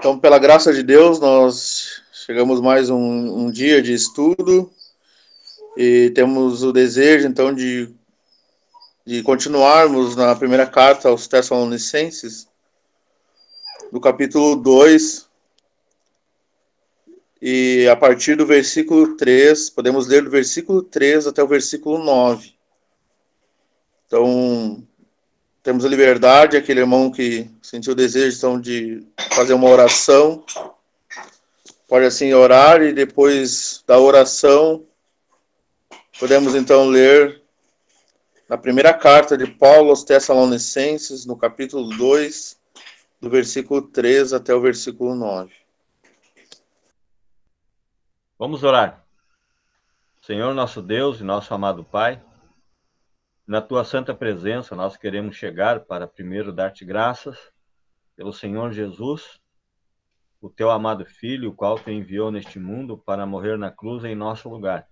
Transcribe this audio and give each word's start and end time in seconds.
Então, 0.00 0.18
pela 0.18 0.38
graça 0.38 0.72
de 0.72 0.82
Deus, 0.82 1.20
nós 1.20 2.02
chegamos 2.10 2.58
mais 2.58 2.88
um, 2.88 2.96
um 2.96 3.50
dia 3.50 3.82
de 3.82 3.92
estudo 3.92 4.72
e 5.76 6.08
temos 6.14 6.62
o 6.62 6.72
desejo, 6.72 7.28
então, 7.28 7.54
de, 7.54 7.94
de 9.04 9.22
continuarmos 9.22 10.16
na 10.16 10.34
primeira 10.34 10.66
carta 10.66 11.10
aos 11.10 11.28
Tessalonicenses, 11.28 12.48
no 13.92 14.00
capítulo 14.00 14.56
2, 14.56 15.28
e 17.42 17.86
a 17.86 17.94
partir 17.94 18.36
do 18.36 18.46
versículo 18.46 19.18
3, 19.18 19.68
podemos 19.68 20.06
ler 20.06 20.24
do 20.24 20.30
versículo 20.30 20.82
3 20.82 21.26
até 21.26 21.42
o 21.42 21.46
versículo 21.46 22.02
9. 22.02 22.54
Então, 24.06 24.82
temos 25.62 25.84
a 25.84 25.88
liberdade, 25.88 26.56
aquele 26.56 26.80
irmão 26.80 27.10
que 27.10 27.50
sentiu 27.62 27.92
o 27.92 27.96
desejo 27.96 28.36
então, 28.36 28.60
de 28.60 29.06
fazer 29.32 29.52
uma 29.52 29.68
oração, 29.68 30.44
pode 31.86 32.06
assim 32.06 32.32
orar 32.32 32.82
e 32.82 32.92
depois 32.92 33.84
da 33.86 33.98
oração, 33.98 34.86
podemos 36.18 36.54
então 36.54 36.88
ler 36.88 37.42
na 38.48 38.56
primeira 38.56 38.92
carta 38.92 39.36
de 39.36 39.46
Paulo 39.46 39.90
aos 39.90 40.02
Tessalonicenses, 40.02 41.26
no 41.26 41.36
capítulo 41.36 41.88
2, 41.96 42.58
do 43.20 43.28
versículo 43.28 43.82
3 43.82 44.32
até 44.32 44.54
o 44.54 44.60
versículo 44.60 45.14
9. 45.14 45.52
Vamos 48.38 48.64
orar. 48.64 49.04
Senhor 50.22 50.54
nosso 50.54 50.80
Deus 50.80 51.20
e 51.20 51.24
nosso 51.24 51.52
amado 51.52 51.84
Pai, 51.84 52.22
na 53.50 53.60
tua 53.60 53.82
santa 53.82 54.14
presença 54.14 54.76
nós 54.76 54.96
queremos 54.96 55.34
chegar 55.34 55.80
para 55.80 56.06
primeiro 56.06 56.52
dar-te 56.52 56.84
graças 56.84 57.36
pelo 58.14 58.32
Senhor 58.32 58.70
Jesus, 58.70 59.40
o 60.40 60.48
teu 60.48 60.70
amado 60.70 61.04
Filho, 61.04 61.50
o 61.50 61.52
qual 61.52 61.76
te 61.76 61.90
enviou 61.90 62.30
neste 62.30 62.60
mundo 62.60 62.96
para 62.96 63.26
morrer 63.26 63.58
na 63.58 63.68
cruz 63.68 64.04
em 64.04 64.14
nosso 64.14 64.48
lugar. 64.48 64.88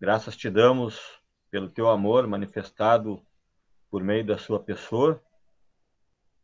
Graças 0.00 0.36
te 0.36 0.48
damos 0.48 1.20
pelo 1.50 1.68
teu 1.68 1.90
amor 1.90 2.28
manifestado 2.28 3.20
por 3.90 4.04
meio 4.04 4.24
da 4.24 4.38
sua 4.38 4.62
pessoa 4.62 5.20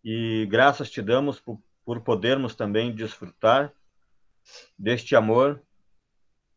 e 0.02 0.48
graças 0.50 0.90
te 0.90 1.00
damos 1.00 1.38
por, 1.38 1.62
por 1.84 2.00
podermos 2.00 2.56
também 2.56 2.92
desfrutar 2.92 3.72
deste 4.76 5.14
amor 5.14 5.62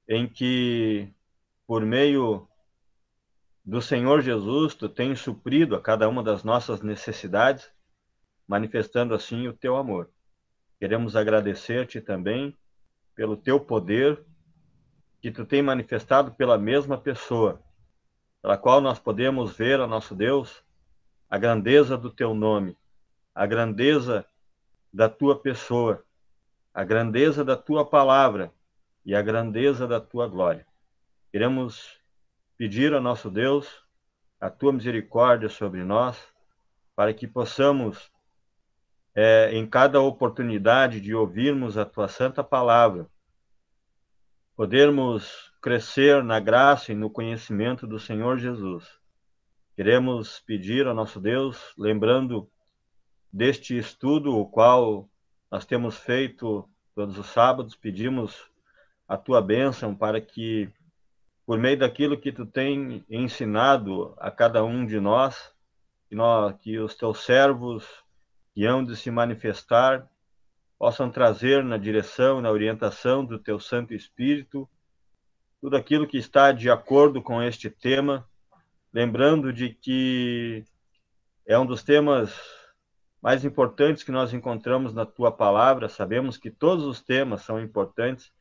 em 0.09 0.27
que, 0.27 1.13
por 1.67 1.85
meio 1.85 2.47
do 3.63 3.81
Senhor 3.81 4.21
Jesus, 4.21 4.73
tu 4.73 4.89
tens 4.89 5.19
suprido 5.19 5.75
a 5.75 5.81
cada 5.81 6.09
uma 6.09 6.23
das 6.23 6.43
nossas 6.43 6.81
necessidades, 6.81 7.71
manifestando 8.47 9.13
assim 9.13 9.47
o 9.47 9.53
teu 9.53 9.77
amor. 9.77 10.09
Queremos 10.79 11.15
agradecer-te 11.15 12.01
também 12.01 12.57
pelo 13.15 13.37
teu 13.37 13.59
poder 13.59 14.23
que 15.21 15.29
tu 15.29 15.45
tem 15.45 15.61
manifestado 15.61 16.31
pela 16.31 16.57
mesma 16.57 16.97
pessoa, 16.97 17.61
pela 18.41 18.57
qual 18.57 18.81
nós 18.81 18.97
podemos 18.97 19.55
ver, 19.55 19.79
ó 19.79 19.85
nosso 19.85 20.15
Deus, 20.15 20.63
a 21.29 21.37
grandeza 21.37 21.95
do 21.95 22.09
teu 22.09 22.33
nome, 22.33 22.75
a 23.33 23.45
grandeza 23.45 24.25
da 24.91 25.07
tua 25.07 25.39
pessoa, 25.39 26.03
a 26.73 26.83
grandeza 26.83 27.45
da 27.45 27.55
tua 27.55 27.85
palavra 27.85 28.51
e 29.05 29.13
a 29.13 29.21
grandeza 29.21 29.87
da 29.87 30.01
tua 30.01 30.27
glória. 30.27 30.65
Queremos 31.31 32.00
pedir 32.61 32.93
ao 32.93 33.01
nosso 33.01 33.27
Deus 33.27 33.83
a 34.39 34.47
tua 34.47 34.71
misericórdia 34.71 35.49
sobre 35.49 35.83
nós, 35.83 36.15
para 36.95 37.11
que 37.11 37.25
possamos, 37.25 38.11
é, 39.15 39.49
em 39.51 39.67
cada 39.67 39.99
oportunidade 39.99 41.01
de 41.01 41.15
ouvirmos 41.15 41.75
a 41.75 41.85
tua 41.85 42.07
santa 42.07 42.43
palavra, 42.43 43.07
podermos 44.55 45.51
crescer 45.59 46.23
na 46.23 46.39
graça 46.39 46.91
e 46.91 46.95
no 46.95 47.09
conhecimento 47.09 47.87
do 47.87 47.97
Senhor 47.97 48.37
Jesus. 48.37 48.87
Queremos 49.75 50.39
pedir 50.41 50.85
ao 50.85 50.93
nosso 50.93 51.19
Deus, 51.19 51.73
lembrando 51.75 52.47
deste 53.33 53.75
estudo, 53.75 54.37
o 54.37 54.45
qual 54.45 55.09
nós 55.49 55.65
temos 55.65 55.97
feito 55.97 56.69
todos 56.93 57.17
os 57.17 57.25
sábados, 57.25 57.75
pedimos 57.75 58.39
a 59.07 59.17
tua 59.17 59.41
bênção 59.41 59.95
para 59.95 60.21
que, 60.21 60.69
por 61.51 61.59
meio 61.59 61.77
daquilo 61.77 62.17
que 62.17 62.31
tu 62.31 62.45
tem 62.45 63.03
ensinado 63.09 64.13
a 64.17 64.31
cada 64.31 64.63
um 64.63 64.85
de 64.85 65.01
nós, 65.01 65.51
que, 66.07 66.15
nós, 66.15 66.55
que 66.61 66.79
os 66.79 66.95
teus 66.95 67.25
servos 67.25 67.85
que 68.55 68.65
hão 68.65 68.81
de 68.81 68.95
se 68.95 69.11
manifestar 69.11 70.09
possam 70.79 71.11
trazer 71.11 71.61
na 71.61 71.75
direção 71.75 72.39
na 72.39 72.49
orientação 72.49 73.25
do 73.25 73.37
teu 73.37 73.59
Santo 73.59 73.93
Espírito 73.93 74.65
tudo 75.59 75.75
aquilo 75.75 76.07
que 76.07 76.17
está 76.17 76.53
de 76.53 76.69
acordo 76.71 77.21
com 77.21 77.43
este 77.43 77.69
tema, 77.69 78.25
lembrando 78.93 79.51
de 79.51 79.73
que 79.73 80.63
é 81.45 81.59
um 81.59 81.65
dos 81.65 81.83
temas 81.83 82.33
mais 83.21 83.43
importantes 83.43 84.03
que 84.03 84.11
nós 84.13 84.33
encontramos 84.33 84.93
na 84.93 85.05
tua 85.05 85.33
palavra. 85.33 85.89
Sabemos 85.89 86.37
que 86.37 86.49
todos 86.49 86.85
os 86.85 87.01
temas 87.01 87.41
são 87.41 87.59
importantes, 87.59 88.31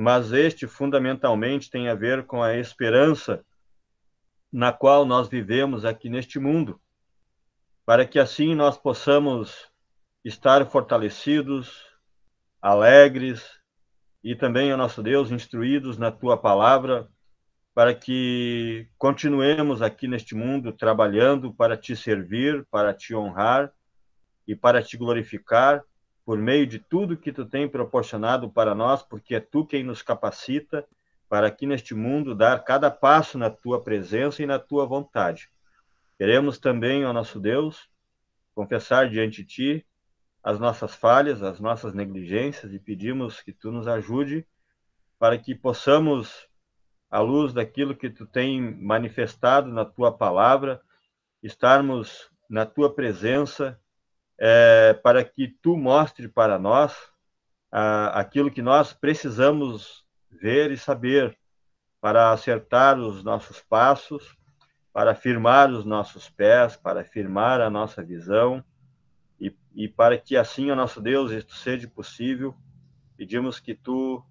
mas 0.00 0.32
este 0.32 0.66
fundamentalmente 0.66 1.70
tem 1.70 1.90
a 1.90 1.94
ver 1.94 2.24
com 2.24 2.42
a 2.42 2.56
esperança 2.56 3.44
na 4.50 4.72
qual 4.72 5.04
nós 5.04 5.28
vivemos 5.28 5.84
aqui 5.84 6.08
neste 6.08 6.38
mundo, 6.38 6.80
para 7.84 8.06
que 8.06 8.18
assim 8.18 8.54
nós 8.54 8.78
possamos 8.78 9.70
estar 10.24 10.64
fortalecidos, 10.64 11.86
alegres 12.62 13.60
e 14.24 14.34
também, 14.34 14.72
ó 14.72 14.76
nosso 14.78 15.02
Deus, 15.02 15.30
instruídos 15.30 15.98
na 15.98 16.10
tua 16.10 16.38
palavra, 16.38 17.06
para 17.74 17.94
que 17.94 18.88
continuemos 18.96 19.82
aqui 19.82 20.08
neste 20.08 20.34
mundo 20.34 20.72
trabalhando 20.72 21.52
para 21.52 21.76
te 21.76 21.94
servir, 21.94 22.66
para 22.70 22.94
te 22.94 23.14
honrar 23.14 23.70
e 24.48 24.56
para 24.56 24.82
te 24.82 24.96
glorificar 24.96 25.84
por 26.30 26.38
meio 26.38 26.64
de 26.64 26.78
tudo 26.78 27.16
que 27.16 27.32
tu 27.32 27.44
tem 27.44 27.68
proporcionado 27.68 28.48
para 28.48 28.72
nós, 28.72 29.02
porque 29.02 29.34
é 29.34 29.40
tu 29.40 29.66
quem 29.66 29.82
nos 29.82 30.00
capacita 30.00 30.86
para 31.28 31.48
aqui 31.48 31.66
neste 31.66 31.92
mundo 31.92 32.36
dar 32.36 32.62
cada 32.62 32.88
passo 32.88 33.36
na 33.36 33.50
tua 33.50 33.82
presença 33.82 34.40
e 34.40 34.46
na 34.46 34.56
tua 34.56 34.86
vontade. 34.86 35.50
Queremos 36.16 36.56
também, 36.56 37.04
ó 37.04 37.12
nosso 37.12 37.40
Deus, 37.40 37.90
confessar 38.54 39.10
diante 39.10 39.42
de 39.42 39.44
ti 39.44 39.86
as 40.40 40.60
nossas 40.60 40.94
falhas, 40.94 41.42
as 41.42 41.58
nossas 41.58 41.94
negligências 41.94 42.72
e 42.72 42.78
pedimos 42.78 43.40
que 43.40 43.52
tu 43.52 43.72
nos 43.72 43.88
ajude 43.88 44.46
para 45.18 45.36
que 45.36 45.52
possamos, 45.52 46.46
à 47.10 47.18
luz 47.18 47.52
daquilo 47.52 47.96
que 47.96 48.08
tu 48.08 48.24
tem 48.24 48.60
manifestado 48.80 49.68
na 49.72 49.84
tua 49.84 50.16
palavra, 50.16 50.80
estarmos 51.42 52.30
na 52.48 52.64
tua 52.64 52.94
presença 52.94 53.76
é, 54.40 54.94
para 54.94 55.22
que 55.22 55.46
tu 55.46 55.76
mostre 55.76 56.26
para 56.26 56.58
nós 56.58 56.96
aquilo 57.70 58.50
que 58.50 58.62
nós 58.62 58.92
precisamos 58.92 60.04
ver 60.30 60.72
e 60.72 60.78
saber 60.78 61.38
para 62.00 62.32
acertar 62.32 62.98
os 62.98 63.22
nossos 63.22 63.60
passos, 63.60 64.36
para 64.92 65.14
firmar 65.14 65.70
os 65.70 65.84
nossos 65.84 66.28
pés, 66.28 66.74
para 66.74 67.04
firmar 67.04 67.60
a 67.60 67.70
nossa 67.70 68.02
visão 68.02 68.64
e, 69.38 69.54
e 69.74 69.86
para 69.86 70.18
que 70.18 70.36
assim, 70.36 70.70
o 70.70 70.74
nosso 70.74 71.00
Deus, 71.00 71.30
isto 71.30 71.54
seja 71.54 71.86
possível, 71.86 72.56
pedimos 73.16 73.60
que 73.60 73.74
tu 73.74 74.24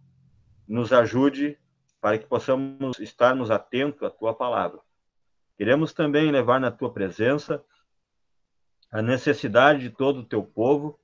nos 0.68 0.92
ajude 0.92 1.58
para 2.02 2.18
que 2.18 2.26
possamos 2.26 3.00
estarmos 3.00 3.52
atentos 3.52 4.04
à 4.04 4.10
tua 4.10 4.34
palavra. 4.34 4.80
Queremos 5.56 5.94
também 5.94 6.32
levar 6.32 6.60
na 6.60 6.72
tua 6.72 6.92
presença 6.92 7.64
a 8.92 9.02
necessidade 9.02 9.82
de 9.82 9.90
todo 9.90 10.22
o 10.22 10.26
teu 10.26 10.44
povo, 10.44 11.00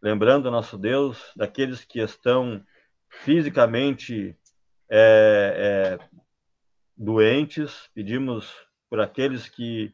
lembrando, 0.00 0.50
nosso 0.50 0.78
Deus, 0.78 1.32
daqueles 1.34 1.84
que 1.84 2.00
estão 2.00 2.64
fisicamente 3.08 4.36
é, 4.88 5.98
é, 6.00 6.08
doentes, 6.96 7.88
pedimos 7.94 8.52
por 8.88 9.00
aqueles 9.00 9.48
que 9.48 9.92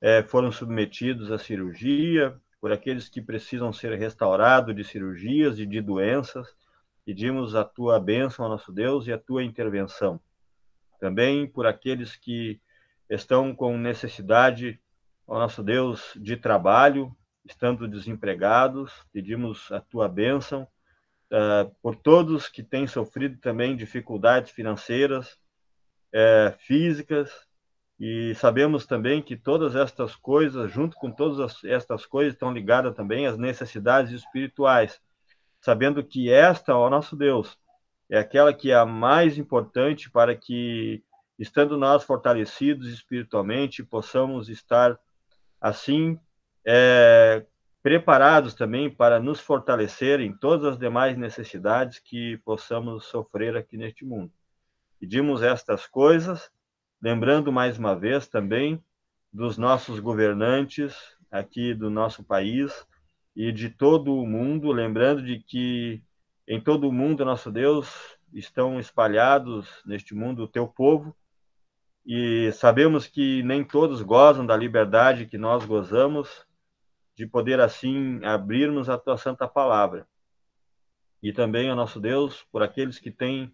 é, 0.00 0.22
foram 0.22 0.52
submetidos 0.52 1.32
à 1.32 1.38
cirurgia, 1.38 2.38
por 2.60 2.72
aqueles 2.72 3.08
que 3.08 3.20
precisam 3.20 3.72
ser 3.72 3.96
restaurados 3.98 4.74
de 4.74 4.84
cirurgias 4.84 5.58
e 5.58 5.66
de 5.66 5.80
doenças, 5.80 6.54
pedimos 7.04 7.54
a 7.54 7.64
tua 7.64 7.98
bênção, 7.98 8.48
nosso 8.48 8.72
Deus, 8.72 9.06
e 9.06 9.12
a 9.12 9.18
tua 9.18 9.42
intervenção. 9.42 10.20
Também 11.00 11.46
por 11.46 11.66
aqueles 11.66 12.16
que 12.16 12.60
estão 13.08 13.54
com 13.54 13.76
necessidade 13.76 14.80
ao 15.26 15.38
nosso 15.38 15.62
Deus 15.62 16.12
de 16.16 16.36
trabalho, 16.36 17.14
estando 17.44 17.88
desempregados, 17.88 18.92
pedimos 19.12 19.70
a 19.72 19.80
tua 19.80 20.08
bênção 20.08 20.66
uh, 21.32 21.74
por 21.82 21.96
todos 21.96 22.48
que 22.48 22.62
têm 22.62 22.86
sofrido 22.86 23.38
também 23.38 23.76
dificuldades 23.76 24.50
financeiras, 24.52 25.38
uh, 26.14 26.56
físicas, 26.58 27.30
E 27.98 28.34
sabemos 28.34 28.86
também 28.86 29.22
que 29.22 29.36
todas 29.36 29.74
estas 29.74 30.14
coisas, 30.14 30.70
junto 30.70 30.96
com 30.96 31.10
todas 31.10 31.64
estas 31.64 32.04
coisas, 32.04 32.34
estão 32.34 32.52
ligadas 32.52 32.94
também 32.94 33.26
às 33.26 33.38
necessidades 33.38 34.12
espirituais, 34.12 35.00
sabendo 35.60 36.04
que 36.04 36.30
esta, 36.30 36.76
ó 36.76 36.90
nosso 36.90 37.16
Deus, 37.16 37.58
é 38.10 38.18
aquela 38.18 38.52
que 38.52 38.70
é 38.70 38.74
a 38.74 38.84
mais 38.84 39.38
importante 39.38 40.10
para 40.10 40.36
que, 40.36 41.02
estando 41.38 41.78
nós 41.78 42.04
fortalecidos 42.04 42.88
espiritualmente, 42.88 43.82
possamos 43.82 44.48
estar 44.50 44.98
assim 45.60 46.18
é, 46.64 47.44
preparados 47.82 48.54
também 48.54 48.90
para 48.90 49.20
nos 49.20 49.40
fortalecer 49.40 50.20
em 50.20 50.36
todas 50.36 50.72
as 50.72 50.78
demais 50.78 51.16
necessidades 51.16 51.98
que 51.98 52.38
possamos 52.38 53.06
sofrer 53.06 53.56
aqui 53.56 53.76
neste 53.76 54.04
mundo. 54.04 54.32
Pedimos 54.98 55.42
estas 55.42 55.86
coisas 55.86 56.50
Lembrando 57.00 57.52
mais 57.52 57.78
uma 57.78 57.94
vez 57.94 58.26
também 58.26 58.82
dos 59.32 59.58
nossos 59.58 60.00
governantes 60.00 60.96
aqui 61.30 61.74
do 61.74 61.90
nosso 61.90 62.24
país 62.24 62.86
e 63.34 63.52
de 63.52 63.68
todo 63.68 64.14
o 64.14 64.26
mundo, 64.26 64.72
lembrando 64.72 65.22
de 65.22 65.38
que 65.38 66.02
em 66.48 66.58
todo 66.60 66.88
o 66.88 66.92
mundo, 66.92 67.24
nosso 67.24 67.50
Deus, 67.50 68.16
estão 68.32 68.80
espalhados 68.80 69.68
neste 69.84 70.14
mundo 70.14 70.44
o 70.44 70.48
teu 70.48 70.66
povo, 70.66 71.14
e 72.06 72.52
sabemos 72.52 73.08
que 73.08 73.42
nem 73.42 73.64
todos 73.64 74.00
gozam 74.00 74.46
da 74.46 74.56
liberdade 74.56 75.26
que 75.26 75.36
nós 75.36 75.64
gozamos, 75.64 76.46
de 77.16 77.26
poder 77.26 77.60
assim 77.60 78.24
abrirmos 78.24 78.88
a 78.88 78.96
tua 78.96 79.16
santa 79.16 79.48
palavra. 79.48 80.06
E 81.20 81.32
também, 81.32 81.68
ó 81.68 81.74
nosso 81.74 81.98
Deus, 81.98 82.46
por 82.52 82.62
aqueles 82.62 83.00
que 83.00 83.10
têm 83.10 83.52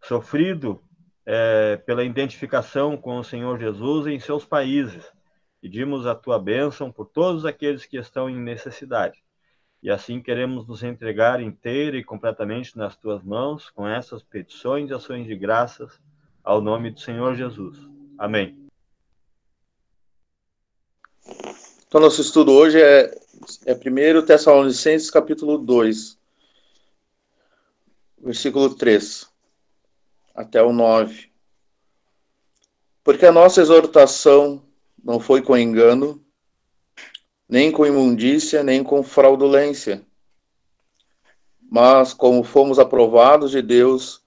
sofrido 0.00 0.80
é, 1.26 1.76
pela 1.78 2.04
identificação 2.04 2.96
com 2.96 3.18
o 3.18 3.24
Senhor 3.24 3.58
Jesus 3.58 4.06
em 4.06 4.20
seus 4.20 4.44
países. 4.44 5.10
Pedimos 5.60 6.06
a 6.06 6.14
tua 6.14 6.38
bênção 6.38 6.92
por 6.92 7.06
todos 7.06 7.44
aqueles 7.44 7.84
que 7.84 7.96
estão 7.96 8.30
em 8.30 8.38
necessidade. 8.38 9.22
E 9.82 9.90
assim 9.90 10.22
queremos 10.22 10.68
nos 10.68 10.84
entregar 10.84 11.40
inteira 11.40 11.96
e 11.96 12.04
completamente 12.04 12.76
nas 12.76 12.96
tuas 12.96 13.22
mãos, 13.24 13.70
com 13.70 13.88
essas 13.88 14.22
petições 14.22 14.90
e 14.90 14.94
ações 14.94 15.26
de 15.26 15.34
graças, 15.34 16.00
ao 16.44 16.60
nome 16.60 16.90
do 16.90 17.00
Senhor 17.00 17.34
Jesus. 17.34 17.78
Amém. 18.18 18.58
Então, 21.86 22.00
nosso 22.00 22.20
estudo 22.20 22.52
hoje 22.52 22.80
é, 22.80 23.14
é 23.66 23.74
1 23.74 24.24
Tessalonicenses, 24.24 25.10
capítulo 25.10 25.58
2, 25.58 26.18
versículo 28.18 28.74
3 28.74 29.30
até 30.34 30.62
o 30.62 30.72
9. 30.72 31.30
Porque 33.04 33.26
a 33.26 33.32
nossa 33.32 33.60
exortação 33.60 34.62
não 35.02 35.20
foi 35.20 35.42
com 35.42 35.56
engano, 35.56 36.24
nem 37.48 37.70
com 37.70 37.84
imundícia, 37.84 38.62
nem 38.62 38.82
com 38.82 39.02
fraudulência, 39.02 40.06
mas 41.60 42.14
como 42.14 42.42
fomos 42.42 42.78
aprovados 42.78 43.50
de 43.50 43.60
Deus 43.60 44.21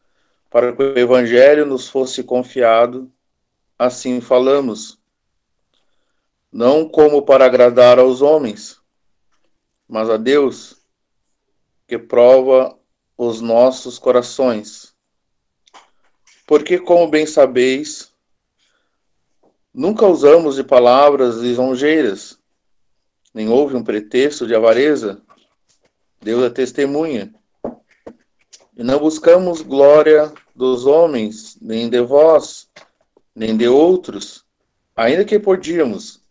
para 0.55 0.73
que 0.73 0.81
o 0.81 0.97
Evangelho 0.97 1.65
nos 1.65 1.89
fosse 1.89 2.23
confiado, 2.23 3.11
assim 3.77 4.21
falamos, 4.21 4.97
não 6.49 6.87
como 6.87 7.23
para 7.23 7.45
agradar 7.45 7.99
aos 7.99 8.21
homens, 8.21 8.79
mas 9.85 10.09
a 10.09 10.15
Deus, 10.15 10.81
que 11.85 11.97
prova 11.97 12.73
os 13.17 13.41
nossos 13.41 13.99
corações 13.99 14.95
porque, 16.47 16.79
como 16.79 17.09
bem 17.09 17.25
sabeis, 17.25 18.13
nunca 19.73 20.07
usamos 20.07 20.55
de 20.55 20.63
palavras 20.63 21.35
lisonjeiras, 21.35 22.39
nem 23.33 23.49
houve 23.49 23.75
um 23.75 23.83
pretexto 23.83 24.47
de 24.47 24.55
avareza. 24.55 25.21
Deus 26.21 26.45
é 26.45 26.49
testemunha. 26.49 27.35
E 28.77 28.83
não 28.83 28.99
buscamos 28.99 29.61
glória 29.61 30.33
dos 30.55 30.85
homens, 30.85 31.57
nem 31.61 31.89
de 31.89 32.01
vós, 32.01 32.69
nem 33.35 33.57
de 33.57 33.67
outros, 33.67 34.45
ainda 34.95 35.25
que 35.25 35.37
podíamos, 35.37 36.21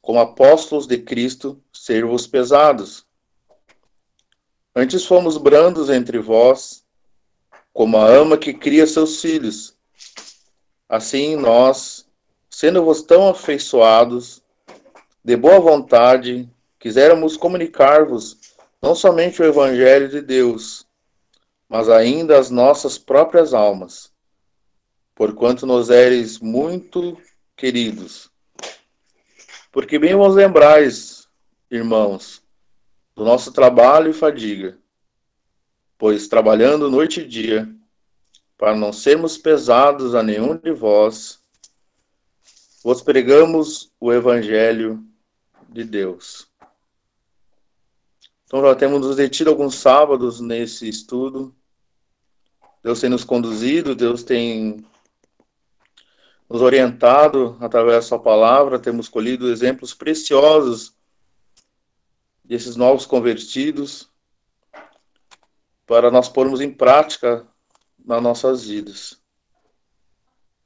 como 0.00 0.20
apóstolos 0.20 0.86
de 0.86 0.98
Cristo, 0.98 1.60
ser-vos 1.72 2.26
pesados. 2.26 3.04
Antes 4.74 5.04
fomos 5.04 5.36
brandos 5.36 5.90
entre 5.90 6.18
vós, 6.18 6.84
como 7.72 7.96
a 7.96 8.06
ama 8.06 8.38
que 8.38 8.54
cria 8.54 8.86
seus 8.86 9.20
filhos. 9.20 9.76
Assim 10.88 11.34
nós, 11.36 12.06
sendo-vos 12.48 13.02
tão 13.02 13.28
afeiçoados, 13.28 14.42
de 15.24 15.36
boa 15.36 15.60
vontade, 15.60 16.48
quiséramos 16.78 17.36
comunicar-vos 17.36 18.38
não 18.80 18.94
somente 18.94 19.42
o 19.42 19.44
Evangelho 19.44 20.08
de 20.08 20.22
Deus, 20.22 20.86
mas 21.70 21.88
ainda 21.88 22.36
as 22.36 22.50
nossas 22.50 22.98
próprias 22.98 23.54
almas, 23.54 24.12
porquanto 25.14 25.64
nos 25.64 25.88
eres 25.88 26.40
muito 26.40 27.16
queridos. 27.56 28.28
Porque 29.70 29.96
bem 29.96 30.16
vos 30.16 30.34
lembrais, 30.34 31.28
irmãos, 31.70 32.42
do 33.14 33.24
nosso 33.24 33.52
trabalho 33.52 34.10
e 34.10 34.12
fadiga, 34.12 34.76
pois 35.96 36.26
trabalhando 36.26 36.90
noite 36.90 37.20
e 37.20 37.28
dia, 37.28 37.72
para 38.58 38.74
não 38.74 38.92
sermos 38.92 39.38
pesados 39.38 40.16
a 40.16 40.24
nenhum 40.24 40.56
de 40.56 40.72
vós, 40.72 41.38
vos 42.82 43.00
pregamos 43.00 43.92
o 44.00 44.12
Evangelho 44.12 45.06
de 45.68 45.84
Deus. 45.84 46.50
Então 48.44 48.60
já 48.60 48.74
temos 48.74 49.00
nos 49.00 49.14
detido 49.14 49.50
alguns 49.50 49.76
sábados 49.76 50.40
nesse 50.40 50.88
estudo. 50.88 51.54
Deus 52.82 53.00
tem 53.00 53.10
nos 53.10 53.24
conduzido, 53.24 53.94
Deus 53.94 54.22
tem 54.22 54.84
nos 56.48 56.62
orientado 56.62 57.56
através 57.60 57.96
da 57.96 58.02
sua 58.02 58.18
palavra, 58.18 58.78
temos 58.78 59.08
colhido 59.08 59.50
exemplos 59.50 59.94
preciosos 59.94 60.94
desses 62.44 62.74
novos 62.74 63.06
convertidos, 63.06 64.10
para 65.86 66.10
nós 66.10 66.28
pormos 66.28 66.60
em 66.60 66.72
prática 66.72 67.46
nas 68.04 68.22
nossas 68.22 68.64
vidas. 68.64 69.20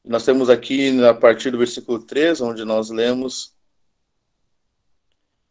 Nós 0.04 0.24
temos 0.24 0.50
aqui, 0.50 1.02
a 1.04 1.14
partir 1.14 1.50
do 1.50 1.58
versículo 1.58 1.98
3, 1.98 2.42
onde 2.42 2.64
nós 2.64 2.90
lemos 2.90 3.54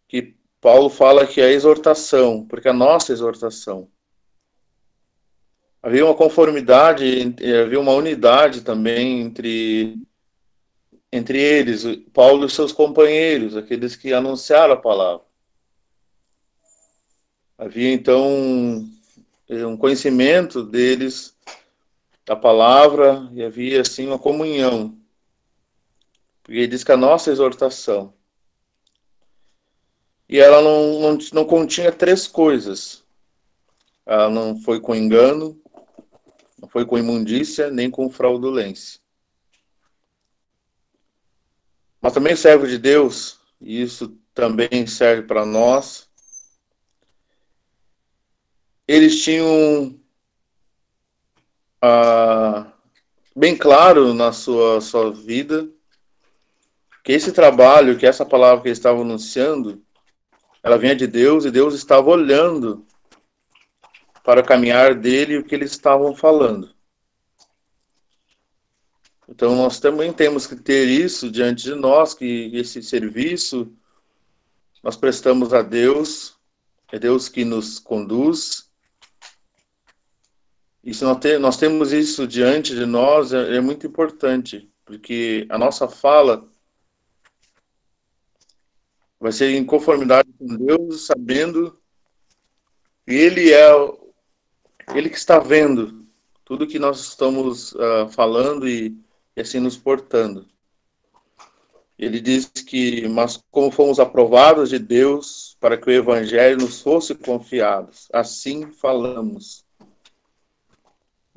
que 0.08 0.36
Paulo 0.62 0.90
fala 0.90 1.26
que 1.26 1.42
é 1.42 1.46
a 1.46 1.52
exortação, 1.52 2.46
porque 2.48 2.70
a 2.70 2.74
nossa 2.74 3.12
exortação. 3.12 3.90
Havia 5.84 6.06
uma 6.06 6.16
conformidade, 6.16 7.36
havia 7.62 7.80
uma 7.80 7.92
unidade 7.92 8.62
também 8.62 9.20
entre, 9.20 10.02
entre 11.12 11.38
eles, 11.38 11.84
Paulo 12.14 12.46
e 12.46 12.50
seus 12.50 12.72
companheiros, 12.72 13.58
aqueles 13.58 13.94
que 13.96 14.14
anunciaram 14.14 14.74
a 14.74 14.78
palavra. 14.78 15.26
Havia 17.58 17.92
então 17.92 18.90
um 19.50 19.78
conhecimento 19.78 20.64
deles 20.64 21.38
da 22.26 22.36
palavra 22.36 23.30
e 23.34 23.44
havia 23.44 23.82
assim 23.82 24.08
uma 24.08 24.18
comunhão. 24.18 24.98
Porque 26.42 26.60
ele 26.60 26.68
diz 26.68 26.84
que 26.84 26.94
a 26.94 26.98
nossa 26.98 27.30
exortação 27.30 28.14
e 30.28 30.40
ela 30.40 30.62
não, 30.62 31.00
não, 31.00 31.18
não 31.34 31.46
continha 31.46 31.92
três 31.92 32.28
coisas. 32.28 33.04
Ela 34.06 34.30
não 34.30 34.58
foi 34.58 34.80
com 34.80 34.96
engano, 34.96 35.62
não 36.64 36.70
foi 36.70 36.86
com 36.86 36.98
imundícia, 36.98 37.70
nem 37.70 37.92
com 37.92 38.10
fraudulência. 38.10 39.02
Mas 42.02 42.14
também 42.14 42.38
servo 42.38 42.66
de 42.66 42.78
Deus, 42.78 43.38
e 43.60 43.82
isso 43.82 44.18
também 44.34 44.88
serve 44.88 45.24
para 45.24 45.46
nós, 45.46 46.10
eles 48.88 49.22
tinham 49.22 50.00
ah, 51.82 52.72
bem 53.36 53.58
claro 53.58 54.14
na 54.14 54.32
sua, 54.32 54.80
sua 54.80 55.12
vida 55.12 55.70
que 57.04 57.12
esse 57.12 57.34
trabalho, 57.34 57.98
que 57.98 58.06
essa 58.06 58.26
palavra 58.26 58.62
que 58.62 58.70
eles 58.70 58.78
estavam 58.78 59.02
anunciando, 59.02 59.84
ela 60.64 60.78
vinha 60.78 60.96
de 60.96 61.08
Deus 61.08 61.44
e 61.44 61.52
Deus 61.52 61.74
estava 61.74 62.10
olhando 62.10 62.88
para 64.24 64.42
o 64.42 64.46
caminhar 64.46 64.96
dele 64.96 65.34
e 65.34 65.38
o 65.38 65.44
que 65.44 65.54
eles 65.54 65.72
estavam 65.72 66.16
falando. 66.16 66.74
Então 69.28 69.56
nós 69.56 69.80
também 69.80 70.12
temos 70.14 70.48
que 70.48 70.56
ter 70.56 70.88
isso 70.88 71.30
diante 71.30 71.64
de 71.64 71.76
nós, 71.76 72.14
que 72.14 72.50
esse 72.54 72.82
serviço 72.82 73.72
nós 74.82 74.96
prestamos 74.96 75.54
a 75.54 75.62
Deus, 75.62 76.38
é 76.92 77.00
Deus 77.00 77.30
que 77.30 77.46
nos 77.46 77.80
conduz, 77.80 78.70
e 80.84 80.94
se 80.94 81.04
nós, 81.06 81.18
nós 81.40 81.58
temos 81.58 81.94
isso 81.94 82.28
diante 82.28 82.76
de 82.76 82.86
nós, 82.86 83.32
é, 83.32 83.56
é 83.56 83.62
muito 83.62 83.88
importante, 83.88 84.70
porque 84.84 85.48
a 85.50 85.58
nossa 85.58 85.88
fala 85.88 86.50
vai 89.18 89.32
ser 89.32 89.56
em 89.56 89.66
conformidade 89.66 90.30
com 90.38 90.46
Deus, 90.46 91.06
sabendo 91.06 91.82
que 93.06 93.14
Ele 93.14 93.54
é 93.54 93.72
Ele 94.94 95.10
que 95.10 95.18
está 95.18 95.40
vendo 95.40 96.06
tudo 96.44 96.68
que 96.68 96.80
nós 96.80 97.00
estamos 97.00 97.74
uh, 97.74 98.08
falando 98.10 98.68
e, 98.68 98.98
e 99.36 99.42
assim 99.42 99.60
nos 99.60 99.78
portando. 99.78 100.46
Ele 101.98 102.20
diz 102.20 102.48
que, 102.48 103.08
mas 103.08 103.42
como 103.52 103.72
fomos 103.72 104.00
aprovados 104.00 104.70
de 104.70 104.80
Deus 104.80 105.56
para 105.60 105.78
que 105.78 105.88
o 105.88 105.92
Evangelho 105.92 106.58
nos 106.58 106.82
fosse 106.82 107.16
confiado, 107.16 107.92
assim 108.12 108.72
falamos. 108.72 109.64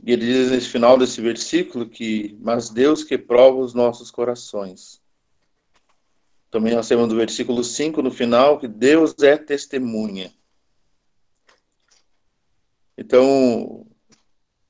E 0.03 0.13
ele 0.13 0.25
diz 0.25 0.51
no 0.51 0.61
final 0.61 0.99
desse 0.99 1.21
versículo 1.21 1.89
que, 1.89 2.37
mas 2.41 2.71
Deus 2.71 3.05
que 3.05 3.19
prova 3.19 3.59
os 3.59 3.75
nossos 3.75 4.11
corações. 4.11 5.01
Também 6.51 6.75
nós 6.75 6.89
temos 6.89 7.09
no 7.09 7.17
versículo 7.17 7.63
5 7.63 8.03
no 8.03 8.11
final 8.11 8.59
que 8.59 8.69
Deus 8.69 9.15
é 9.21 9.37
testemunha. 9.37 10.33
Então, 12.97 13.87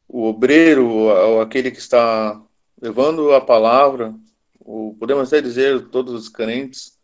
o 0.09 0.25
obreiro, 0.25 1.41
aquele 1.41 1.71
que 1.71 1.79
está 1.79 2.43
levando 2.81 3.33
a 3.33 3.41
palavra, 3.41 4.15
ou 4.61 4.95
podemos 4.95 5.29
até 5.29 5.41
dizer 5.41 5.89
todos 5.89 6.13
os 6.13 6.29
crentes, 6.29 6.99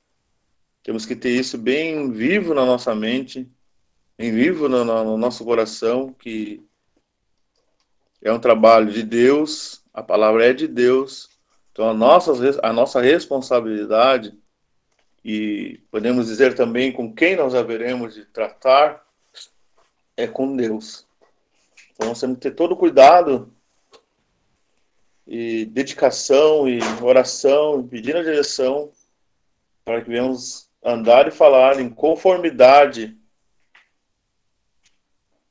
temos 0.82 1.06
que 1.06 1.14
ter 1.14 1.30
isso 1.30 1.56
bem 1.56 2.10
vivo 2.10 2.54
na 2.54 2.66
nossa 2.66 2.94
mente, 2.94 3.48
bem 4.18 4.32
vivo 4.32 4.68
no, 4.68 4.84
no 4.84 5.16
nosso 5.16 5.44
coração, 5.44 6.12
que 6.12 6.60
é 8.20 8.32
um 8.32 8.40
trabalho 8.40 8.90
de 8.90 9.02
Deus, 9.02 9.84
a 9.94 10.02
palavra 10.02 10.46
é 10.46 10.52
de 10.52 10.66
Deus, 10.66 11.28
então 11.70 11.88
a 11.88 11.94
nossa, 11.94 12.32
a 12.62 12.72
nossa 12.72 13.00
responsabilidade, 13.00 14.36
e 15.24 15.80
podemos 15.90 16.26
dizer 16.26 16.54
também 16.54 16.92
com 16.92 17.14
quem 17.14 17.36
nós 17.36 17.54
haveremos 17.54 18.14
de 18.14 18.24
tratar, 18.24 19.06
é 20.16 20.26
com 20.26 20.56
Deus. 20.56 21.06
Então 21.92 22.08
nós 22.08 22.20
temos 22.20 22.36
que 22.36 22.42
ter 22.42 22.52
todo 22.52 22.76
cuidado 22.76 23.52
e 25.26 25.66
dedicação 25.66 26.68
e 26.68 26.80
oração, 27.02 27.80
e 27.80 27.88
pedindo 27.88 28.18
a 28.18 28.22
direção 28.22 28.90
para 29.84 30.02
que 30.02 30.08
venhamos 30.08 30.68
andar 30.82 31.28
e 31.28 31.30
falar 31.30 31.80
em 31.80 31.88
conformidade 31.88 33.16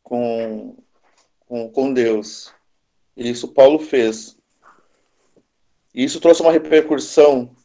com, 0.03 0.75
com, 1.47 1.69
com 1.69 1.93
Deus. 1.93 2.53
E 3.15 3.29
isso 3.29 3.47
Paulo 3.47 3.79
fez. 3.79 4.37
E 5.93 6.03
isso 6.03 6.19
trouxe 6.19 6.41
uma 6.41 6.51
repercussão 6.51 7.55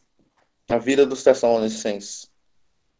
na 0.67 0.77
vida 0.77 1.05
dos 1.05 1.23
Tessalonicenses. 1.23 2.29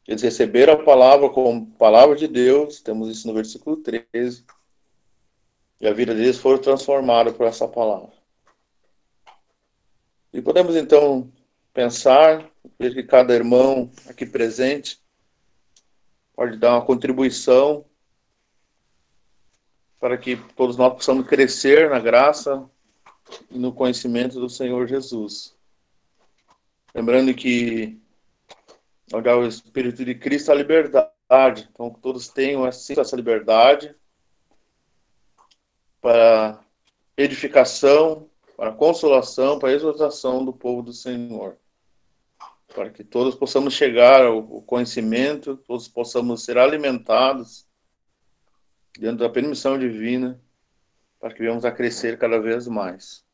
Eles 0.08 0.22
receberam 0.22 0.74
a 0.74 0.84
palavra 0.84 1.30
como 1.30 1.68
palavra 1.72 2.16
de 2.16 2.28
Deus, 2.28 2.82
temos 2.82 3.10
isso 3.10 3.28
no 3.28 3.34
versículo 3.34 3.78
13, 3.78 4.46
e 5.80 5.88
a 5.88 5.94
vida 5.94 6.14
deles 6.14 6.38
foi 6.38 6.58
transformada 6.60 7.32
por 7.32 7.46
essa 7.46 7.68
palavra. 7.68 8.12
E 10.34 10.42
podemos 10.42 10.76
então 10.76 11.32
pensar, 11.74 12.50
ver 12.80 12.94
que 12.94 13.04
cada 13.04 13.34
irmão 13.34 13.92
aqui 14.08 14.26
presente 14.26 15.00
pode 16.36 16.58
dar 16.58 16.74
uma 16.74 16.86
contribuição 16.86 17.86
para 20.00 20.18
que 20.18 20.36
todos 20.56 20.78
nós 20.78 20.94
possamos 20.94 21.28
crescer 21.28 21.90
na 21.90 22.00
graça 22.00 22.70
e 23.50 23.58
no 23.58 23.74
conhecimento 23.74 24.40
do 24.40 24.50
Senhor 24.50 24.88
Jesus. 24.88 25.56
Lembrando 26.94 27.34
que 27.34 28.00
onde 29.14 29.30
há 29.30 29.36
o 29.36 29.46
Espírito 29.46 30.04
de 30.04 30.16
Cristo, 30.16 30.52
há 30.52 30.56
liberdade. 30.56 31.70
Então, 31.72 31.90
todos 31.90 32.28
tenham 32.28 32.66
essa 32.66 33.16
liberdade 33.16 33.96
para 36.08 36.64
edificação, 37.18 38.30
para 38.56 38.72
consolação, 38.72 39.60
para 39.60 39.74
exortação 39.74 40.46
do 40.46 40.54
povo 40.54 40.82
do 40.82 40.94
Senhor. 40.94 41.58
Para 42.74 42.90
que 42.90 43.04
todos 43.04 43.36
possamos 43.36 43.74
chegar 43.74 44.26
ao 44.26 44.62
conhecimento, 44.62 45.58
todos 45.58 45.86
possamos 45.90 46.46
ser 46.46 46.58
alimentados 46.58 47.68
dentro 48.98 49.18
da 49.18 49.30
permissão 49.30 49.78
divina, 49.78 50.42
para 51.20 51.34
que 51.34 51.42
venhamos 51.42 51.66
a 51.66 51.74
crescer 51.74 52.18
cada 52.18 52.40
vez 52.40 52.70
mais. 52.70 53.26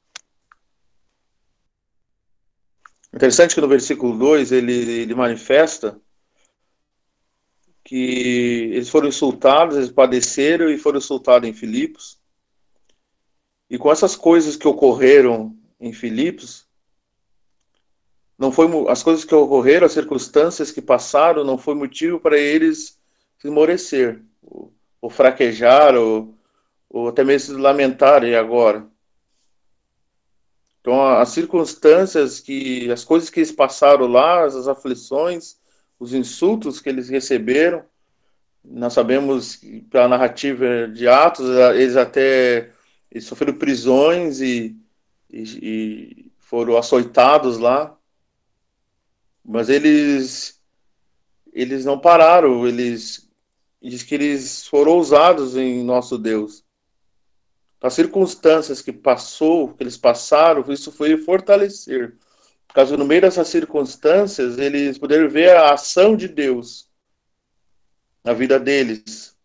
Interessante 3.14 3.54
que 3.54 3.62
no 3.62 3.68
versículo 3.68 4.18
2 4.18 4.52
ele, 4.52 4.74
ele 4.74 5.14
manifesta 5.14 6.02
que 7.84 8.72
eles 8.74 8.90
foram 8.90 9.10
insultados, 9.10 9.78
eles 9.78 9.92
padeceram 9.92 10.72
e 10.72 10.78
foram 10.80 10.98
insultados 10.98 11.48
em 11.48 11.54
Filipos. 11.54 12.23
E 13.74 13.78
com 13.80 13.92
essas 13.92 14.16
coisas 14.16 14.56
que 14.56 14.68
ocorreram 14.68 15.58
em 15.80 15.92
Filipos, 15.92 16.68
não 18.38 18.52
foi 18.52 18.68
as 18.88 19.02
coisas 19.02 19.26
que 19.26 19.34
ocorreram, 19.34 19.88
as 19.88 19.94
circunstâncias 19.94 20.70
que 20.70 20.80
passaram, 20.80 21.44
não 21.44 21.58
foi 21.58 21.74
motivo 21.74 22.20
para 22.20 22.38
eles 22.38 23.00
se 23.40 23.48
esmorecer, 23.48 24.22
ou, 24.44 24.72
ou 25.02 25.10
fraquejar, 25.10 25.96
ou, 25.96 26.38
ou 26.88 27.08
até 27.08 27.24
mesmo 27.24 27.56
se 27.56 27.60
lamentarem 27.60 28.36
agora. 28.36 28.86
Então, 30.80 31.04
as 31.08 31.30
circunstâncias 31.30 32.40
que, 32.40 32.92
as 32.92 33.04
coisas 33.04 33.32
que 33.32 33.40
eles 33.40 33.52
passaram 33.52 34.06
lá, 34.06 34.44
as 34.44 34.68
aflições, 34.68 35.58
os 36.00 36.14
insultos 36.14 36.80
que 36.80 36.90
eles 36.90 37.10
receberam, 37.10 37.84
nós 38.64 38.94
sabemos 38.94 39.56
que 39.56 39.82
pela 39.82 40.08
narrativa 40.08 40.88
de 40.88 41.08
Atos, 41.08 41.50
eles 41.74 41.98
até 41.98 42.72
eles 43.14 43.26
sofreram 43.26 43.54
prisões 43.54 44.42
e, 44.42 44.76
e, 45.30 45.44
e 45.62 46.32
foram 46.40 46.76
açoitados 46.76 47.60
lá. 47.60 47.96
Mas 49.46 49.70
eles 49.70 50.60
eles 51.54 51.86
não 51.86 52.00
pararam, 52.00 52.68
eles 52.68 53.30
diz 53.80 54.02
que 54.02 54.16
eles 54.16 54.66
foram 54.66 54.94
ousados 54.94 55.56
em 55.56 55.84
nosso 55.84 56.18
Deus. 56.18 56.66
As 57.80 57.94
circunstâncias 57.94 58.82
que 58.82 58.92
passou, 58.92 59.74
que 59.74 59.84
eles 59.84 59.98
passaram, 59.98 60.64
isso 60.72 60.92
foi 60.92 61.16
fortalecer. 61.18 62.18
Por 62.68 62.74
causa 62.74 62.98
no 62.98 63.06
meio 63.06 63.22
dessas 63.22 63.50
circunstâncias, 63.50 64.58
eles 64.58 64.98
puderam 64.98 65.30
ver 65.30 65.56
a 65.56 65.74
ação 65.74 66.16
de 66.16 66.28
Deus 66.28 66.90
na 68.24 68.34
vida 68.34 68.60
deles. 68.60 69.36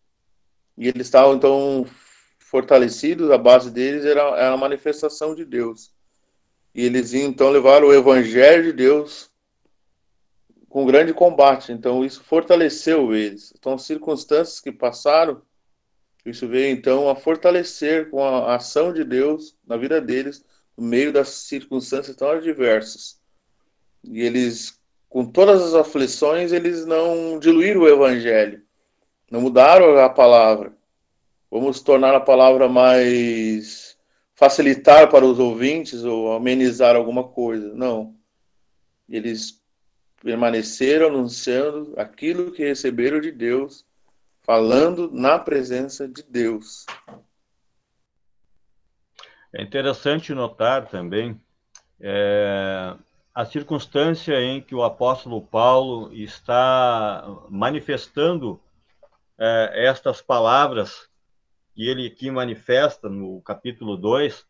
E 0.75 0.87
eles 0.87 1.05
estavam 1.05 1.35
então 1.35 1.85
fortalecidos, 2.49 3.29
a 3.29 3.37
base 3.37 3.69
deles 3.69 4.03
era, 4.05 4.21
era 4.21 4.53
a 4.53 4.57
manifestação 4.57 5.35
de 5.35 5.45
Deus. 5.45 5.91
E 6.73 6.83
eles 6.83 7.13
então 7.13 7.51
levaram 7.51 7.87
o 7.87 7.93
evangelho 7.93 8.63
de 8.63 8.73
Deus 8.73 9.29
com 10.67 10.85
grande 10.85 11.13
combate. 11.13 11.71
Então 11.71 12.03
isso 12.03 12.23
fortaleceu 12.23 13.13
eles. 13.13 13.53
Então 13.55 13.73
as 13.73 13.83
circunstâncias 13.83 14.59
que 14.59 14.71
passaram, 14.71 15.43
isso 16.25 16.47
veio 16.47 16.71
então 16.71 17.07
a 17.07 17.15
fortalecer 17.15 18.09
com 18.09 18.23
a 18.23 18.55
ação 18.55 18.91
de 18.91 19.03
Deus 19.03 19.55
na 19.65 19.77
vida 19.77 20.01
deles, 20.01 20.43
no 20.75 20.83
meio 20.83 21.13
das 21.13 21.29
circunstâncias 21.29 22.15
tão 22.15 22.31
adversas. 22.31 23.19
E 24.03 24.21
eles, 24.21 24.79
com 25.07 25.23
todas 25.23 25.61
as 25.61 25.75
aflições, 25.75 26.51
eles 26.51 26.83
não 26.83 27.37
diluíram 27.37 27.81
o 27.81 27.87
evangelho, 27.87 28.63
não 29.29 29.41
mudaram 29.41 29.97
a 29.99 30.09
palavra 30.09 30.78
vamos 31.49 31.81
tornar 31.81 32.13
a 32.15 32.19
palavra 32.19 32.67
mais 32.67 33.97
facilitar 34.35 35.09
para 35.09 35.25
os 35.25 35.39
ouvintes 35.39 36.03
ou 36.03 36.33
amenizar 36.33 36.95
alguma 36.95 37.23
coisa. 37.23 37.73
Não. 37.73 38.15
Eles 39.07 39.61
permaneceram 40.21 41.07
anunciando 41.07 41.93
aquilo 41.97 42.51
que 42.51 42.63
receberam 42.63 43.19
de 43.19 43.31
Deus, 43.31 43.85
falando 44.41 45.11
na 45.11 45.39
presença 45.39 46.07
de 46.07 46.23
Deus. 46.23 46.85
É 49.51 49.63
interessante 49.63 50.33
notar 50.33 50.87
também 50.87 51.39
é, 51.99 52.95
a 53.33 53.45
circunstância 53.45 54.39
em 54.39 54.61
que 54.61 54.75
o 54.75 54.83
apóstolo 54.83 55.41
Paulo 55.41 56.13
está 56.13 57.25
manifestando 57.49 58.61
é, 59.37 59.87
estas 59.87 60.21
palavras 60.21 61.08
que 61.79 61.87
ele 61.87 62.07
aqui 62.07 62.29
manifesta 62.29 63.07
no 63.07 63.41
capítulo 63.41 63.95
2, 63.95 64.45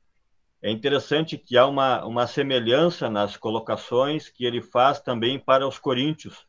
é 0.64 0.72
interessante 0.72 1.38
que 1.38 1.56
há 1.56 1.68
uma, 1.68 2.04
uma 2.04 2.26
semelhança 2.26 3.08
nas 3.08 3.38
colocações 3.38 4.28
que 4.30 4.46
ele 4.46 4.64
faz 4.64 5.00
também 5.00 5.38
para 5.38 5.68
os 5.68 5.78
coríntios, 5.78 6.40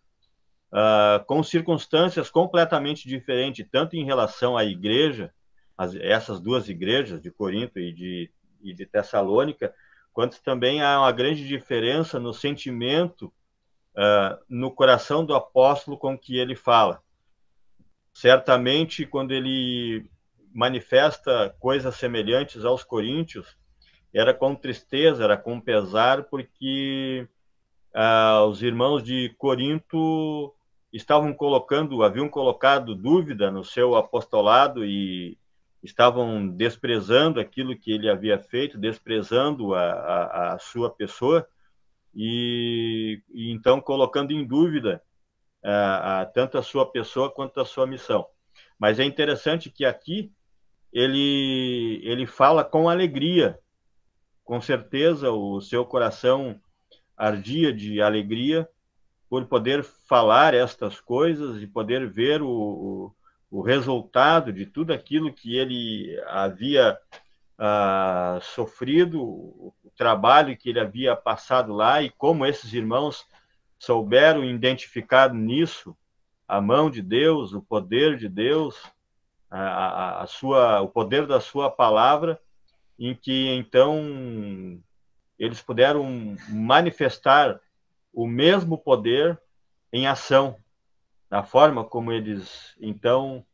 uh, 0.73 1.23
com 1.27 1.43
circunstâncias 1.43 2.31
completamente 2.31 3.07
diferentes, 3.07 3.69
tanto 3.71 3.95
em 3.95 4.07
relação 4.07 4.57
à 4.57 4.65
igreja, 4.65 5.31
as, 5.77 5.95
essas 5.97 6.41
duas 6.41 6.67
igrejas, 6.71 7.21
de 7.21 7.31
Corinto 7.31 7.79
e 7.79 7.93
de, 7.93 8.31
e 8.63 8.73
de 8.73 8.87
Tessalônica, 8.87 9.75
quanto 10.15 10.43
também 10.43 10.81
há 10.81 10.99
uma 10.99 11.13
grande 11.13 11.47
diferença 11.47 12.19
no 12.19 12.33
sentimento, 12.33 13.27
uh, 13.95 14.43
no 14.49 14.71
coração 14.71 15.27
do 15.27 15.35
apóstolo 15.35 15.99
com 15.99 16.17
que 16.17 16.39
ele 16.39 16.57
fala. 16.57 17.03
Certamente, 18.15 19.05
quando 19.05 19.33
ele 19.33 20.09
manifesta 20.53 21.55
coisas 21.59 21.95
semelhantes 21.97 22.65
aos 22.65 22.85
coríntios, 22.85 23.57
era 24.13 24.35
com 24.35 24.55
tristeza, 24.55 25.25
era 25.25 25.37
com 25.37 25.61
pesar, 25.61 26.25
porque 26.25 27.29
uh, 27.95 28.45
os 28.47 28.63
irmãos 28.63 29.03
de 29.03 29.35
Corinto 29.39 30.53
estavam 30.93 31.33
colocando, 31.33 32.03
haviam 32.03 32.29
colocado 32.29 32.95
dúvida 32.95 33.51
no 33.51 33.63
seu 33.63 33.95
apostolado 33.95 34.85
e 34.85 35.39
estavam 35.83 36.49
desprezando 36.49 37.41
aquilo 37.41 37.77
que 37.77 37.93
ele 37.93 38.11
havia 38.11 38.39
feito, 38.39 38.77
desprezando 38.77 39.75
a, 39.75 39.83
a, 39.83 40.55
a 40.55 40.59
sua 40.59 40.91
pessoa 40.91 41.47
e, 42.15 43.23
e, 43.31 43.51
então 43.53 43.81
colocando 43.81 44.33
em 44.33 44.45
dúvida 44.45 45.03
a, 45.65 46.21
a, 46.21 46.27
tanto 46.27 46.59
a 46.59 46.63
sua 46.63 46.91
pessoa 46.91 47.31
quanto 47.31 47.61
a 47.61 47.65
sua 47.65 47.87
missão. 47.87 48.27
Mas 48.79 48.99
é 48.99 49.05
interessante 49.05 49.71
que 49.71 49.85
aqui 49.85 50.33
ele 50.93 52.01
ele 52.03 52.27
fala 52.27 52.65
com 52.65 52.89
alegria, 52.89 53.59
com 54.45 54.61
certeza 54.61 55.31
o 55.31 55.61
seu 55.61 55.85
coração 55.85 56.61
ardia 57.17 57.73
de 57.73 58.01
alegria 58.01 58.69
por 59.29 59.47
poder 59.47 59.85
falar 59.85 60.55
estas 60.55 61.01
coisas 61.01 61.63
e 61.63 61.67
poder 61.67 62.09
ver 62.09 62.43
o, 62.43 63.15
o, 63.51 63.61
resultado 63.61 64.53
de 64.53 64.67
tudo 64.67 64.93
aquilo 64.93 65.33
que 65.33 65.57
ele 65.57 66.21
havia 66.27 66.99
ah, 67.57 68.39
sofrido, 68.43 69.23
o 69.23 69.75
trabalho 69.97 70.57
que 70.57 70.71
ele 70.71 70.81
havia 70.81 71.15
passado 71.15 71.73
lá 71.73 72.03
e 72.03 72.11
como 72.11 72.45
esses 72.45 72.73
irmãos 72.73 73.25
souberam 73.79 74.45
identificar 74.45 75.33
nisso 75.33 75.97
a 76.49 76.61
mão 76.61 76.91
de 76.91 77.01
Deus, 77.01 77.53
o 77.53 77.63
poder 77.63 78.17
de 78.17 78.29
Deus, 78.29 78.83
a, 79.51 80.23
a, 80.23 80.27
sua, 80.27 80.81
o 80.81 80.89
poder 80.89 81.27
da 81.27 81.41
sua 81.41 81.71
palavra, 81.71 82.41
em 82.99 83.15
que 83.15 83.49
então 83.55 84.81
eles 85.39 85.61
puderam 85.61 86.37
manifestar 86.49 87.61
o 88.13 88.27
mesmo 88.27 88.79
poder 88.79 89.41
em 89.93 90.07
ação, 90.07 90.57
na 91.31 91.43
forma 91.43 91.85
como 91.85 92.13
eles 92.13 92.77
então 92.81 93.45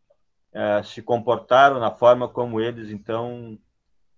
eh, 0.52 0.82
se 0.82 1.00
comportaram, 1.00 1.78
na 1.78 1.90
forma 1.90 2.28
como 2.28 2.60
eles 2.60 2.90
então 2.90 3.58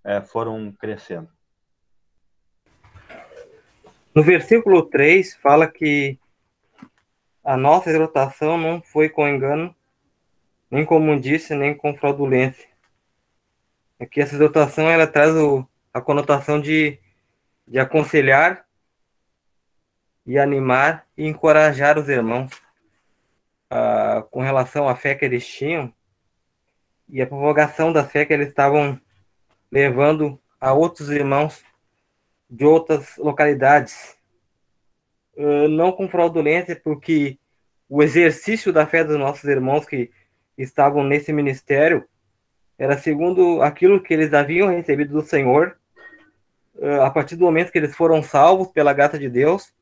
eh, 0.05 0.21
foram 0.21 0.73
crescendo. 0.73 1.29
No 4.15 4.23
versículo 4.23 4.83
3 4.87 5.35
fala 5.37 5.69
que 5.69 6.19
a 7.45 7.57
nossa 7.57 7.91
exortação 7.91 8.59
não 8.59 8.83
foi 8.83 9.09
com 9.09 9.29
engano, 9.29 9.75
nem 10.71 10.85
como 10.85 11.19
disse, 11.21 11.55
nem 11.55 11.75
com 11.75 11.97
fraudulência. 11.97 12.69
Aqui 13.99 14.21
essa 14.21 14.35
exortação 14.35 14.89
ela 14.91 15.07
traz 15.07 15.35
o, 15.35 15.67
a 15.93 16.01
conotação 16.01 16.61
de 16.61 16.99
de 17.69 17.79
aconselhar 17.79 18.65
e 20.27 20.39
animar 20.39 21.07
e 21.17 21.27
encorajar 21.27 21.99
os 21.99 22.09
irmãos 22.09 22.51
uh, 23.71 24.23
com 24.31 24.41
relação 24.41 24.89
à 24.89 24.97
fé 24.97 25.15
que 25.15 25.25
eles 25.25 25.47
tinham 25.47 25.93
e 27.09 27.21
a 27.21 27.27
propagação 27.27 27.93
da 27.93 28.05
fé 28.05 28.25
que 28.25 28.33
eles 28.33 28.49
estavam 28.49 28.99
levando 29.71 30.41
a 30.61 30.73
outros 30.73 31.11
irmãos 31.11 31.63
de 32.51 32.65
outras 32.65 33.17
localidades. 33.19 34.17
Uh, 35.35 35.69
não 35.69 35.93
com 35.93 36.09
fraudulência, 36.09 36.75
porque 36.75 37.39
o 37.89 38.03
exercício 38.03 38.73
da 38.73 38.87
fé 38.87 39.05
dos 39.05 39.19
nossos 39.19 39.45
irmãos 39.45 39.87
que 39.87 40.11
estavam 40.63 41.05
nesse 41.05 41.33
ministério 41.33 42.07
era 42.79 42.97
segundo 42.97 43.63
aquilo 43.63 44.03
que 44.03 44.15
eles 44.15 44.33
haviam 44.33 44.69
recebido 44.69 45.13
do 45.13 45.23
Senhor 45.23 45.77
eh, 46.81 47.01
a 47.01 47.11
partir 47.11 47.35
do 47.37 47.45
momento 47.45 47.73
que 47.73 47.79
eles 47.79 47.97
foram 47.97 48.23
salvos 48.23 48.69
pela 48.69 48.93
graça 48.93 49.19
de 49.19 49.29
Deus 49.29 49.75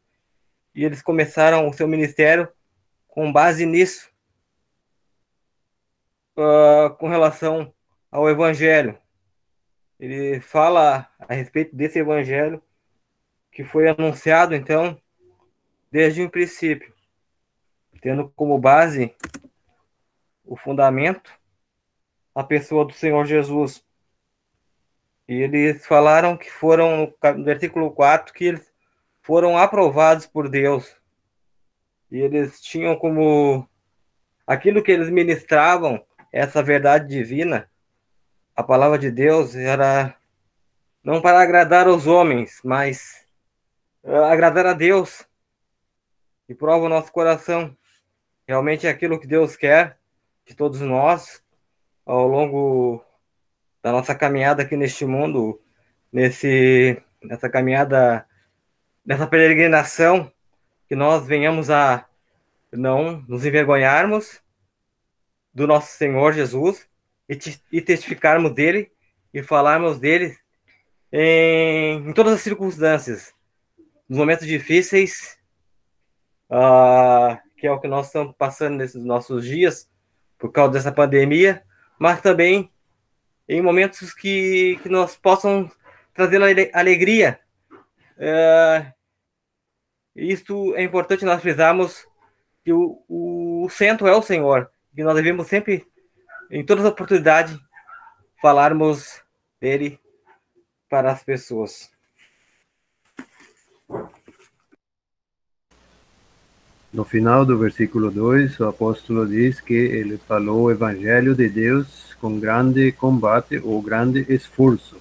e 0.74 0.85
eles 0.85 1.03
começaram 1.03 1.68
o 1.68 1.72
seu 1.72 1.87
ministério 1.88 2.48
com 3.09 3.33
base 3.33 3.64
nisso, 3.64 4.11
uh, 6.37 6.94
com 6.98 7.09
relação 7.09 7.72
ao 8.12 8.29
Evangelho. 8.29 8.98
Ele 9.98 10.38
fala 10.38 11.09
a 11.18 11.33
respeito 11.33 11.74
desse 11.74 11.98
Evangelho 11.98 12.62
que 13.50 13.64
foi 13.64 13.88
anunciado, 13.88 14.55
então, 14.55 15.00
desde 15.90 16.22
o 16.22 16.31
princípio, 16.31 16.92
tendo 18.03 18.29
como 18.37 18.59
base 18.59 19.14
o 20.46 20.56
fundamento 20.56 21.30
a 22.37 22.44
pessoa 22.44 22.85
do 22.85 22.92
Senhor 22.92 23.24
Jesus. 23.24 23.82
E 25.26 25.35
eles 25.37 25.87
falaram 25.87 26.37
que 26.37 26.50
foram, 26.50 27.14
no 27.35 27.44
versículo 27.44 27.90
4, 27.90 28.35
que 28.35 28.44
eles 28.44 28.70
foram 29.22 29.56
aprovados 29.56 30.26
por 30.26 30.46
Deus. 30.46 30.94
E 32.11 32.18
eles 32.18 32.61
tinham 32.61 32.94
como 32.94 33.66
aquilo 34.46 34.82
que 34.82 34.92
eles 34.92 35.09
ministravam, 35.09 36.04
essa 36.30 36.62
verdade 36.62 37.09
divina, 37.09 37.70
a 38.54 38.62
palavra 38.62 38.98
de 38.98 39.11
Deus, 39.11 39.54
era 39.56 40.14
não 41.02 41.22
para 41.22 41.40
agradar 41.40 41.87
aos 41.87 42.06
homens, 42.06 42.61
mas 42.62 43.26
uh, 44.04 44.24
agradar 44.24 44.66
a 44.66 44.74
Deus. 44.74 45.26
E 46.46 46.54
prova 46.54 46.85
o 46.85 46.88
nosso 46.90 47.11
coração. 47.11 47.74
Realmente 48.46 48.87
é 48.87 48.90
aquilo 48.90 49.18
que 49.18 49.26
Deus 49.26 49.56
quer 49.56 49.95
de 50.46 50.54
todos 50.54 50.80
nós 50.80 51.42
ao 52.04 52.26
longo 52.26 53.04
da 53.82 53.90
nossa 53.90 54.14
caminhada 54.14 54.62
aqui 54.62 54.76
neste 54.76 55.04
mundo, 55.04 55.61
nesse, 56.12 57.02
nessa 57.22 57.48
caminhada, 57.48 58.26
nessa 59.04 59.26
peregrinação, 59.26 60.32
que 60.88 60.94
nós 60.94 61.26
venhamos 61.26 61.68
a 61.68 62.06
não 62.72 63.24
nos 63.28 63.44
envergonharmos 63.44 64.40
do 65.52 65.66
nosso 65.66 65.96
Senhor 65.96 66.32
Jesus 66.32 66.88
e, 67.28 67.38
e 67.72 67.80
testificarmos 67.80 68.54
dele 68.54 68.92
e 69.35 69.42
falarmos 69.42 69.98
dele 69.98 70.37
em, 71.11 72.09
em 72.09 72.12
todas 72.12 72.35
as 72.35 72.40
circunstâncias, 72.40 73.35
nos 74.09 74.18
momentos 74.18 74.46
difíceis, 74.46 75.38
uh, 76.50 77.37
que 77.56 77.66
é 77.66 77.72
o 77.72 77.80
que 77.80 77.88
nós 77.88 78.06
estamos 78.06 78.35
passando 78.37 78.76
nesses 78.76 79.02
nossos 79.04 79.44
dias, 79.44 79.88
por 80.46 80.52
causa 80.52 80.72
dessa 80.72 80.92
pandemia, 80.92 81.62
mas 81.98 82.20
também 82.20 82.70
em 83.48 83.61
momentos 83.61 84.12
que, 84.12 84.78
que 84.82 84.88
nós 84.88 85.16
possam 85.16 85.70
trazer 86.14 86.40
alegria. 86.72 87.40
É, 88.18 88.92
isto 90.14 90.74
é 90.76 90.82
importante 90.82 91.24
nós 91.24 91.40
frisarmos 91.40 92.06
que 92.64 92.72
o, 92.72 93.02
o 93.09 93.68
centro 93.70 94.06
é 94.06 94.16
o 94.16 94.22
Senhor, 94.22 94.70
que 94.94 95.02
nós 95.02 95.14
devemos 95.14 95.46
sempre, 95.46 95.87
em 96.50 96.64
todas 96.64 96.85
as 96.85 96.92
oportunidades, 96.92 97.59
falarmos 98.40 99.22
dele 99.61 100.00
para 100.88 101.12
as 101.12 101.22
pessoas. 101.22 101.90
No 106.92 107.05
final 107.05 107.44
do 107.44 107.59
versículo 107.59 108.11
2, 108.11 108.61
o 108.61 108.68
apóstolo 108.68 109.27
diz 109.27 109.61
que 109.61 109.75
ele 109.75 110.16
falou 110.16 110.62
o 110.62 110.70
evangelho 110.70 111.35
de 111.35 111.49
Deus 111.49 112.14
com 112.20 112.38
grande 112.38 112.92
combate 112.92 113.61
ou 113.62 113.83
grande 113.83 114.25
esforço. 114.29 114.96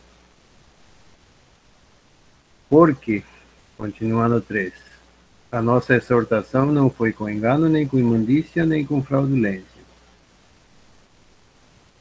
Porque, 2.70 3.24
continuando 3.78 4.42
3, 4.42 4.74
a 5.52 5.62
nossa 5.62 5.96
exortação 5.96 6.66
não 6.66 6.90
foi 6.90 7.14
com 7.14 7.30
engano, 7.30 7.70
nem 7.70 7.88
com 7.88 7.98
imundícia, 7.98 8.66
nem 8.66 8.86
com 8.86 9.02
fraudulência. 9.02 9.76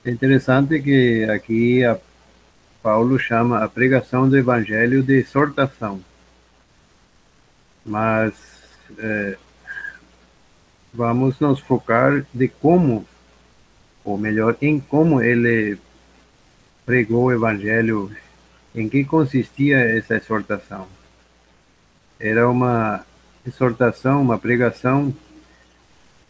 É 0.05 0.11
interessante 0.11 0.83
que 0.83 1.25
aqui 1.25 1.83
Paulo 2.83 3.19
chama 3.19 3.65
a 3.65 3.69
pregação 3.69 4.29
do 4.29 4.37
evangelho 4.37 5.03
de 5.03 5.15
exortação. 5.15 6.03
Mas 7.87 8.35
é, 8.99 9.39
vamos 10.95 11.41
nos 11.41 11.59
focar 11.59 12.25
de 12.33 12.49
como, 12.49 13.05
ou 14.05 14.17
melhor, 14.17 14.57
em 14.63 14.79
como 14.79 15.21
ele 15.21 15.77
pregou 16.87 17.25
o 17.25 17.33
evangelho, 17.33 18.11
em 18.75 18.89
que 18.89 19.05
consistia 19.05 19.79
essa 19.79 20.15
exortação. 20.17 20.87
Era 22.19 22.49
uma 22.49 23.05
exortação, 23.45 24.23
uma 24.23 24.39
pregação 24.39 25.15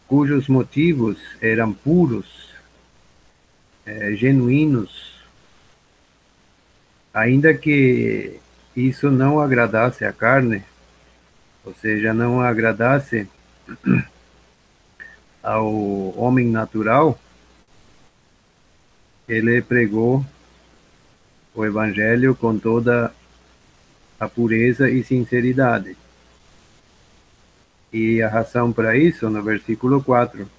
cujos 0.07 0.47
motivos 0.47 1.17
eram 1.41 1.73
puros, 1.73 2.53
é, 3.85 4.13
genuínos, 4.13 5.23
ainda 7.13 7.53
que 7.53 8.39
isso 8.75 9.09
não 9.09 9.39
agradasse 9.39 10.05
a 10.05 10.11
carne, 10.11 10.63
ou 11.63 11.73
seja, 11.75 12.13
não 12.13 12.41
agradasse 12.41 13.27
ao 15.45 16.17
homem 16.17 16.47
natural, 16.49 17.19
ele 19.29 19.61
pregou 19.61 20.25
o 21.53 21.63
evangelho 21.63 22.35
com 22.35 22.57
toda 22.57 23.13
a 24.19 24.27
pureza 24.27 24.89
e 24.89 25.03
sinceridade. 25.03 25.95
E 27.93 28.23
a 28.23 28.27
razão 28.27 28.73
para 28.73 28.97
isso, 28.97 29.29
no 29.29 29.43
versículo 29.43 30.03
4, 30.03 30.49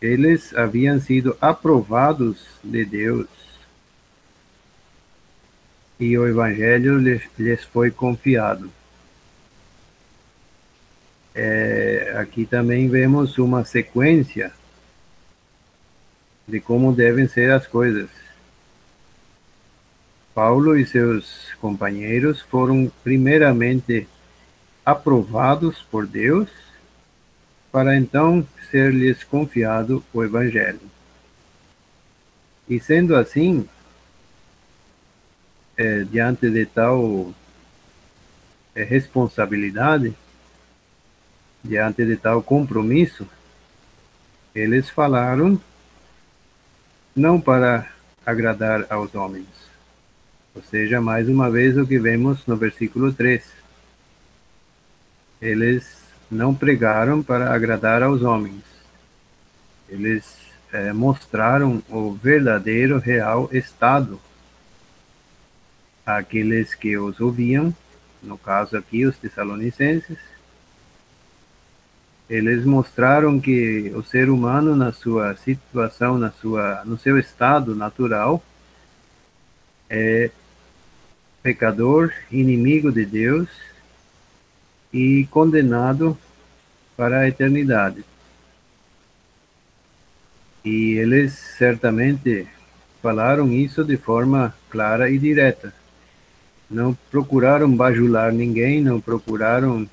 eles 0.00 0.54
haviam 0.54 1.00
sido 1.00 1.36
aprovados 1.40 2.46
de 2.62 2.84
Deus 2.84 3.26
e 5.98 6.16
o 6.16 6.26
evangelho 6.26 6.98
lhes, 6.98 7.22
lhes 7.38 7.64
foi 7.64 7.90
confiado. 7.90 8.70
É, 11.34 11.83
aqui 12.14 12.46
também 12.46 12.88
vemos 12.88 13.38
uma 13.38 13.64
sequência 13.64 14.52
de 16.46 16.60
como 16.60 16.92
devem 16.92 17.26
ser 17.26 17.52
as 17.52 17.66
coisas. 17.66 18.08
Paulo 20.34 20.76
e 20.76 20.86
seus 20.86 21.52
companheiros 21.60 22.40
foram 22.40 22.90
primeiramente 23.02 24.08
aprovados 24.84 25.80
por 25.82 26.06
Deus, 26.06 26.48
para 27.72 27.96
então 27.96 28.46
ser-lhes 28.70 29.24
confiado 29.24 30.04
o 30.12 30.22
Evangelho. 30.22 30.80
E 32.68 32.78
sendo 32.78 33.16
assim, 33.16 33.68
é, 35.76 36.04
diante 36.04 36.50
de 36.50 36.66
tal 36.66 37.32
é, 38.74 38.82
responsabilidade, 38.82 40.14
diante 41.64 42.04
de 42.04 42.16
tal 42.16 42.42
compromisso, 42.42 43.26
eles 44.54 44.90
falaram 44.90 45.58
não 47.16 47.40
para 47.40 47.90
agradar 48.24 48.86
aos 48.90 49.14
homens. 49.14 49.48
Ou 50.54 50.62
seja, 50.62 51.00
mais 51.00 51.28
uma 51.28 51.50
vez 51.50 51.76
o 51.76 51.86
que 51.86 51.98
vemos 51.98 52.46
no 52.46 52.56
versículo 52.56 53.12
3. 53.12 53.42
Eles 55.40 56.04
não 56.30 56.54
pregaram 56.54 57.22
para 57.22 57.52
agradar 57.52 58.02
aos 58.02 58.22
homens. 58.22 58.62
Eles 59.88 60.36
é, 60.72 60.92
mostraram 60.92 61.82
o 61.88 62.12
verdadeiro, 62.12 62.98
real 62.98 63.48
estado 63.52 64.20
àqueles 66.04 66.74
que 66.74 66.96
os 66.98 67.20
ouviam, 67.20 67.74
no 68.22 68.36
caso 68.36 68.76
aqui 68.76 69.06
os 69.06 69.16
tessalonicenses, 69.16 70.18
eles 72.28 72.64
mostraram 72.64 73.38
que 73.38 73.92
o 73.94 74.02
ser 74.02 74.30
humano 74.30 74.74
na 74.74 74.92
sua 74.92 75.36
situação, 75.36 76.18
na 76.18 76.30
sua, 76.30 76.82
no 76.84 76.98
seu 76.98 77.18
estado 77.18 77.74
natural, 77.74 78.42
é 79.90 80.30
pecador, 81.42 82.12
inimigo 82.32 82.90
de 82.90 83.04
Deus 83.04 83.48
e 84.92 85.26
condenado 85.30 86.16
para 86.96 87.20
a 87.20 87.28
eternidade. 87.28 88.04
E 90.64 90.94
eles 90.94 91.34
certamente 91.34 92.48
falaram 93.02 93.52
isso 93.52 93.84
de 93.84 93.98
forma 93.98 94.54
clara 94.70 95.10
e 95.10 95.18
direta. 95.18 95.74
Não 96.70 96.96
procuraram 97.10 97.70
bajular 97.76 98.32
ninguém, 98.32 98.80
não 98.80 98.98
procuraram 98.98 99.86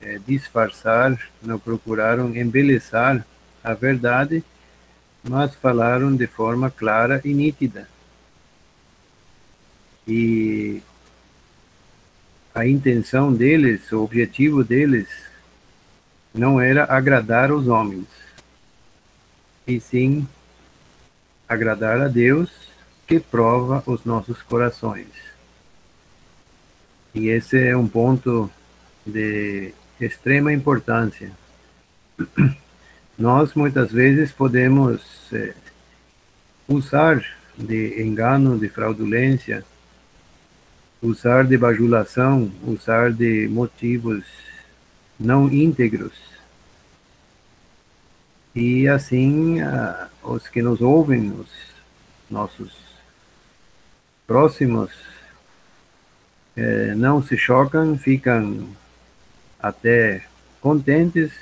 é, 0.00 0.18
disfarçar, 0.26 1.18
não 1.42 1.58
procuraram 1.58 2.34
embelezar 2.34 3.24
a 3.62 3.74
verdade, 3.74 4.42
mas 5.22 5.54
falaram 5.54 6.14
de 6.14 6.26
forma 6.26 6.70
clara 6.70 7.20
e 7.24 7.34
nítida. 7.34 7.88
E 10.08 10.82
a 12.54 12.66
intenção 12.66 13.32
deles, 13.32 13.92
o 13.92 14.02
objetivo 14.02 14.64
deles, 14.64 15.08
não 16.32 16.60
era 16.60 16.84
agradar 16.84 17.52
os 17.52 17.68
homens, 17.68 18.06
e 19.66 19.78
sim 19.80 20.26
agradar 21.48 22.00
a 22.00 22.08
Deus, 22.08 22.50
que 23.06 23.20
prova 23.20 23.82
os 23.86 24.04
nossos 24.04 24.40
corações. 24.40 25.08
E 27.12 27.28
esse 27.28 27.58
é 27.58 27.76
um 27.76 27.88
ponto 27.88 28.48
de 29.04 29.74
extrema 30.00 30.52
importância. 30.52 31.30
Nós 33.18 33.54
muitas 33.54 33.92
vezes 33.92 34.32
podemos 34.32 35.02
é, 35.32 35.54
usar 36.66 37.22
de 37.56 38.02
engano, 38.02 38.58
de 38.58 38.68
fraudulência, 38.68 39.64
usar 41.02 41.44
de 41.44 41.56
bajulação, 41.56 42.50
usar 42.66 43.12
de 43.12 43.48
motivos 43.48 44.24
não 45.18 45.52
íntegros. 45.52 46.14
E 48.54 48.88
assim, 48.88 49.58
os 50.22 50.48
que 50.48 50.62
nos 50.62 50.80
ouvem, 50.80 51.30
os 51.30 51.48
nossos 52.30 52.74
próximos, 54.26 54.90
é, 56.56 56.94
não 56.94 57.22
se 57.22 57.36
chocam, 57.36 57.96
ficam 57.96 58.68
até 59.62 60.22
contentes 60.60 61.32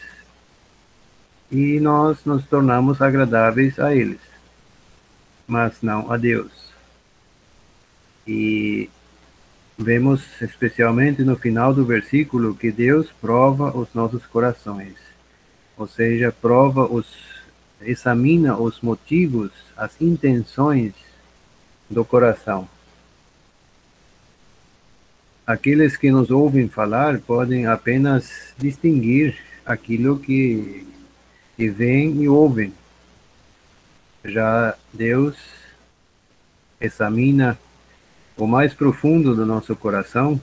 e 1.51 1.81
nós 1.81 2.25
nos 2.25 2.47
tornamos 2.47 3.01
agradáveis 3.01 3.79
a 3.79 3.95
eles, 3.95 4.21
mas 5.47 5.81
não 5.83 6.13
a 6.13 6.17
Deus. 6.17 6.53
E 8.27 8.91
vemos 9.79 10.23
especialmente 10.43 11.23
no 11.23 11.37
final 11.37 11.73
do 11.73 11.85
versículo 11.85 12.55
que 12.55 12.71
Deus 12.71 13.11
prova 13.21 13.77
os 13.77 13.95
nossos 13.95 14.27
corações, 14.27 14.95
ou 15.77 15.87
seja, 15.87 16.33
prova 16.33 16.85
os 16.85 17.29
examina 17.81 18.59
os 18.59 18.81
motivos, 18.81 19.53
as 19.77 20.01
intenções 20.01 20.95
do 21.89 22.05
coração 22.05 22.69
aqueles 25.49 25.97
que 25.97 26.11
nos 26.11 26.31
ouvem 26.31 26.69
falar 26.69 27.21
podem 27.21 27.67
apenas 27.67 28.53
distinguir 28.59 29.35
aquilo 29.65 30.19
que, 30.19 30.87
que 31.57 31.71
veem 31.71 32.23
e 32.23 32.29
ouvem. 32.29 32.71
Já 34.23 34.75
Deus 34.93 35.39
examina 36.79 37.59
o 38.37 38.47
mais 38.47 38.75
profundo 38.75 39.35
do 39.35 39.47
nosso 39.47 39.75
coração 39.75 40.39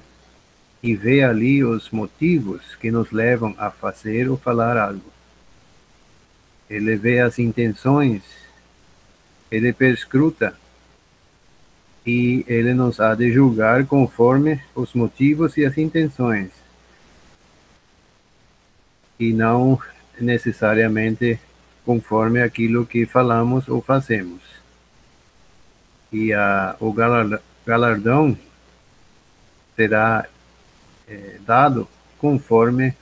e 0.82 0.96
vê 0.96 1.24
ali 1.24 1.64
os 1.64 1.92
motivos 1.92 2.74
que 2.74 2.90
nos 2.90 3.12
levam 3.12 3.54
a 3.60 3.70
fazer 3.70 4.28
ou 4.28 4.38
falar 4.38 4.76
algo. 4.76 5.14
Ele 6.68 6.96
vê 6.96 7.20
as 7.20 7.38
intenções, 7.38 8.24
ele 9.52 9.72
perscruta 9.72 10.58
e 12.06 12.46
ele 12.48 12.74
nos 12.74 13.00
há 13.00 13.16
de 13.16 13.32
julgar 13.32 13.86
conforme 13.86 14.62
os 14.76 14.94
motivos 14.94 15.58
e 15.58 15.66
as 15.66 15.78
intenções, 15.78 16.52
e 19.20 19.34
não 19.34 19.80
necessariamente 20.20 21.40
conforme 21.86 22.42
aquilo 22.42 22.86
que 22.86 23.06
falamos 23.06 23.68
ou 23.68 23.82
fazemos. 23.82 24.42
E 26.12 26.32
a, 26.34 26.76
o 26.80 26.94
galardão 27.66 28.38
será 29.76 30.26
é, 31.08 31.40
dado 31.46 31.88
conforme 32.20 32.96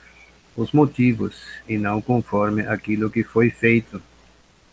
os 0.56 0.72
motivos 0.72 1.42
e 1.68 1.76
não 1.76 2.00
conforme 2.00 2.62
aquilo 2.66 3.10
que 3.10 3.22
foi 3.22 3.50
feito, 3.50 4.02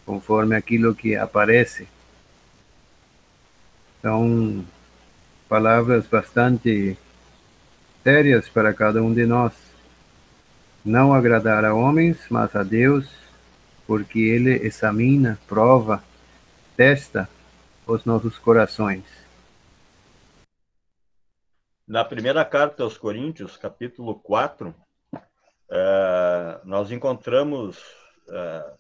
conforme 0.06 0.56
aquilo 0.56 0.96
que 0.96 1.16
aparece 1.16 1.88
são 4.02 4.66
palavras 5.48 6.08
bastante 6.08 6.98
sérias 8.04 8.50
para 8.50 8.74
cada 8.74 9.02
um 9.02 9.14
de 9.14 9.26
nós. 9.26 9.54
Não 10.84 11.14
agradar 11.14 11.64
a 11.64 11.74
homens, 11.74 12.18
mas 12.30 12.56
a 12.56 12.64
Deus, 12.64 13.08
porque 13.86 14.20
Ele 14.20 14.66
examina, 14.66 15.40
prova, 15.48 16.04
testa 16.76 17.30
os 17.86 18.04
nossos 18.06 18.38
corações. 18.38 19.04
Na 21.88 22.04
primeira 22.06 22.44
carta 22.46 22.84
aos 22.84 22.98
Coríntios, 22.98 23.58
capítulo 23.58 24.16
4, 24.16 24.74
é, 25.70 26.60
nós 26.64 26.92
encontramos 26.92 27.78
é, 28.30 28.74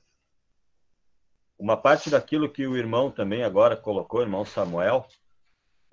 uma 1.61 1.77
parte 1.77 2.09
daquilo 2.09 2.49
que 2.49 2.65
o 2.65 2.75
irmão 2.75 3.11
também 3.11 3.43
agora 3.43 3.77
colocou, 3.77 4.19
o 4.19 4.23
irmão 4.23 4.43
Samuel, 4.43 5.05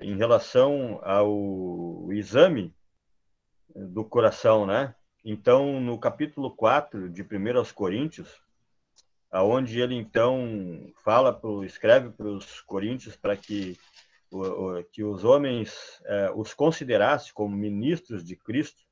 em 0.00 0.16
relação 0.16 0.98
ao 1.02 2.10
exame 2.10 2.74
do 3.76 4.02
coração, 4.02 4.64
né? 4.64 4.94
Então, 5.22 5.78
no 5.78 5.98
capítulo 5.98 6.56
4 6.56 7.10
de 7.10 7.22
1 7.22 7.58
aos 7.58 7.70
Coríntios, 7.70 8.40
aonde 9.30 9.78
ele 9.78 9.94
então 9.94 10.90
fala 11.04 11.34
pro, 11.34 11.62
escreve 11.62 12.08
para 12.08 12.28
os 12.28 12.62
coríntios 12.62 13.14
para 13.14 13.36
que 13.36 13.76
que 14.92 15.02
os 15.02 15.24
homens 15.24 16.02
eh, 16.04 16.30
os 16.34 16.52
considerasse 16.52 17.32
como 17.32 17.56
ministros 17.56 18.22
de 18.22 18.36
Cristo, 18.36 18.82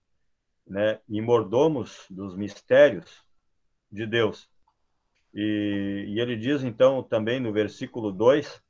né, 0.66 0.98
e 1.06 1.20
mordomos 1.20 2.06
dos 2.08 2.34
mistérios 2.34 3.22
de 3.92 4.06
Deus. 4.06 4.48
E, 5.34 6.04
e 6.08 6.20
ele 6.20 6.36
diz 6.36 6.62
então 6.62 7.02
também 7.02 7.40
no 7.40 7.52
versículo 7.52 8.10
2 8.10 8.62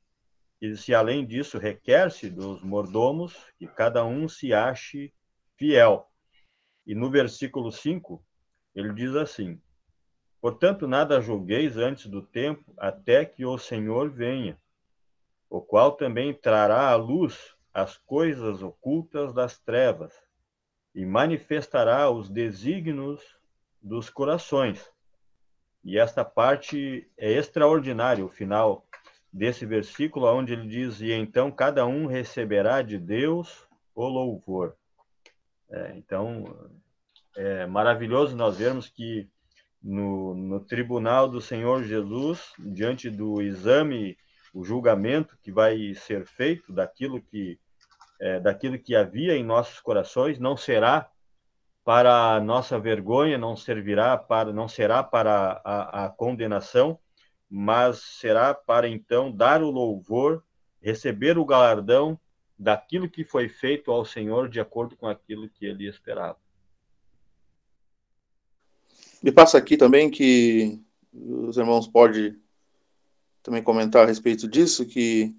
que 0.59 0.75
se 0.75 0.93
além 0.93 1.25
disso 1.25 1.57
requer-se 1.57 2.29
dos 2.29 2.63
mordomos 2.63 3.35
que 3.57 3.67
cada 3.67 4.03
um 4.03 4.27
se 4.27 4.53
ache 4.53 5.13
fiel. 5.55 6.09
E 6.85 6.95
no 6.95 7.09
versículo 7.11 7.71
5 7.71 8.23
ele 8.73 8.93
diz 8.93 9.15
assim: 9.15 9.61
Portanto, 10.41 10.87
nada 10.87 11.21
julgueis 11.21 11.77
antes 11.77 12.07
do 12.07 12.21
tempo, 12.21 12.73
até 12.77 13.25
que 13.25 13.45
o 13.45 13.57
Senhor 13.57 14.09
venha, 14.09 14.57
o 15.49 15.61
qual 15.61 15.93
também 15.93 16.33
trará 16.33 16.89
à 16.89 16.95
luz 16.95 17.55
as 17.73 17.97
coisas 17.97 18.63
ocultas 18.63 19.33
das 19.33 19.59
trevas 19.59 20.13
e 20.93 21.05
manifestará 21.05 22.09
os 22.09 22.29
desígnios 22.29 23.21
dos 23.81 24.09
corações. 24.09 24.91
E 25.87 25.97
esta 25.97 26.25
parte 26.25 27.09
é 27.17 27.31
extraordinária, 27.31 28.23
o 28.23 28.27
final 28.27 28.85
desse 29.31 29.65
versículo, 29.65 30.27
onde 30.27 30.51
ele 30.51 30.67
diz: 30.67 30.99
E 30.99 31.13
então 31.13 31.49
cada 31.49 31.85
um 31.85 32.07
receberá 32.07 32.81
de 32.81 32.97
Deus 32.97 33.65
o 33.95 34.05
louvor. 34.05 34.75
É, 35.71 35.93
então, 35.95 36.43
é 37.37 37.65
maravilhoso 37.65 38.35
nós 38.35 38.57
vermos 38.57 38.89
que 38.89 39.29
no, 39.81 40.35
no 40.35 40.59
tribunal 40.59 41.29
do 41.29 41.39
Senhor 41.39 41.81
Jesus, 41.83 42.51
diante 42.59 43.09
do 43.09 43.41
exame, 43.41 44.17
o 44.53 44.65
julgamento 44.65 45.37
que 45.41 45.53
vai 45.53 45.93
ser 45.95 46.25
feito 46.25 46.73
daquilo 46.73 47.21
que 47.21 47.57
é, 48.19 48.41
daquilo 48.41 48.77
que 48.77 48.93
havia 48.93 49.37
em 49.37 49.43
nossos 49.43 49.79
corações, 49.79 50.37
não 50.37 50.57
será 50.57 51.09
para 51.87 52.41
nossa 52.41 52.77
vergonha, 52.77 53.37
não 53.37 53.55
servirá 53.55 54.17
para, 54.17 54.51
não 54.51 54.67
será 54.67 55.01
para 55.01 55.61
a, 55.63 56.03
a 56.03 56.09
condenação, 56.09 56.99
mas 57.49 57.99
será 58.19 58.53
para 58.53 58.89
então 58.89 59.31
dar 59.31 59.63
o 59.63 59.71
louvor, 59.71 60.43
receber 60.81 61.37
o 61.37 61.45
galardão 61.45 62.19
daquilo 62.59 63.09
que 63.09 63.23
foi 63.23 63.47
feito 63.47 63.89
ao 63.89 64.03
Senhor 64.03 64.49
de 64.49 64.59
acordo 64.59 64.97
com 64.97 65.07
aquilo 65.07 65.47
que 65.47 65.65
ele 65.65 65.87
esperava. 65.87 66.37
Me 69.23 69.31
passa 69.31 69.57
aqui 69.57 69.77
também 69.77 70.11
que 70.11 70.83
os 71.13 71.55
irmãos 71.55 71.87
podem 71.87 72.37
também 73.41 73.63
comentar 73.63 74.03
a 74.03 74.07
respeito 74.07 74.45
disso, 74.45 74.85
que 74.85 75.33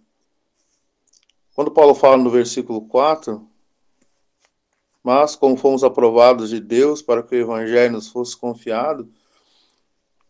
quando 1.54 1.70
Paulo 1.70 1.94
fala 1.94 2.16
no 2.16 2.30
versículo 2.30 2.88
4, 2.88 3.46
mas 5.08 5.34
como 5.34 5.56
fomos 5.56 5.82
aprovados 5.82 6.50
de 6.50 6.60
Deus 6.60 7.00
para 7.00 7.22
que 7.22 7.34
o 7.34 7.40
evangelho 7.40 7.94
nos 7.94 8.08
fosse 8.08 8.36
confiado, 8.36 9.10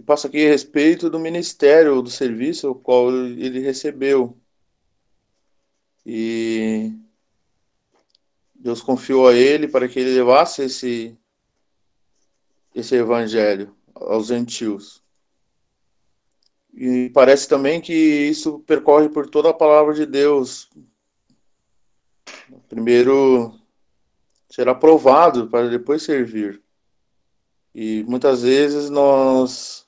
passa 0.07 0.29
aqui 0.29 0.47
a 0.47 0.51
respeito 0.51 1.11
do 1.11 1.19
ministério, 1.19 2.01
do 2.01 2.09
serviço 2.09 2.71
o 2.71 2.75
qual 2.77 3.11
ele 3.11 3.59
recebeu. 3.59 4.39
E 6.07 6.93
Deus 8.55 8.81
confiou 8.81 9.27
a 9.27 9.35
ele 9.35 9.67
para 9.67 9.89
que 9.89 9.99
ele 9.99 10.15
levasse 10.15 10.63
esse 10.63 11.19
esse 12.73 12.95
evangelho 12.95 13.75
aos 13.97 14.29
gentios. 14.29 15.03
E 16.73 17.11
parece 17.11 17.49
também 17.49 17.81
que 17.81 17.93
isso 17.93 18.61
percorre 18.61 19.09
por 19.09 19.29
toda 19.29 19.51
a 19.51 19.55
palavra 19.55 19.93
de 19.93 20.07
Deus. 20.07 20.71
Primeiro 22.69 23.58
será 24.59 24.75
provado 24.75 25.47
para 25.47 25.69
depois 25.69 26.03
servir. 26.03 26.61
E 27.73 28.03
muitas 28.09 28.43
vezes 28.43 28.91
nós, 28.91 29.87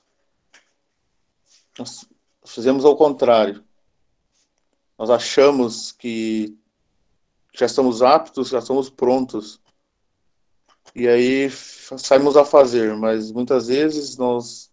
nós 1.77 2.07
fazemos 2.45 2.85
ao 2.85 2.95
contrário. 2.95 3.65
Nós 4.97 5.09
achamos 5.09 5.91
que 5.91 6.57
já 7.53 7.65
estamos 7.65 8.01
aptos, 8.01 8.47
já 8.47 8.59
estamos 8.59 8.89
prontos 8.89 9.59
e 10.95 11.05
aí 11.05 11.49
saímos 11.51 12.37
a 12.37 12.45
fazer, 12.45 12.95
mas 12.95 13.29
muitas 13.29 13.67
vezes 13.67 14.15
nós 14.15 14.71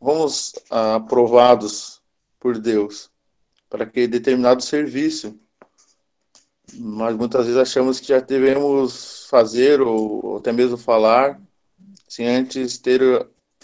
vamos 0.00 0.54
aprovados 0.68 2.02
por 2.40 2.58
Deus 2.58 3.12
para 3.70 3.84
aquele 3.84 4.08
determinado 4.08 4.60
serviço, 4.60 5.38
mas 6.78 7.16
muitas 7.16 7.46
vezes 7.46 7.60
achamos 7.60 8.00
que 8.00 8.08
já 8.08 8.20
devemos 8.20 9.26
fazer 9.28 9.80
ou, 9.80 10.36
até 10.36 10.52
mesmo 10.52 10.76
falar 10.76 11.40
sem 12.08 12.28
antes 12.28 12.78
ter 12.78 13.00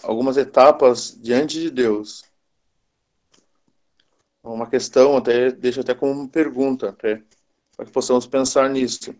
algumas 0.03 0.37
etapas 0.37 1.17
diante 1.21 1.61
de 1.61 1.71
Deus. 1.71 2.25
Uma 4.43 4.67
questão, 4.67 5.17
até 5.17 5.51
deixo 5.53 5.81
até 5.81 5.95
como 5.95 6.29
pergunta, 6.29 6.89
até, 6.89 7.23
para 7.77 7.87
que 7.87 7.93
possamos 7.93 8.27
pensar 8.27 8.69
nisso. 8.71 9.15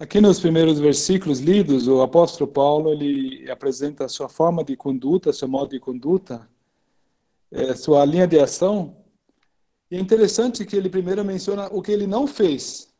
Aqui 0.00 0.20
nos 0.20 0.38
primeiros 0.38 0.78
versículos 0.78 1.40
lidos, 1.40 1.88
o 1.88 2.02
apóstolo 2.02 2.50
Paulo 2.50 2.92
ele 2.92 3.50
apresenta 3.50 4.04
a 4.04 4.08
sua 4.08 4.28
forma 4.28 4.62
de 4.62 4.76
conduta, 4.76 5.32
seu 5.32 5.48
modo 5.48 5.70
de 5.70 5.80
conduta, 5.80 6.48
é, 7.50 7.74
sua 7.74 8.04
linha 8.04 8.26
de 8.26 8.38
ação. 8.38 8.97
E 9.90 9.96
é 9.96 10.00
interessante 10.00 10.64
que 10.64 10.76
ele 10.76 10.90
primeiro 10.90 11.24
menciona 11.24 11.66
o 11.68 11.80
que 11.82 11.92
ele 11.92 12.06
não 12.06 12.26
fez. 12.26 12.92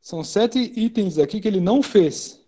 São 0.00 0.24
sete 0.24 0.58
itens 0.58 1.18
aqui 1.18 1.40
que 1.40 1.48
ele 1.48 1.60
não 1.60 1.82
fez. 1.82 2.40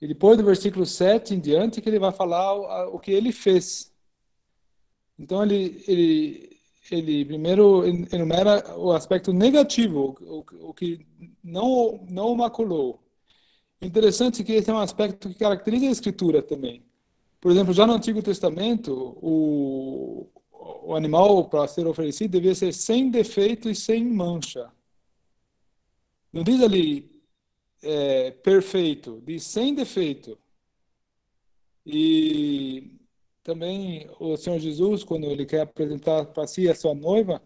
E 0.00 0.08
depois 0.08 0.38
do 0.38 0.44
versículo 0.44 0.86
7 0.86 1.34
em 1.34 1.40
diante 1.40 1.80
que 1.80 1.88
ele 1.88 1.98
vai 1.98 2.10
falar 2.10 2.54
o 2.88 2.98
que 2.98 3.12
ele 3.12 3.32
fez. 3.32 3.92
Então 5.18 5.42
ele, 5.42 5.84
ele 5.86 6.50
ele 6.90 7.24
primeiro 7.24 7.84
enumera 7.86 8.76
o 8.76 8.92
aspecto 8.92 9.32
negativo, 9.32 10.16
o, 10.20 10.68
o 10.68 10.74
que 10.74 11.06
não, 11.42 12.04
não 12.08 12.34
maculou. 12.34 13.00
Interessante 13.80 14.42
que 14.42 14.52
esse 14.52 14.70
é 14.70 14.74
um 14.74 14.78
aspecto 14.78 15.28
que 15.28 15.36
caracteriza 15.36 15.86
a 15.86 15.90
escritura 15.90 16.42
também. 16.42 16.84
Por 17.40 17.50
exemplo, 17.50 17.72
já 17.72 17.86
no 17.86 17.94
Antigo 17.94 18.22
Testamento, 18.22 18.92
o, 19.22 20.28
o 20.60 20.94
animal 20.94 21.48
para 21.48 21.66
ser 21.66 21.86
oferecido 21.86 22.32
devia 22.32 22.54
ser 22.54 22.72
sem 22.72 23.10
defeito 23.10 23.70
e 23.70 23.74
sem 23.74 24.04
mancha. 24.04 24.70
Não 26.32 26.42
diz 26.42 26.60
ali 26.62 27.10
é, 27.82 28.30
perfeito, 28.30 29.22
diz 29.24 29.42
sem 29.44 29.74
defeito. 29.74 30.38
E 31.84 32.98
também 33.42 34.08
o 34.20 34.36
Senhor 34.36 34.58
Jesus, 34.58 35.02
quando 35.02 35.24
ele 35.24 35.46
quer 35.46 35.62
apresentar 35.62 36.26
para 36.26 36.46
si 36.46 36.68
a 36.68 36.74
sua 36.74 36.94
noiva, 36.94 37.42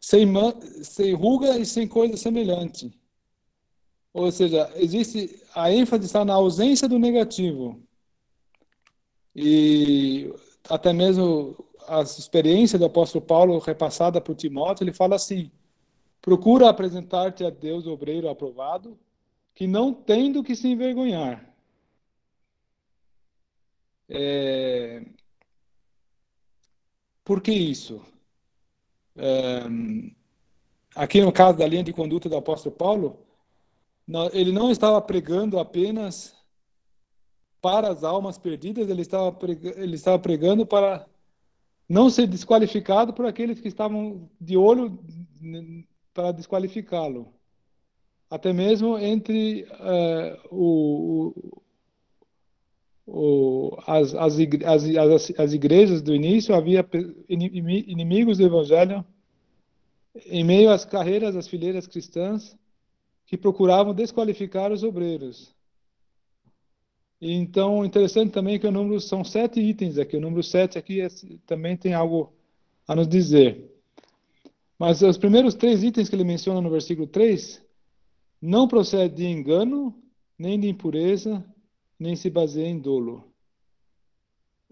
sem, 0.00 0.26
sem 0.82 1.14
ruga 1.14 1.56
e 1.58 1.64
sem 1.64 1.86
coisa 1.86 2.16
semelhante. 2.16 2.92
Ou 4.12 4.30
seja, 4.32 4.70
existe 4.76 5.42
a 5.54 5.70
ênfase 5.72 6.06
está 6.06 6.24
na 6.24 6.34
ausência 6.34 6.88
do 6.88 6.98
negativo. 6.98 7.80
E 9.34 10.32
até 10.68 10.92
mesmo 10.92 11.65
a 11.88 12.02
experiência 12.02 12.78
do 12.78 12.84
apóstolo 12.84 13.24
Paulo 13.24 13.58
repassada 13.58 14.20
por 14.20 14.34
Timóteo, 14.34 14.84
ele 14.84 14.92
fala 14.92 15.16
assim: 15.16 15.50
procura 16.20 16.68
apresentar-te 16.68 17.44
a 17.44 17.50
Deus 17.50 17.86
obreiro 17.86 18.28
aprovado, 18.28 18.98
que 19.54 19.66
não 19.66 19.92
tem 19.92 20.32
do 20.32 20.42
que 20.42 20.54
se 20.54 20.68
envergonhar. 20.68 21.54
É, 24.08 25.04
por 27.24 27.40
que 27.40 27.52
isso? 27.52 28.00
É, 29.16 29.62
aqui 30.94 31.20
no 31.20 31.32
caso 31.32 31.58
da 31.58 31.66
linha 31.66 31.82
de 31.82 31.92
conduta 31.92 32.28
do 32.28 32.36
apóstolo 32.36 32.74
Paulo, 32.74 33.18
ele 34.32 34.52
não 34.52 34.70
estava 34.70 35.00
pregando 35.00 35.58
apenas 35.58 36.36
para 37.60 37.88
as 37.88 38.04
almas 38.04 38.38
perdidas, 38.38 38.88
ele 38.88 39.02
estava, 39.02 39.36
ele 39.76 39.96
estava 39.96 40.18
pregando 40.18 40.64
para 40.64 41.06
não 41.88 42.10
ser 42.10 42.26
desqualificado 42.26 43.12
por 43.12 43.26
aqueles 43.26 43.60
que 43.60 43.68
estavam 43.68 44.28
de 44.40 44.56
olho 44.56 44.98
para 46.12 46.32
desqualificá-lo. 46.32 47.32
Até 48.28 48.52
mesmo 48.52 48.98
entre 48.98 49.62
uh, 49.64 50.48
o, 50.50 51.62
o, 53.06 53.78
as, 53.86 54.14
as, 54.14 54.36
as, 54.64 55.32
as 55.38 55.52
igrejas 55.52 56.02
do 56.02 56.14
início 56.14 56.54
havia 56.54 56.84
inimigos 57.28 58.38
do 58.38 58.44
evangelho 58.44 59.04
em 60.26 60.42
meio 60.42 60.70
às 60.70 60.84
carreiras 60.84 61.34
das 61.34 61.46
fileiras 61.46 61.86
cristãs 61.86 62.56
que 63.26 63.36
procuravam 63.36 63.94
desqualificar 63.94 64.72
os 64.72 64.82
obreiros. 64.82 65.55
Então, 67.20 67.84
interessante 67.84 68.32
também 68.32 68.58
que 68.58 68.66
o 68.66 68.72
número 68.72 69.00
são 69.00 69.24
sete 69.24 69.60
itens 69.60 69.98
aqui. 69.98 70.16
O 70.16 70.20
número 70.20 70.42
sete 70.42 70.78
aqui 70.78 71.00
é, 71.00 71.08
também 71.46 71.76
tem 71.76 71.94
algo 71.94 72.32
a 72.86 72.94
nos 72.94 73.08
dizer. 73.08 73.72
Mas 74.78 75.00
os 75.02 75.16
primeiros 75.16 75.54
três 75.54 75.82
itens 75.82 76.08
que 76.08 76.14
ele 76.14 76.24
menciona 76.24 76.60
no 76.60 76.70
versículo 76.70 77.06
3 77.06 77.64
não 78.40 78.68
procede 78.68 79.14
de 79.16 79.24
engano, 79.24 79.94
nem 80.38 80.60
de 80.60 80.68
impureza, 80.68 81.42
nem 81.98 82.14
se 82.14 82.28
baseia 82.28 82.68
em 82.68 82.78
dolo. 82.78 83.24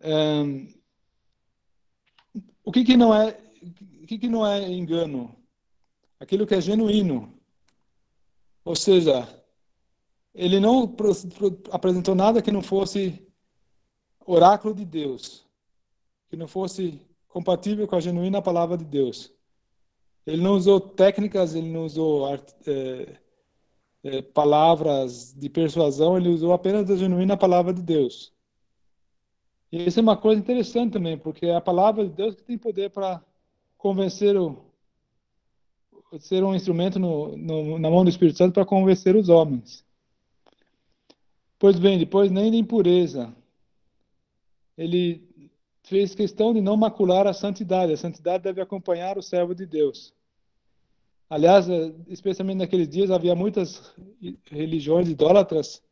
Um, 0.05 0.69
o 2.63 2.71
que, 2.71 2.85
que 2.85 2.97
não 2.97 3.15
é 3.15 3.41
o 4.03 4.07
que, 4.07 4.19
que 4.19 4.29
não 4.29 4.47
é 4.47 4.71
engano? 4.71 5.35
Aquilo 6.21 6.47
que 6.47 6.55
é 6.55 6.61
genuíno. 6.61 7.33
Ou 8.63 8.77
seja, 8.77 9.27
ele 10.35 10.59
não 10.59 10.93
apresentou 11.71 12.15
nada 12.15 12.43
que 12.43 12.51
não 12.51 12.63
fosse 12.63 13.25
oráculo 14.27 14.75
de 14.75 14.85
Deus, 14.85 15.47
que 16.29 16.37
não 16.37 16.49
fosse 16.49 17.01
compatível 17.29 17.87
com 17.87 17.97
a 17.97 18.01
genuína 18.01 18.43
palavra 18.43 18.77
de 18.77 18.85
Deus. 18.85 19.33
Ele 20.27 20.43
não 20.43 20.55
usou 20.55 20.81
técnicas, 20.81 21.55
ele 21.55 21.71
não 21.71 21.85
usou 21.85 22.27
é, 22.35 23.19
é, 24.03 24.23
palavras 24.23 25.33
de 25.35 25.49
persuasão, 25.49 26.17
ele 26.17 26.31
usou 26.31 26.53
apenas 26.53 26.91
a 26.91 26.97
genuína 26.97 27.37
palavra 27.37 27.73
de 27.73 27.83
Deus. 27.83 28.33
E 29.71 29.87
isso 29.87 30.01
é 30.01 30.03
uma 30.03 30.17
coisa 30.17 30.41
interessante 30.41 30.95
também, 30.95 31.19
porque 31.19 31.47
é 31.47 31.55
a 31.55 31.61
palavra 31.61 32.05
de 32.05 32.11
Deus 32.11 32.35
que 32.35 32.43
tem 32.43 32.57
poder 32.57 32.91
para 32.91 33.23
convencer 33.77 34.37
o 34.37 34.65
ser 36.21 36.45
um 36.45 36.55
instrumento 36.55 36.99
no, 36.99 37.37
no, 37.37 37.79
na 37.79 37.91
mão 37.91 38.05
do 38.05 38.09
Espírito 38.09 38.39
Santo 38.39 38.55
para 38.55 38.65
convencer 38.65 39.17
os 39.17 39.29
homens. 39.29 39.85
Pois 41.65 41.79
bem, 41.79 41.99
depois 41.99 42.31
nem 42.31 42.51
de 42.51 42.59
impureza. 42.59 43.35
Ele 44.77 45.27
fez 45.83 46.15
questão 46.15 46.53
de 46.53 46.61
não 46.61 46.77
macular 46.77 47.27
a 47.27 47.33
santidade. 47.33 47.91
A 47.91 47.97
santidade 47.97 48.45
deve 48.45 48.61
acompanhar 48.61 49.17
o 49.17 49.23
servo 49.23 49.55
de 49.55 49.65
Deus. 49.65 50.13
Aliás, 51.31 51.67
eh, 51.67 51.95
especialmente 52.09 52.59
naqueles 52.59 52.87
dias, 52.87 53.11
havia 53.11 53.35
muitas 53.35 53.95
religiões 54.45 55.09
idólatras 55.09 55.83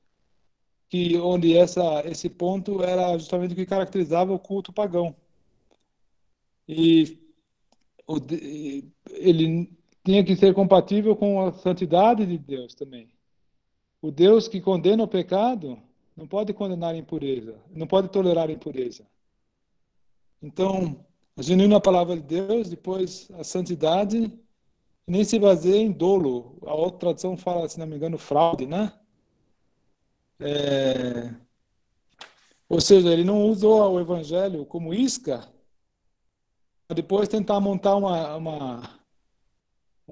que 0.91 1.17
onde 1.17 1.57
essa, 1.57 2.07
esse 2.07 2.29
ponto 2.29 2.83
era 2.83 3.17
justamente 3.17 3.53
o 3.53 3.57
que 3.57 3.65
caracterizava 3.65 4.35
o 4.35 4.39
culto 4.39 4.75
pagão. 4.75 5.17
E 6.69 7.19
ele 9.09 9.73
tinha 10.05 10.23
que 10.23 10.37
ser 10.37 10.53
compatível 10.53 11.17
com 11.17 11.41
a 11.47 11.51
santidade 11.51 12.27
de 12.27 12.37
Deus 12.37 12.75
também. 12.75 13.12
O 14.03 14.11
Deus 14.11 14.49
que 14.49 14.61
condena 14.61 15.05
o 15.05 15.09
pecado 15.09 15.81
não 16.17 16.27
pode 16.27 16.53
condenar 16.53 16.93
a 16.95 16.99
impureza, 16.99 17.57
não 17.71 17.87
pode 17.87 18.09
tolerar 18.09 18.49
a 18.49 18.53
impureza. 18.53 19.07
Então, 20.43 21.07
a 21.37 21.43
genuína 21.43 21.81
palavra 21.81 22.17
de 22.17 22.23
Deus, 22.23 22.69
depois 22.69 23.31
a 23.39 23.45
santidade, 23.45 24.37
nem 25.07 25.23
se 25.25 25.39
baseia 25.39 25.81
em 25.81 25.93
dolo. 25.93 26.59
A 26.67 26.75
outra 26.75 26.99
tradução 26.99 27.37
fala, 27.37 27.69
se 27.69 27.79
não 27.79 27.87
me 27.87 27.95
engano, 27.97 28.19
fraude, 28.19 28.67
né? 28.67 28.93
É... 30.41 31.33
Ou 32.69 32.81
seja, 32.81 33.13
ele 33.13 33.23
não 33.23 33.47
usou 33.47 33.93
o 33.93 34.01
evangelho 34.01 34.67
como 34.67 34.93
isca, 34.93 35.49
para 36.89 36.97
depois 36.97 37.29
tentar 37.29 37.61
montar 37.61 37.95
uma, 37.97 38.37
uma, 38.37 39.02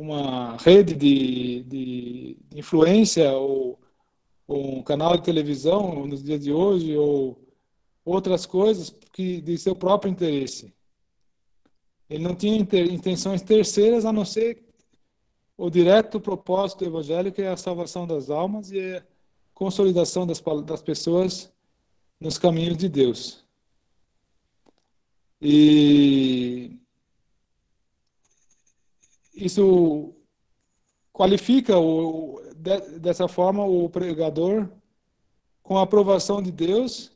uma 0.01 0.57
rede 0.57 0.95
de, 0.95 1.63
de 1.65 2.37
influência 2.55 3.31
ou, 3.33 3.79
ou 4.49 4.79
um 4.79 4.83
canal 4.83 5.15
de 5.15 5.23
televisão 5.23 6.07
nos 6.07 6.25
dias 6.25 6.41
de 6.41 6.51
hoje 6.51 6.97
ou 6.97 7.39
outras 8.03 8.47
coisas 8.47 8.89
que 9.13 9.43
de 9.43 9.59
seu 9.59 9.77
próprio 9.77 10.11
interesse. 10.11 10.75
Ele 12.09 12.25
não 12.25 12.35
tinha 12.35 12.57
intenções 12.57 13.43
terceiras 13.43 14.07
a 14.07 14.13
não 14.13 14.25
ser 14.25 14.65
o 15.55 15.69
direto 15.69 16.19
propósito 16.19 16.91
que 17.35 17.43
é 17.43 17.49
a 17.49 17.57
salvação 17.59 18.07
das 18.07 18.31
almas 18.31 18.71
e 18.71 18.81
a 18.81 19.05
consolidação 19.53 20.27
das, 20.27 20.43
das 20.65 20.81
pessoas 20.81 21.53
nos 22.19 22.39
caminhos 22.39 22.79
de 22.79 22.89
Deus. 22.89 23.45
E 25.43 26.80
isso 29.41 30.15
qualifica 31.13 31.79
o, 31.79 32.41
de, 32.57 32.99
dessa 32.99 33.27
forma 33.29 33.65
o 33.65 33.89
pregador 33.89 34.69
com 35.63 35.79
a 35.79 35.83
aprovação 35.83 36.43
de 36.43 36.51
Deus 36.53 37.13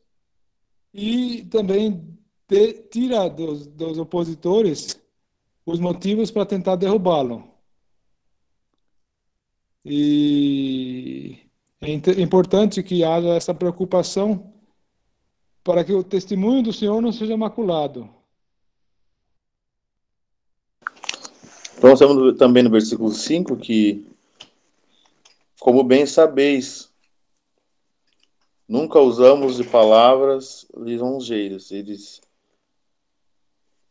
e 0.92 1.44
também 1.44 2.16
de, 2.48 2.72
tira 2.90 3.28
dos, 3.28 3.66
dos 3.66 3.98
opositores 3.98 5.00
os 5.66 5.80
motivos 5.80 6.30
para 6.30 6.46
tentar 6.46 6.76
derrubá-lo. 6.76 7.54
E 9.84 11.38
é 11.80 12.20
importante 12.20 12.82
que 12.82 13.04
haja 13.04 13.34
essa 13.34 13.54
preocupação 13.54 14.52
para 15.62 15.84
que 15.84 15.92
o 15.92 16.04
testemunho 16.04 16.62
do 16.62 16.72
Senhor 16.72 17.00
não 17.00 17.12
seja 17.12 17.36
maculado. 17.36 18.13
Nós 21.84 21.98
temos 21.98 22.38
também 22.38 22.62
no 22.62 22.70
versículo 22.70 23.10
5 23.10 23.58
que, 23.58 24.06
como 25.60 25.84
bem 25.84 26.06
sabeis, 26.06 26.90
nunca 28.66 28.98
usamos 28.98 29.58
de 29.58 29.64
palavras 29.64 30.66
lisonjeiras. 30.74 31.70
Eles, 31.70 32.22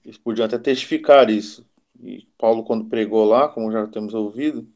eles 0.03 0.17
podiam 0.17 0.47
até 0.47 0.57
testificar 0.57 1.29
isso. 1.29 1.63
E 2.01 2.27
Paulo, 2.35 2.63
quando 2.63 2.89
pregou 2.89 3.25
lá, 3.25 3.47
como 3.47 3.71
já 3.71 3.85
temos 3.85 4.15
ouvido, 4.15 4.67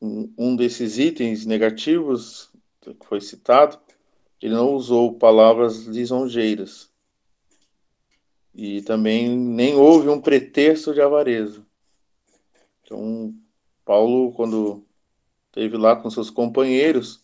um 0.00 0.54
desses 0.54 0.98
itens 0.98 1.44
negativos 1.44 2.48
que 2.80 2.94
foi 3.06 3.20
citado, 3.20 3.76
ele 4.40 4.54
não 4.54 4.72
usou 4.72 5.18
palavras 5.18 5.78
lisonjeiras. 5.84 6.93
E 8.54 8.82
também 8.82 9.28
nem 9.28 9.74
houve 9.74 10.08
um 10.08 10.20
pretexto 10.20 10.94
de 10.94 11.00
avareza. 11.00 11.64
Então, 12.82 13.34
Paulo, 13.84 14.32
quando 14.32 14.84
esteve 15.46 15.76
lá 15.76 15.96
com 15.96 16.08
seus 16.10 16.30
companheiros, 16.30 17.22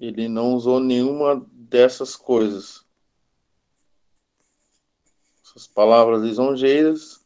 ele 0.00 0.28
não 0.28 0.54
usou 0.54 0.80
nenhuma 0.80 1.44
dessas 1.52 2.16
coisas. 2.16 2.84
Essas 5.44 5.66
palavras 5.66 6.22
lisonjeiras, 6.22 7.24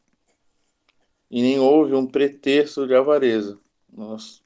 e 1.31 1.43
nem 1.43 1.59
houve 1.59 1.95
um 1.95 2.07
pretexto 2.07 2.87
de 2.87 2.95
avareza. 2.95 3.59
Nós 3.93 4.43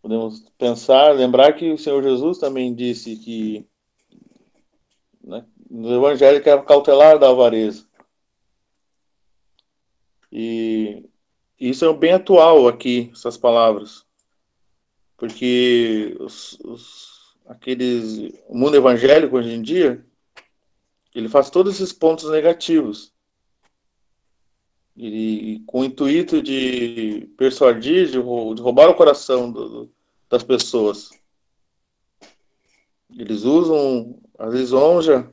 podemos 0.00 0.40
pensar, 0.58 1.14
lembrar 1.14 1.52
que 1.54 1.70
o 1.72 1.78
Senhor 1.78 2.02
Jesus 2.02 2.38
também 2.38 2.74
disse 2.74 3.16
que 3.16 3.66
no 5.74 5.92
Evangelho 5.92 6.40
que 6.40 6.48
era 6.48 6.62
cautelar 6.62 7.18
da 7.18 7.30
avareza. 7.30 7.84
E 10.30 11.04
isso 11.58 11.84
é 11.84 11.92
bem 11.92 12.12
atual 12.12 12.68
aqui, 12.68 13.10
essas 13.12 13.36
palavras. 13.36 14.06
Porque 15.16 16.16
os, 16.20 16.58
os, 16.60 17.36
aqueles, 17.46 18.32
o 18.46 18.56
mundo 18.56 18.76
evangélico 18.76 19.36
hoje 19.36 19.50
em 19.50 19.62
dia, 19.62 20.04
ele 21.12 21.28
faz 21.28 21.50
todos 21.50 21.74
esses 21.74 21.92
pontos 21.92 22.30
negativos. 22.30 23.12
E, 24.96 25.60
com 25.66 25.80
o 25.80 25.84
intuito 25.84 26.40
de 26.40 27.28
persuadir, 27.36 28.06
de, 28.06 28.12
de 28.12 28.62
roubar 28.62 28.88
o 28.90 28.94
coração 28.94 29.50
do, 29.50 29.90
das 30.30 30.44
pessoas. 30.44 31.10
Eles 33.16 33.42
usam 33.42 34.20
a 34.38 34.46
lisonja 34.46 35.32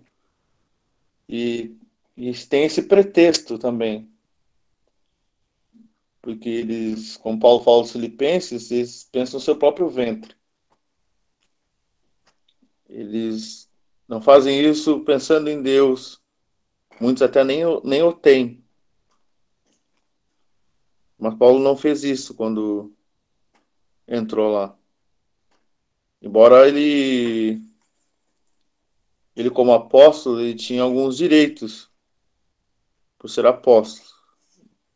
e, 1.32 1.77
e 2.17 2.34
tem 2.45 2.65
esse 2.65 2.82
pretexto 2.84 3.57
também. 3.57 4.11
Porque 6.21 6.49
eles, 6.49 7.15
como 7.15 7.39
Paulo 7.39 7.63
fala 7.63 7.77
aos 7.77 7.91
Filipenses, 7.93 8.69
eles 8.69 9.05
pensam 9.09 9.39
no 9.39 9.43
seu 9.43 9.55
próprio 9.55 9.89
ventre. 9.89 10.36
Eles 12.89 13.69
não 14.07 14.21
fazem 14.21 14.61
isso 14.61 14.99
pensando 15.05 15.49
em 15.49 15.63
Deus. 15.63 16.21
Muitos 16.99 17.23
até 17.23 17.45
nem, 17.45 17.63
nem 17.86 18.03
o 18.03 18.11
têm. 18.13 18.61
Mas 21.17 21.36
Paulo 21.36 21.59
não 21.59 21.77
fez 21.77 22.03
isso 22.03 22.36
quando 22.36 22.93
entrou 24.05 24.51
lá. 24.51 24.77
Embora 26.21 26.67
ele 26.67 27.70
ele 29.36 29.49
como 29.49 29.73
apóstolo, 29.73 30.39
ele 30.39 30.55
tinha 30.55 30.84
alguns 30.84 31.17
direitos 31.17 31.89
por 33.17 33.29
ser 33.29 33.45
apóstolo. 33.45 34.09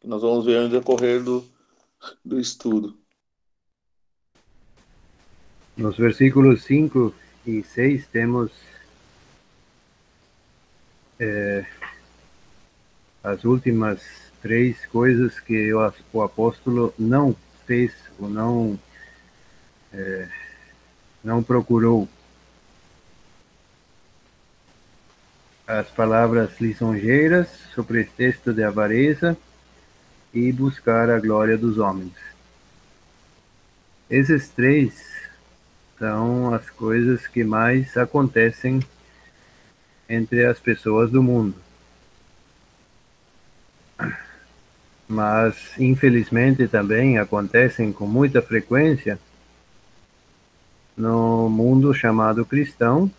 Nós 0.04 0.22
vamos 0.22 0.46
ver 0.46 0.62
no 0.62 0.70
decorrer 0.70 1.24
do, 1.24 1.44
do 2.24 2.40
estudo. 2.40 2.98
Nos 5.76 5.98
versículos 5.98 6.64
5 6.64 7.14
e 7.46 7.64
6 7.64 8.08
temos 8.08 8.52
é, 11.20 11.66
as 13.24 13.44
últimas 13.44 14.02
três 14.42 14.86
coisas 14.86 15.40
que 15.40 15.74
o, 15.74 15.94
o 16.14 16.22
apóstolo 16.22 16.94
não 16.98 17.36
fez 17.66 17.94
ou 18.20 18.30
não 18.30 18.80
é, 19.92 20.30
não 21.24 21.42
procurou 21.42 22.08
as 25.68 25.90
palavras 25.90 26.60
lisonjeiras 26.62 27.48
sobre 27.74 28.02
o 28.02 28.06
texto 28.06 28.54
de 28.54 28.64
avareza 28.64 29.36
e 30.34 30.52
buscar 30.52 31.10
a 31.10 31.20
glória 31.20 31.58
dos 31.58 31.80
homens. 31.80 32.14
Esses 34.10 34.50
três 34.50 34.94
são 35.98 36.54
as 36.54 36.70
coisas 36.70 37.26
que 37.26 37.44
mais 37.44 37.98
acontecem 37.98 38.80
entre 40.08 40.46
as 40.46 40.60
pessoas 40.60 41.10
do 41.10 41.24
mundo. 41.24 41.56
Mas, 45.08 45.56
infelizmente, 45.80 46.68
também 46.68 47.18
acontecem 47.18 47.92
com 47.92 48.06
muita 48.06 48.42
frequência 48.42 49.20
no 50.96 51.50
mundo 51.50 51.94
chamado 51.94 52.46
cristão 52.46 53.12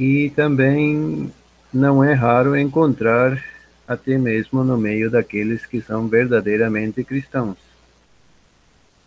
e 0.00 0.30
também 0.30 1.30
não 1.70 2.02
é 2.02 2.14
raro 2.14 2.56
encontrar 2.56 3.44
até 3.86 4.16
mesmo 4.16 4.64
no 4.64 4.78
meio 4.78 5.10
daqueles 5.10 5.66
que 5.66 5.82
são 5.82 6.08
verdadeiramente 6.08 7.04
cristãos. 7.04 7.58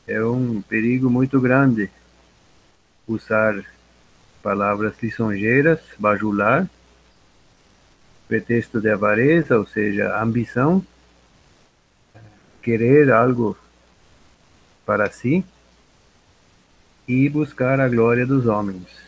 É 0.07 0.23
um 0.23 0.61
perigo 0.61 1.09
muito 1.09 1.41
grande 1.41 1.89
usar 3.07 3.59
palavras 4.43 4.93
lisonjeiras, 5.01 5.79
bajular, 5.97 6.69
pretexto 8.27 8.79
de 8.79 8.91
avareza, 8.91 9.57
ou 9.57 9.65
seja, 9.65 10.21
ambição, 10.21 10.85
querer 12.61 13.11
algo 13.11 13.57
para 14.85 15.09
si 15.09 15.43
e 17.07 17.27
buscar 17.29 17.79
a 17.79 17.89
glória 17.89 18.27
dos 18.27 18.45
homens. 18.45 19.02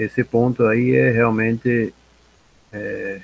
Esse 0.00 0.24
ponto 0.24 0.64
aí 0.64 0.96
é 0.96 1.10
realmente 1.10 1.92
é, 2.72 3.20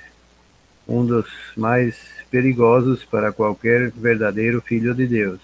um 0.87 1.03
dos 1.03 1.27
mais 1.55 1.97
perigosos 2.29 3.03
para 3.03 3.31
qualquer 3.31 3.89
verdadeiro 3.89 4.61
filho 4.61 4.93
de 4.93 5.07
Deus. 5.07 5.39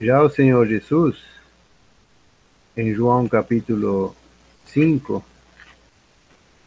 Já 0.00 0.22
o 0.22 0.30
Senhor 0.30 0.66
Jesus, 0.66 1.18
em 2.74 2.94
João 2.94 3.28
capítulo 3.28 4.16
5, 4.64 5.22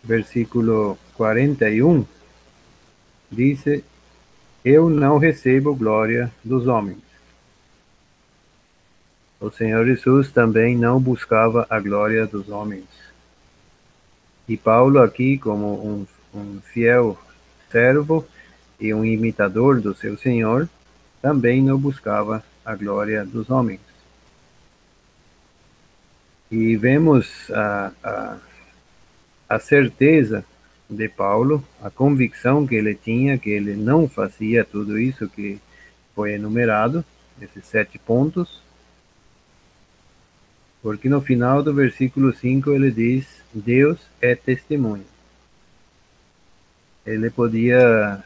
versículo 0.03 0.95
41, 1.15 2.05
disse: 3.31 3.83
Eu 4.63 4.91
não 4.91 5.17
recebo 5.17 5.73
glória 5.73 6.31
dos 6.43 6.67
homens. 6.67 7.10
O 9.41 9.49
Senhor 9.49 9.87
Jesus 9.87 10.31
também 10.31 10.77
não 10.77 10.99
buscava 10.99 11.65
a 11.67 11.79
glória 11.79 12.27
dos 12.27 12.47
homens. 12.47 12.85
E 14.47 14.55
Paulo, 14.55 14.99
aqui, 14.99 15.35
como 15.39 15.83
um, 15.83 16.07
um 16.37 16.61
fiel 16.61 17.17
servo 17.71 18.23
e 18.79 18.93
um 18.93 19.03
imitador 19.03 19.81
do 19.81 19.95
seu 19.95 20.15
Senhor, 20.15 20.69
também 21.23 21.59
não 21.59 21.75
buscava 21.75 22.43
a 22.63 22.75
glória 22.75 23.25
dos 23.25 23.49
homens. 23.49 23.79
E 26.51 26.75
vemos 26.75 27.49
a, 27.49 27.91
a, 28.03 28.37
a 29.49 29.59
certeza 29.59 30.45
de 30.87 31.09
Paulo, 31.09 31.65
a 31.81 31.89
convicção 31.89 32.67
que 32.67 32.75
ele 32.75 32.93
tinha 32.93 33.39
que 33.39 33.49
ele 33.49 33.75
não 33.75 34.07
fazia 34.07 34.63
tudo 34.63 34.99
isso 34.99 35.27
que 35.27 35.59
foi 36.13 36.33
enumerado, 36.33 37.03
esses 37.41 37.65
sete 37.65 37.97
pontos, 37.97 38.60
porque 40.81 41.07
no 41.07 41.21
final 41.21 41.61
do 41.61 41.73
versículo 41.73 42.33
5 42.33 42.71
ele 42.71 42.91
diz: 42.91 43.25
Deus 43.53 43.99
é 44.19 44.35
testemunho. 44.35 45.05
Ele 47.05 47.29
podia, 47.29 48.23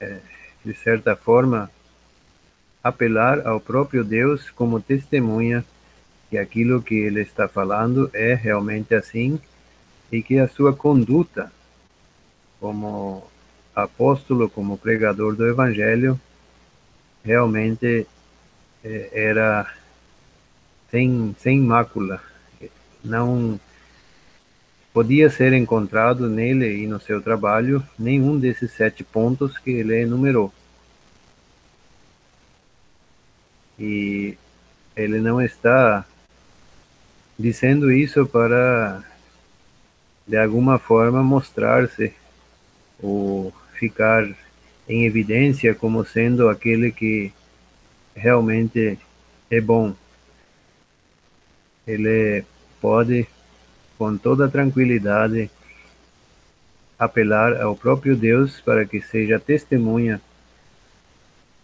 é, 0.00 0.18
de 0.64 0.74
certa 0.74 1.16
forma, 1.16 1.70
apelar 2.82 3.46
ao 3.46 3.60
próprio 3.60 4.04
Deus 4.04 4.50
como 4.50 4.80
testemunha 4.80 5.64
que 6.30 6.38
aquilo 6.38 6.82
que 6.82 6.94
ele 6.94 7.20
está 7.20 7.48
falando 7.48 8.10
é 8.12 8.34
realmente 8.34 8.94
assim 8.94 9.40
e 10.10 10.22
que 10.22 10.38
a 10.38 10.48
sua 10.48 10.72
conduta 10.74 11.52
como 12.60 13.28
apóstolo, 13.74 14.48
como 14.48 14.78
pregador 14.78 15.36
do 15.36 15.46
Evangelho, 15.46 16.18
realmente 17.24 18.06
é, 18.82 19.10
era 19.12 19.72
sem, 20.90 21.34
sem 21.38 21.60
mácula. 21.60 22.22
Não 23.04 23.58
podia 24.92 25.28
ser 25.28 25.52
encontrado 25.52 26.28
nele 26.28 26.82
e 26.82 26.86
no 26.86 26.98
seu 27.00 27.20
trabalho 27.20 27.86
nenhum 27.98 28.38
desses 28.38 28.72
sete 28.72 29.04
pontos 29.04 29.58
que 29.58 29.70
ele 29.70 30.00
enumerou. 30.02 30.52
E 33.78 34.38
ele 34.96 35.20
não 35.20 35.40
está 35.40 36.04
dizendo 37.38 37.92
isso 37.92 38.26
para, 38.26 39.04
de 40.26 40.38
alguma 40.38 40.78
forma, 40.78 41.22
mostrar-se 41.22 42.14
ou 43.02 43.52
ficar 43.74 44.26
em 44.88 45.04
evidência 45.04 45.74
como 45.74 46.06
sendo 46.06 46.48
aquele 46.48 46.90
que 46.90 47.30
realmente 48.14 48.98
é 49.50 49.60
bom 49.60 49.94
ele 51.86 52.44
pode, 52.80 53.26
com 53.96 54.16
toda 54.18 54.48
tranquilidade, 54.48 55.50
apelar 56.98 57.60
ao 57.60 57.76
próprio 57.76 58.16
Deus 58.16 58.60
para 58.60 58.84
que 58.84 59.00
seja 59.00 59.38
testemunha 59.38 60.20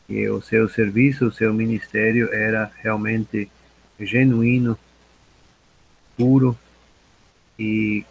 que 0.06 0.28
o 0.28 0.40
seu 0.42 0.68
serviço, 0.68 1.26
o 1.26 1.32
seu 1.32 1.52
ministério 1.52 2.32
era 2.32 2.70
realmente 2.82 3.50
genuíno, 3.98 4.78
puro 6.16 6.56
e 7.58 8.04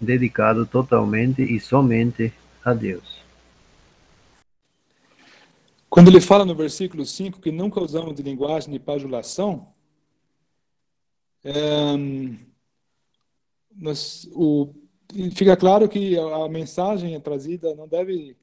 dedicado 0.00 0.66
totalmente 0.66 1.42
e 1.42 1.58
somente 1.58 2.32
a 2.64 2.72
Deus. 2.72 3.22
Quando 5.88 6.08
ele 6.08 6.20
fala 6.20 6.44
no 6.44 6.54
versículo 6.54 7.04
5 7.04 7.40
que 7.40 7.52
nunca 7.52 7.80
usamos 7.80 8.14
de 8.14 8.22
linguagem 8.22 8.72
de 8.72 8.78
pajulação, 8.78 9.73
o, 14.32 14.74
fica 15.34 15.56
claro 15.56 15.88
que 15.88 16.18
a, 16.18 16.44
a 16.44 16.48
mensagem 16.48 17.14
é 17.14 17.20
trazida 17.20 17.74
não 17.74 17.86
deve 17.86 18.36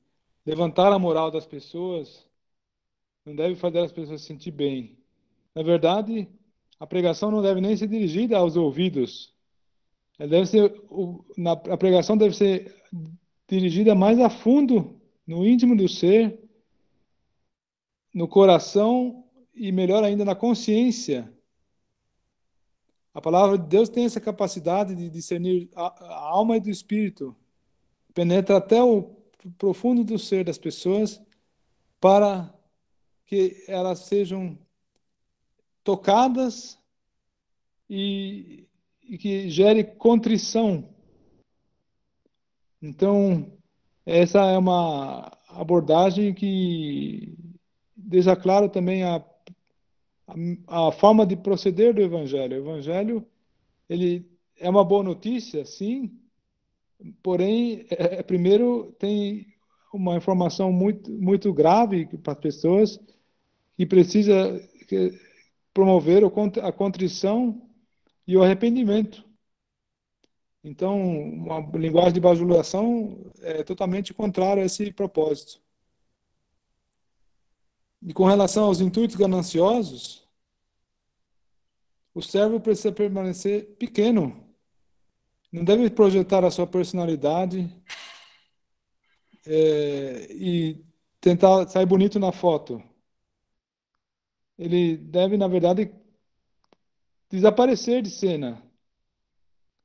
levantar 0.45 0.91
a 0.91 0.99
moral 0.99 1.31
das 1.31 1.45
pessoas, 1.45 2.25
não 3.25 3.35
deve 3.35 3.55
fazer 3.55 3.79
as 3.79 3.91
pessoas 3.91 4.21
se 4.21 4.27
sentir 4.27 4.51
bem. 4.51 4.97
Na 5.53 5.63
verdade, 5.63 6.27
a 6.79 6.87
pregação 6.87 7.29
não 7.29 7.41
deve 7.41 7.61
nem 7.61 7.75
ser 7.75 7.87
dirigida 7.87 8.37
aos 8.37 8.55
ouvidos. 8.55 9.33
Ela 10.17 10.29
deve 10.29 10.45
ser, 10.47 10.73
na, 11.37 11.51
a 11.51 11.77
pregação 11.77 12.17
deve 12.17 12.35
ser 12.35 12.75
dirigida 13.47 13.93
mais 13.93 14.19
a 14.19 14.29
fundo, 14.29 14.99
no 15.27 15.45
íntimo 15.45 15.75
do 15.75 15.87
ser, 15.87 16.39
no 18.13 18.27
coração 18.27 19.25
e, 19.53 19.71
melhor 19.71 20.03
ainda, 20.03 20.25
na 20.25 20.35
consciência 20.35 21.31
a 23.13 23.21
palavra 23.21 23.57
de 23.57 23.67
Deus 23.67 23.89
tem 23.89 24.05
essa 24.05 24.21
capacidade 24.21 24.95
de 24.95 25.09
discernir 25.09 25.69
a, 25.75 26.29
alma 26.29 26.57
e 26.57 26.61
do 26.61 26.69
espírito, 26.69 27.35
penetra 28.13 28.57
até 28.57 28.81
o 28.81 29.15
profundo 29.57 30.03
do 30.03 30.17
ser 30.17 30.45
das 30.45 30.57
pessoas 30.57 31.21
para 31.99 32.53
que 33.25 33.63
elas 33.67 33.99
sejam 33.99 34.57
tocadas 35.83 36.77
e, 37.89 38.67
e 39.03 39.17
que 39.17 39.49
gere 39.49 39.83
contrição. 39.83 40.89
Então, 42.81 43.51
essa 44.05 44.39
é 44.45 44.57
uma 44.57 45.31
abordagem 45.49 46.33
que 46.33 47.37
deixa 47.95 48.35
claro 48.35 48.69
também 48.69 49.03
a, 49.03 49.23
a, 50.67 50.87
a 50.87 50.91
forma 50.91 51.25
de 51.25 51.35
proceder 51.35 51.93
do 51.93 52.01
Evangelho. 52.01 52.57
O 52.57 52.59
Evangelho 52.59 53.27
ele 53.89 54.29
é 54.57 54.69
uma 54.69 54.83
boa 54.83 55.03
notícia, 55.03 55.65
sim, 55.65 56.17
porém, 57.21 57.85
é, 57.89 58.19
é 58.19 58.23
primeiro 58.23 58.95
tem 58.99 59.47
uma 59.93 60.15
informação 60.15 60.71
muito, 60.71 61.11
muito 61.11 61.53
grave 61.53 62.05
para 62.17 62.33
as 62.33 62.39
pessoas 62.39 62.99
que 63.75 63.85
precisa 63.85 64.61
promover 65.73 66.23
a 66.61 66.71
contrição 66.71 67.61
e 68.27 68.37
o 68.37 68.43
arrependimento. 68.43 69.25
Então, 70.63 71.01
uma 71.01 71.59
linguagem 71.77 72.13
de 72.13 72.19
bajulação 72.19 73.31
é 73.41 73.63
totalmente 73.63 74.13
contrária 74.13 74.61
a 74.61 74.65
esse 74.65 74.91
propósito. 74.91 75.59
E 78.01 78.13
com 78.13 78.25
relação 78.25 78.65
aos 78.65 78.79
intuitos 78.79 79.15
gananciosos, 79.15 80.20
o 82.13 82.21
servo 82.21 82.59
precisa 82.59 82.91
permanecer 82.91 83.75
pequeno. 83.77 84.47
Não 85.51 85.63
deve 85.63 85.89
projetar 85.89 86.43
a 86.45 86.51
sua 86.51 86.67
personalidade 86.67 87.69
é, 89.45 90.27
e 90.31 90.83
tentar 91.19 91.67
sair 91.67 91.85
bonito 91.85 92.19
na 92.19 92.31
foto. 92.31 92.81
Ele 94.57 94.97
deve, 94.97 95.37
na 95.37 95.47
verdade, 95.47 95.91
desaparecer 97.29 98.01
de 98.01 98.09
cena 98.09 98.61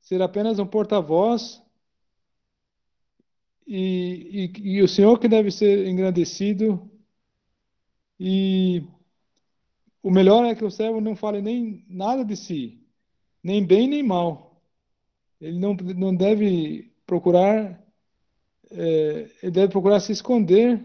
ser 0.07 0.21
apenas 0.21 0.57
um 0.57 0.65
porta-voz 0.65 1.61
e, 3.67 4.51
e, 4.55 4.77
e, 4.77 4.81
o 4.81 4.87
Senhor 4.87 5.19
que 5.19 5.27
deve 5.27 5.51
ser 5.51 5.85
engrandecido 5.85 6.89
e 8.17 8.87
o 10.03 10.11
melhor 10.11 10.45
é 10.45 10.55
que 10.55 10.65
o 10.65 10.71
servo 10.71 11.01
não 11.01 11.15
fale 11.15 11.41
nem 11.41 11.85
nada 11.89 12.23
de 12.23 12.35
si, 12.35 12.81
nem 13.43 13.65
bem 13.65 13.87
nem 13.87 14.03
mal. 14.03 14.61
Ele 15.39 15.59
não, 15.59 15.73
não 15.73 16.15
deve 16.15 16.91
procurar, 17.05 17.83
é, 18.71 19.29
ele 19.43 19.51
deve 19.51 19.71
procurar 19.71 19.99
se 19.99 20.11
esconder 20.11 20.83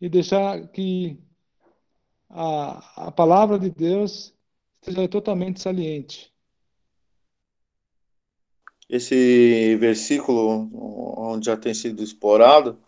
e 0.00 0.08
deixar 0.08 0.68
que 0.68 1.18
a, 2.28 3.06
a 3.08 3.12
palavra 3.12 3.58
de 3.58 3.70
Deus 3.70 4.34
seja 4.82 5.08
totalmente 5.08 5.60
saliente 5.60 6.32
esse 8.92 9.74
versículo 9.76 10.68
onde 11.16 11.46
já 11.46 11.56
tem 11.56 11.72
sido 11.72 12.02
explorado, 12.02 12.78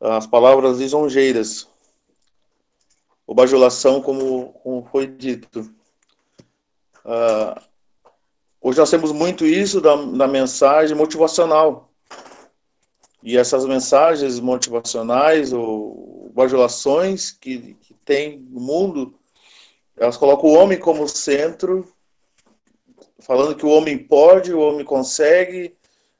as 0.00 0.26
palavras 0.26 0.78
lisonjeiras, 0.78 1.68
ou 3.26 3.34
bajulação, 3.34 4.00
como, 4.00 4.52
como 4.62 4.86
foi 4.90 5.06
dito. 5.06 5.60
Uh, 7.04 7.60
hoje 8.60 8.78
nós 8.78 8.90
temos 8.90 9.12
muito 9.12 9.44
isso 9.44 9.80
da, 9.80 9.94
da 9.96 10.26
mensagem 10.26 10.96
motivacional. 10.96 11.90
E 13.22 13.38
essas 13.38 13.64
mensagens 13.64 14.38
motivacionais 14.40 15.52
ou 15.52 16.30
bajulações 16.34 17.30
que, 17.30 17.74
que 17.80 17.94
tem 18.04 18.38
no 18.38 18.60
mundo, 18.60 19.14
elas 19.96 20.16
colocam 20.16 20.50
o 20.50 20.54
homem 20.54 20.78
como 20.78 21.08
centro 21.08 21.88
falando 23.24 23.56
que 23.56 23.64
o 23.64 23.70
homem 23.70 23.96
pode, 23.96 24.52
o 24.52 24.60
homem 24.60 24.84
consegue, 24.84 25.74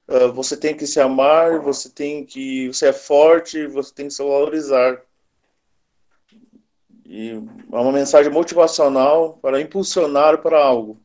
uh, 0.08 0.32
você 0.32 0.56
tem 0.56 0.74
que 0.74 0.86
se 0.86 0.98
amar, 0.98 1.60
você 1.60 1.90
tem 1.90 2.24
que, 2.24 2.68
você 2.68 2.88
é 2.88 2.92
forte, 2.92 3.66
você 3.66 3.92
tem 3.92 4.08
que 4.08 4.14
se 4.14 4.22
valorizar. 4.22 5.02
E 7.16 7.30
é 7.30 7.76
uma 7.78 7.92
mensagem 7.92 8.32
motivacional 8.32 9.34
para 9.34 9.60
impulsionar 9.60 10.42
para 10.42 10.60
algo. 10.60 11.00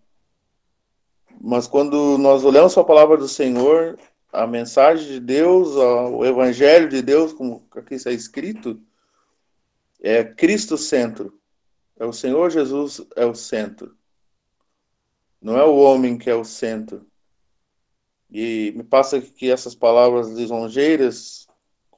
Mas 1.39 1.67
quando 1.67 2.17
nós 2.17 2.43
olhamos 2.43 2.73
para 2.73 2.81
a 2.81 2.87
palavra 2.87 3.15
do 3.15 3.27
Senhor, 3.27 3.95
a 4.33 4.47
mensagem 4.47 5.05
de 5.05 5.19
Deus, 5.19 5.67
o 5.75 6.25
evangelho 6.25 6.89
de 6.89 7.03
Deus, 7.03 7.31
como 7.31 7.63
aqui 7.75 7.93
está 7.93 8.09
escrito, 8.09 8.81
é 10.01 10.23
Cristo 10.23 10.79
centro. 10.79 11.39
É 11.95 12.05
o 12.05 12.11
Senhor 12.11 12.49
Jesus 12.49 13.05
é 13.15 13.27
o 13.27 13.35
centro. 13.35 13.95
Não 15.39 15.59
é 15.59 15.63
o 15.63 15.75
homem 15.75 16.17
que 16.17 16.27
é 16.27 16.33
o 16.33 16.43
centro. 16.43 17.05
E 18.31 18.73
me 18.75 18.83
passa 18.83 19.21
que 19.21 19.51
essas 19.51 19.75
palavras 19.75 20.31
lisonjeiras 20.31 21.47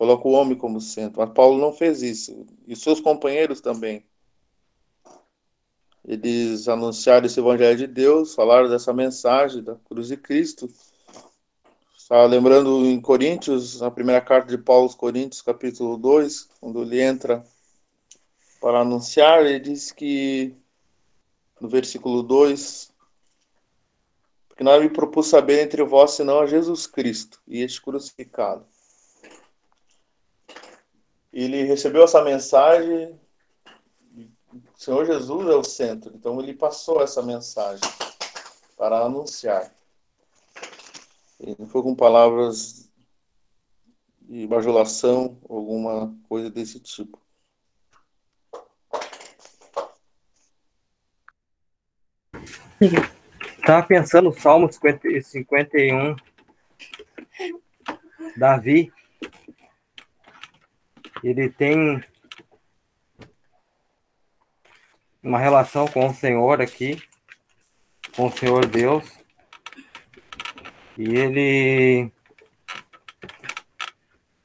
colocam 0.01 0.31
o 0.31 0.33
homem 0.33 0.57
como 0.57 0.81
centro. 0.81 1.21
Mas 1.21 1.31
Paulo 1.31 1.59
não 1.59 1.71
fez 1.71 2.01
isso. 2.01 2.47
E 2.65 2.75
seus 2.75 2.99
companheiros 2.99 3.61
também. 3.61 4.03
Eles 6.03 6.67
anunciaram 6.67 7.27
esse 7.27 7.39
evangelho 7.39 7.77
de 7.77 7.85
Deus, 7.85 8.33
falaram 8.33 8.67
dessa 8.67 8.91
mensagem 8.91 9.61
da 9.61 9.75
cruz 9.75 10.07
de 10.07 10.17
Cristo. 10.17 10.67
Estava 11.95 12.25
lembrando 12.25 12.83
em 12.83 12.99
Coríntios, 12.99 13.79
na 13.79 13.91
primeira 13.91 14.19
carta 14.19 14.49
de 14.49 14.57
Paulo 14.57 14.85
aos 14.85 14.95
Coríntios, 14.95 15.43
capítulo 15.43 15.95
2, 15.97 16.49
quando 16.59 16.81
ele 16.81 16.99
entra 16.99 17.43
para 18.59 18.79
anunciar, 18.79 19.45
ele 19.45 19.59
diz 19.59 19.91
que 19.91 20.55
no 21.59 21.69
versículo 21.69 22.23
2, 22.23 22.91
que 24.57 24.63
não 24.63 24.81
me 24.81 24.89
propus 24.89 25.27
saber 25.27 25.61
entre 25.61 25.83
vós 25.83 26.13
senão 26.13 26.39
a 26.39 26.47
Jesus 26.47 26.87
Cristo 26.87 27.39
e 27.47 27.61
este 27.61 27.79
crucificado. 27.79 28.65
Ele 31.31 31.63
recebeu 31.63 32.03
essa 32.03 32.21
mensagem, 32.21 33.19
o 34.53 34.77
Senhor 34.77 35.05
Jesus 35.05 35.47
é 35.47 35.55
o 35.55 35.63
centro, 35.63 36.11
então 36.15 36.39
ele 36.41 36.53
passou 36.53 37.01
essa 37.01 37.21
mensagem 37.21 37.89
para 38.77 38.99
anunciar. 38.99 39.73
E 41.39 41.55
não 41.57 41.67
foi 41.67 41.81
com 41.81 41.95
palavras 41.95 42.89
de 44.21 44.45
bajulação, 44.47 45.37
alguma 45.49 46.15
coisa 46.27 46.49
desse 46.49 46.79
tipo. 46.79 47.19
Estava 53.59 53.85
pensando 53.85 54.25
no 54.25 54.39
Salmo 54.39 54.71
50, 54.71 55.21
51. 55.21 56.15
Davi, 58.35 58.91
ele 61.23 61.49
tem 61.49 62.03
uma 65.21 65.39
relação 65.39 65.87
com 65.87 66.07
o 66.07 66.13
Senhor 66.13 66.61
aqui, 66.61 67.01
com 68.15 68.27
o 68.27 68.31
Senhor 68.31 68.65
Deus, 68.65 69.05
e 70.97 71.03
ele 71.15 72.11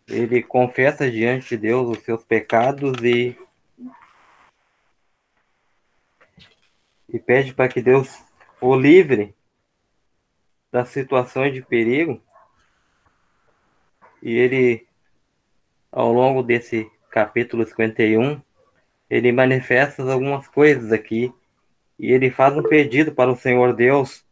ele 0.09 0.43
confessa 0.43 1.11
diante 1.11 1.49
de 1.49 1.57
Deus 1.57 1.99
os 1.99 2.05
seus 2.05 2.25
pecados 2.25 3.03
e 3.03 3.37
e 7.09 7.19
pede 7.19 7.55
para 7.55 7.69
que 7.69 7.81
Deus 7.81 8.23
o 8.61 8.77
livre 8.77 9.35
das 10.71 10.89
situações 10.91 11.55
de 11.55 11.63
perigo. 11.63 12.21
E 14.23 14.33
ele, 14.33 14.86
ao 15.97 16.13
longo 16.13 16.43
desse 16.43 16.93
capítulo 17.11 17.65
51, 17.65 18.39
ele 19.09 19.33
manifesta 19.33 20.03
algumas 20.03 20.47
coisas 20.47 20.93
aqui. 20.93 21.33
E 21.99 22.13
ele 22.13 22.31
faz 22.31 22.55
um 22.55 22.63
pedido 22.63 23.15
para 23.15 23.33
o 23.33 23.37
Senhor 23.37 23.73
Deus 23.73 24.23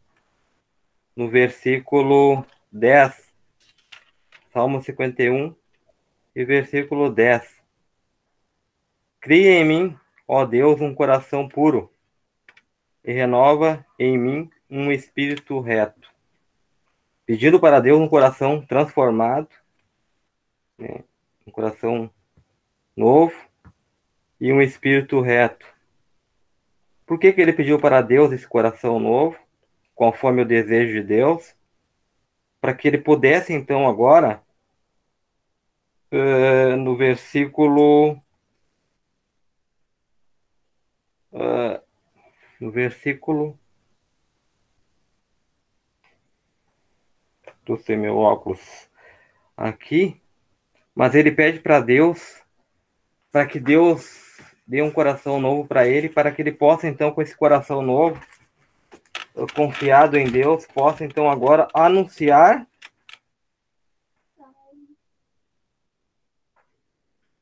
no 1.17 1.31
versículo 1.31 2.45
10, 2.71 3.33
Salmo 4.53 4.83
51 4.83 5.57
e 6.37 6.45
versículo 6.45 7.09
10. 7.09 7.62
Cria 9.19 9.53
em 9.53 9.65
mim, 9.65 9.99
ó 10.29 10.45
Deus, 10.45 10.83
um 10.83 10.95
coração 10.95 11.49
puro 11.49 11.91
e 13.03 13.11
renova 13.11 13.87
em 13.99 14.19
mim 14.19 14.51
um 14.69 14.93
espírito 14.93 15.59
reto. 15.61 16.11
Pedindo 17.25 17.59
para 17.59 17.81
Deus 17.81 17.99
um 17.99 18.09
coração 18.09 18.61
transformado, 18.67 19.49
né, 20.77 21.03
um 21.47 21.51
coração 21.51 22.11
novo 22.97 23.34
e 24.40 24.53
um 24.53 24.61
espírito 24.61 25.20
reto. 25.20 25.66
Por 27.07 27.18
que, 27.18 27.32
que 27.32 27.40
ele 27.40 27.53
pediu 27.53 27.78
para 27.78 28.01
Deus 28.01 28.32
esse 28.32 28.47
coração 28.47 28.99
novo, 28.99 29.38
conforme 29.95 30.42
o 30.42 30.47
desejo 30.47 30.92
de 30.95 31.03
Deus? 31.03 31.55
Para 32.61 32.74
que 32.74 32.88
ele 32.88 32.99
pudesse, 32.99 33.53
então, 33.53 33.86
agora, 33.86 34.42
uh, 36.12 36.76
no 36.76 36.97
versículo. 36.97 38.12
Uh, 41.32 41.82
no 42.59 42.70
versículo. 42.70 43.59
sem 47.82 47.97
meu 47.97 48.18
óculos 48.18 48.90
aqui. 49.57 50.24
Mas 50.95 51.14
ele 51.14 51.32
pede 51.32 51.59
para 51.59 51.80
Deus, 51.80 52.40
para 53.32 53.47
que 53.47 53.59
Deus 53.59 54.38
dê 54.66 54.80
um 54.80 54.90
coração 54.90 55.40
novo 55.40 55.66
para 55.66 55.86
ele, 55.86 56.09
para 56.09 56.30
que 56.30 56.40
ele 56.40 56.53
possa, 56.53 56.86
então, 56.86 57.11
com 57.11 57.20
esse 57.20 57.36
coração 57.36 57.82
novo, 57.82 58.20
confiado 59.55 60.16
em 60.16 60.30
Deus, 60.30 60.66
possa, 60.66 61.05
então, 61.05 61.28
agora 61.28 61.66
anunciar 61.74 62.66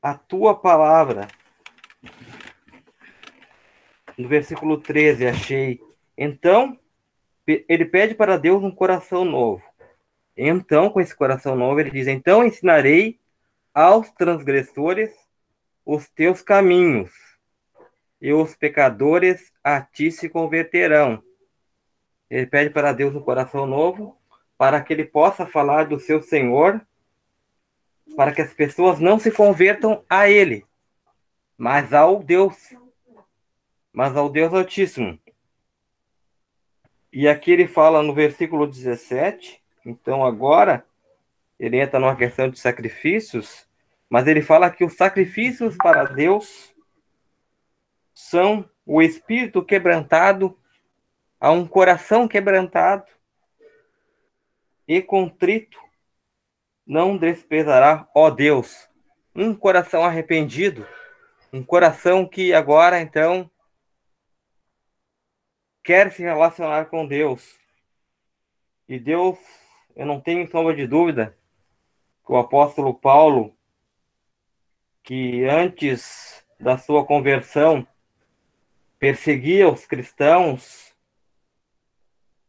a 0.00 0.14
tua 0.14 0.54
palavra. 0.54 1.28
No 4.18 4.28
versículo 4.28 4.78
13, 4.78 5.26
achei. 5.26 5.80
Então, 6.16 6.78
ele 7.46 7.84
pede 7.84 8.14
para 8.14 8.36
Deus 8.36 8.62
um 8.62 8.70
coração 8.70 9.24
novo. 9.24 9.62
Então, 10.36 10.90
com 10.90 11.00
esse 11.00 11.14
coração 11.14 11.54
novo, 11.54 11.80
ele 11.80 11.90
diz: 11.90 12.06
Então 12.06 12.44
ensinarei 12.44 13.18
aos 13.74 14.10
transgressores 14.10 15.10
os 15.84 16.08
teus 16.08 16.42
caminhos, 16.42 17.10
e 18.20 18.32
os 18.32 18.54
pecadores 18.54 19.52
a 19.64 19.80
ti 19.80 20.12
se 20.12 20.28
converterão. 20.28 21.22
Ele 22.30 22.46
pede 22.46 22.70
para 22.70 22.92
Deus 22.92 23.14
um 23.14 23.20
coração 23.20 23.66
novo, 23.66 24.16
para 24.56 24.80
que 24.80 24.92
ele 24.92 25.04
possa 25.04 25.44
falar 25.44 25.86
do 25.88 25.98
seu 25.98 26.22
Senhor, 26.22 26.80
para 28.16 28.32
que 28.32 28.40
as 28.40 28.54
pessoas 28.54 29.00
não 29.00 29.18
se 29.18 29.30
convertam 29.30 30.04
a 30.08 30.28
ele, 30.28 30.64
mas 31.58 31.92
ao 31.92 32.22
Deus, 32.22 32.56
mas 33.92 34.16
ao 34.16 34.30
Deus 34.30 34.54
Altíssimo. 34.54 35.18
E 37.12 37.26
aqui 37.26 37.50
ele 37.50 37.66
fala 37.66 38.02
no 38.02 38.14
versículo 38.14 38.66
17, 38.66 39.60
então 39.84 40.24
agora 40.24 40.86
ele 41.62 41.80
entra 41.80 42.00
numa 42.00 42.16
questão 42.16 42.50
de 42.50 42.58
sacrifícios, 42.58 43.68
mas 44.10 44.26
ele 44.26 44.42
fala 44.42 44.68
que 44.68 44.84
os 44.84 44.94
sacrifícios 44.94 45.76
para 45.76 46.02
Deus 46.02 46.74
são 48.12 48.68
o 48.84 49.00
espírito 49.00 49.64
quebrantado, 49.64 50.58
a 51.38 51.52
um 51.52 51.64
coração 51.64 52.26
quebrantado 52.26 53.06
e 54.88 55.00
contrito, 55.00 55.78
não 56.84 57.16
desprezará, 57.16 58.08
ó 58.12 58.28
Deus, 58.28 58.88
um 59.32 59.54
coração 59.54 60.02
arrependido, 60.02 60.84
um 61.52 61.62
coração 61.62 62.26
que 62.26 62.52
agora 62.52 63.00
então 63.00 63.48
quer 65.84 66.10
se 66.10 66.22
relacionar 66.22 66.86
com 66.86 67.06
Deus. 67.06 67.56
E 68.88 68.98
Deus, 68.98 69.38
eu 69.94 70.04
não 70.04 70.20
tenho 70.20 70.50
sombra 70.50 70.74
de 70.74 70.88
dúvida, 70.88 71.38
o 72.26 72.36
apóstolo 72.36 72.94
Paulo 72.94 73.54
que 75.02 75.44
antes 75.44 76.44
da 76.58 76.78
sua 76.78 77.04
conversão 77.04 77.86
perseguia 78.98 79.68
os 79.68 79.84
cristãos, 79.84 80.94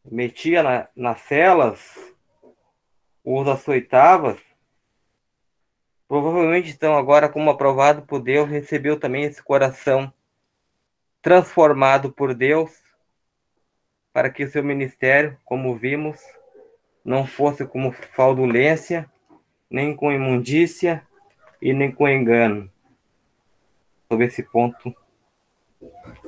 metia 0.04 0.62
na, 0.62 0.88
nas 0.94 1.20
celas, 1.22 2.14
os 3.24 3.48
açoitava, 3.48 4.38
provavelmente 6.06 6.70
então 6.70 6.96
agora 6.96 7.28
como 7.28 7.50
aprovado 7.50 8.02
por 8.02 8.22
Deus, 8.22 8.48
recebeu 8.48 9.00
também 9.00 9.24
esse 9.24 9.42
coração 9.42 10.12
transformado 11.20 12.12
por 12.12 12.34
Deus, 12.34 12.70
para 14.12 14.30
que 14.30 14.44
o 14.44 14.50
seu 14.50 14.62
ministério, 14.62 15.36
como 15.44 15.74
vimos, 15.74 16.20
não 17.04 17.26
fosse 17.26 17.66
como 17.66 17.90
fraudulência, 17.90 19.10
nem 19.70 19.94
com 19.96 20.12
imundícia, 20.12 21.06
e 21.64 21.72
nem 21.72 21.90
com 21.90 22.06
engano. 22.06 22.70
Sobre 24.06 24.26
esse 24.26 24.42
ponto, 24.42 24.94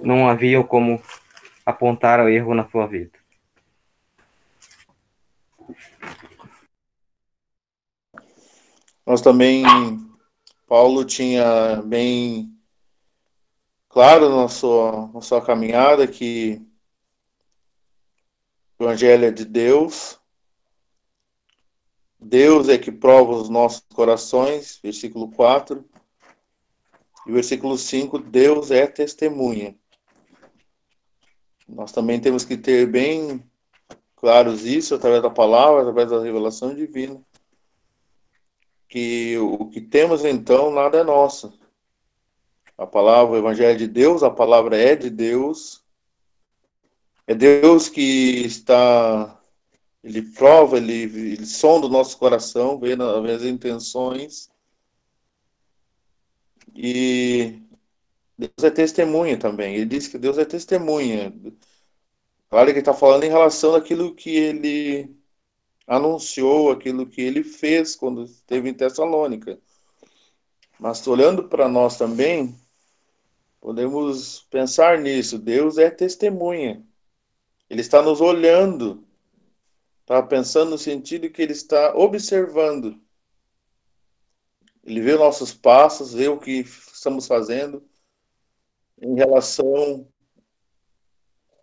não 0.02 0.28
havia 0.28 0.64
como 0.64 1.00
apontar 1.64 2.20
o 2.20 2.28
erro 2.28 2.54
na 2.54 2.66
sua 2.66 2.86
vida. 2.86 3.18
Nós 9.04 9.20
também, 9.20 9.62
Paulo 10.66 11.04
tinha 11.04 11.82
bem 11.82 12.50
claro 13.90 14.34
na 14.34 14.48
sua, 14.48 15.08
na 15.12 15.20
sua 15.20 15.44
caminhada 15.44 16.08
que 16.08 16.60
o 18.78 18.84
Evangelho 18.84 19.26
é 19.26 19.30
de 19.30 19.44
Deus, 19.44 20.18
Deus 22.18 22.68
é 22.68 22.78
que 22.78 22.90
prova 22.90 23.32
os 23.32 23.48
nossos 23.48 23.84
corações, 23.94 24.78
versículo 24.82 25.30
4. 25.30 25.84
E 27.26 27.32
versículo 27.32 27.76
5, 27.76 28.18
Deus 28.18 28.70
é 28.70 28.86
testemunha. 28.86 29.76
Nós 31.68 31.92
também 31.92 32.20
temos 32.20 32.44
que 32.44 32.56
ter 32.56 32.86
bem 32.86 33.44
claros 34.14 34.64
isso 34.64 34.94
através 34.94 35.22
da 35.22 35.30
palavra, 35.30 35.80
através 35.80 36.10
da 36.10 36.22
revelação 36.22 36.74
divina. 36.74 37.20
Que 38.88 39.36
o 39.38 39.66
que 39.68 39.80
temos 39.80 40.24
então 40.24 40.70
nada 40.70 40.98
é 40.98 41.04
nosso. 41.04 41.58
A 42.78 42.86
palavra, 42.86 43.34
o 43.34 43.38
evangelho 43.38 43.72
é 43.72 43.74
de 43.74 43.88
Deus, 43.88 44.22
a 44.22 44.30
palavra 44.30 44.76
é 44.76 44.94
de 44.94 45.10
Deus. 45.10 45.84
É 47.26 47.34
Deus 47.34 47.88
que 47.88 48.44
está 48.44 49.35
ele 50.06 50.22
prova, 50.22 50.76
ele, 50.76 50.92
ele 50.92 51.44
sonda 51.44 51.86
o 51.86 51.90
nosso 51.90 52.16
coração, 52.16 52.78
vê 52.78 52.92
as 53.32 53.42
intenções. 53.42 54.48
E 56.72 57.60
Deus 58.38 58.62
é 58.62 58.70
testemunha 58.70 59.36
também. 59.36 59.74
Ele 59.74 59.84
diz 59.84 60.06
que 60.06 60.16
Deus 60.16 60.38
é 60.38 60.44
testemunha. 60.44 61.34
Claro 62.48 62.66
que 62.66 62.70
ele 62.70 62.78
está 62.78 62.94
falando 62.94 63.24
em 63.24 63.30
relação 63.30 63.74
àquilo 63.74 64.14
que 64.14 64.30
ele 64.30 65.12
anunciou, 65.88 66.70
aquilo 66.70 67.04
que 67.08 67.20
ele 67.20 67.42
fez 67.42 67.96
quando 67.96 68.22
esteve 68.22 68.68
em 68.68 68.74
Tessalônica. 68.74 69.58
Mas 70.78 71.04
olhando 71.08 71.48
para 71.48 71.68
nós 71.68 71.98
também, 71.98 72.54
podemos 73.60 74.46
pensar 74.50 75.00
nisso. 75.00 75.36
Deus 75.36 75.78
é 75.78 75.90
testemunha. 75.90 76.86
Ele 77.68 77.80
está 77.80 78.00
nos 78.00 78.20
olhando 78.20 79.05
Estava 80.06 80.24
pensando 80.24 80.70
no 80.70 80.78
sentido 80.78 81.28
que 81.28 81.42
ele 81.42 81.50
está 81.50 81.92
observando. 81.96 82.96
Ele 84.84 85.00
vê 85.00 85.16
nossos 85.16 85.52
passos, 85.52 86.14
vê 86.14 86.28
o 86.28 86.38
que 86.38 86.60
estamos 86.60 87.26
fazendo 87.26 87.84
em 89.02 89.16
relação 89.16 90.06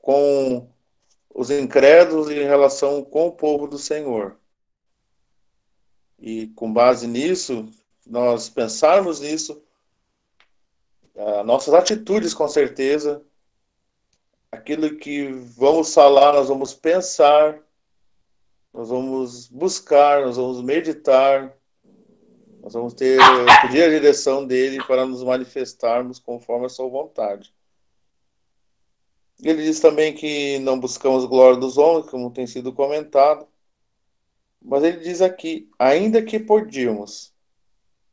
com 0.02 0.70
os 1.34 1.50
incrédulos 1.50 2.30
e 2.30 2.34
em 2.34 2.44
relação 2.44 3.02
com 3.02 3.28
o 3.28 3.32
povo 3.32 3.66
do 3.66 3.78
Senhor. 3.78 4.38
E 6.20 6.48
com 6.48 6.72
base 6.72 7.08
nisso, 7.08 7.72
nós 8.06 8.50
pensarmos 8.50 9.22
nisso, 9.22 9.64
nossas 11.46 11.74
atitudes, 11.74 12.34
com 12.34 12.50
certeza, 12.50 13.24
aquilo 14.52 14.98
que 14.98 15.30
vamos 15.30 15.94
falar, 15.94 16.34
nós 16.34 16.50
vamos 16.50 16.74
pensar, 16.74 17.64
nós 18.74 18.90
vamos 18.90 19.48
buscar, 19.48 20.26
nós 20.26 20.36
vamos 20.36 20.62
meditar, 20.62 21.56
nós 22.62 22.74
vamos 22.74 22.94
ter, 22.94 23.20
pedir 23.62 23.84
a 23.84 23.90
direção 23.90 24.48
dele 24.48 24.84
para 24.86 25.06
nos 25.06 25.22
manifestarmos 25.24 26.18
conforme 26.18 26.66
a 26.66 26.70
sua 26.70 26.90
vontade. 26.90 27.54
Ele 29.44 29.64
diz 29.64 29.80
também 29.80 30.16
que 30.16 30.58
não 30.60 30.80
buscamos 30.80 31.26
glória 31.26 31.60
dos 31.60 31.78
homens, 31.78 32.10
como 32.10 32.32
tem 32.32 32.48
sido 32.48 32.74
comentado, 32.74 33.48
mas 34.62 34.84
ele 34.84 35.02
diz 35.02 35.22
aqui, 35.22 35.70
ainda 35.78 36.24
que 36.24 36.40
podíamos, 36.40 37.34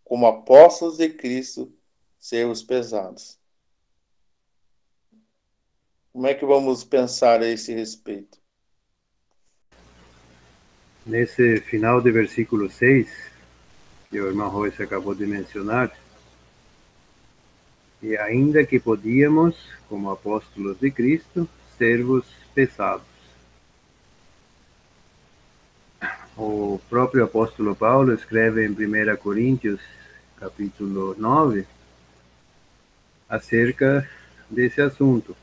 como 0.03 0.27
apóstolos 0.27 0.99
de 0.99 1.09
Cristo, 1.09 1.73
ser 2.19 2.47
os 2.47 2.63
pesados. 2.63 3.39
Como 6.13 6.27
é 6.27 6.35
que 6.35 6.45
vamos 6.45 6.83
pensar 6.83 7.41
a 7.41 7.47
esse 7.47 7.73
respeito? 7.73 8.40
Nesse 11.07 11.61
final 11.61 12.03
do 12.03 12.13
versículo 12.13 12.71
6, 12.71 13.09
que 14.11 14.21
o 14.21 14.27
irmão 14.27 14.51
Royce 14.51 14.83
acabou 14.83 15.15
de 15.15 15.27
mencionar, 15.27 15.91
e 18.03 18.17
ainda 18.17 18.65
que 18.65 18.79
podíamos, 18.79 19.57
como 19.89 20.11
apóstolos 20.11 20.79
de 20.79 20.91
Cristo, 20.91 21.49
servos 21.79 22.27
pesados. 22.55 23.07
O 26.37 26.81
próprio 26.89 27.25
apóstolo 27.25 27.75
Paulo 27.75 28.13
escreve 28.13 28.67
em 28.67 28.71
1 28.71 29.17
Coríntios, 29.17 29.81
capítulo 30.39 31.15
9, 31.19 31.67
acerca 33.29 34.09
desse 34.49 34.81
assunto. 34.81 35.37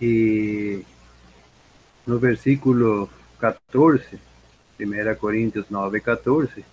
E 0.00 0.84
no 2.06 2.18
versículo 2.18 3.08
14, 3.38 4.18
1 4.78 5.14
Coríntios 5.18 5.66
9, 5.70 6.00
14, 6.00 6.64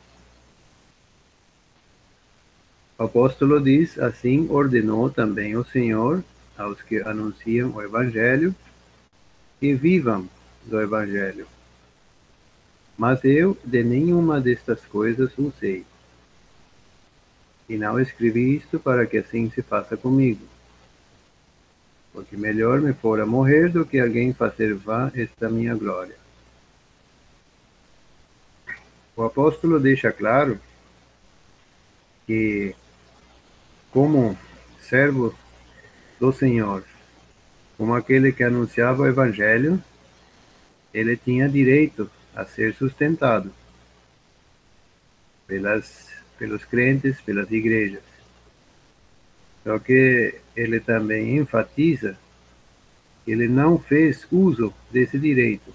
O 3.00 3.04
apóstolo 3.04 3.62
diz: 3.62 3.98
Assim 3.98 4.50
ordenou 4.50 5.10
também 5.10 5.56
o 5.56 5.64
Senhor 5.64 6.22
aos 6.58 6.82
que 6.82 6.98
anunciam 6.98 7.74
o 7.74 7.82
Evangelho 7.82 8.54
que 9.58 9.74
vivam 9.74 10.28
do 10.66 10.82
Evangelho. 10.82 11.48
Mas 12.98 13.24
eu 13.24 13.58
de 13.64 13.86
nenhuma 13.86 14.42
destas 14.42 14.84
coisas 14.86 15.32
usei. 15.38 15.86
E 17.70 17.78
não 17.78 17.98
escrevi 18.02 18.58
isto 18.58 18.78
para 18.78 19.06
que 19.06 19.20
assim 19.20 19.50
se 19.50 19.62
faça 19.62 19.96
comigo. 19.96 20.46
Porque 22.12 22.36
melhor 22.36 22.82
me 22.82 22.94
fora 22.94 23.26
morrer 23.26 23.70
do 23.70 23.86
que 23.86 24.00
alguém 24.00 24.34
fazer 24.34 24.74
vã 24.74 25.12
esta 25.16 25.50
minha 25.50 25.76
glória. 25.76 26.16
O 29.16 29.24
apóstolo 29.24 29.80
deixa 29.80 30.12
claro 30.12 30.60
que, 32.26 32.76
como 33.92 34.38
servo 34.82 35.36
do 36.20 36.32
Senhor, 36.32 36.84
como 37.78 37.96
aquele 37.96 38.32
que 38.32 38.44
anunciava 38.44 39.04
o 39.04 39.08
Evangelho, 39.08 39.82
ele 40.94 41.16
tinha 41.16 41.48
direito 41.48 42.10
a 42.36 42.46
ser 42.46 42.74
sustentado 42.76 43.52
pelas, 45.48 46.10
pelos 46.38 46.64
crentes, 46.66 47.20
pelas 47.22 47.52
igrejas. 47.52 48.09
Só 49.64 49.78
que 49.80 50.36
ele 50.56 50.80
também 50.80 51.38
enfatiza 51.38 52.18
que 53.24 53.32
ele 53.32 53.48
não 53.48 53.78
fez 53.78 54.26
uso 54.32 54.74
desse 54.92 55.20
direito. 55.20 55.74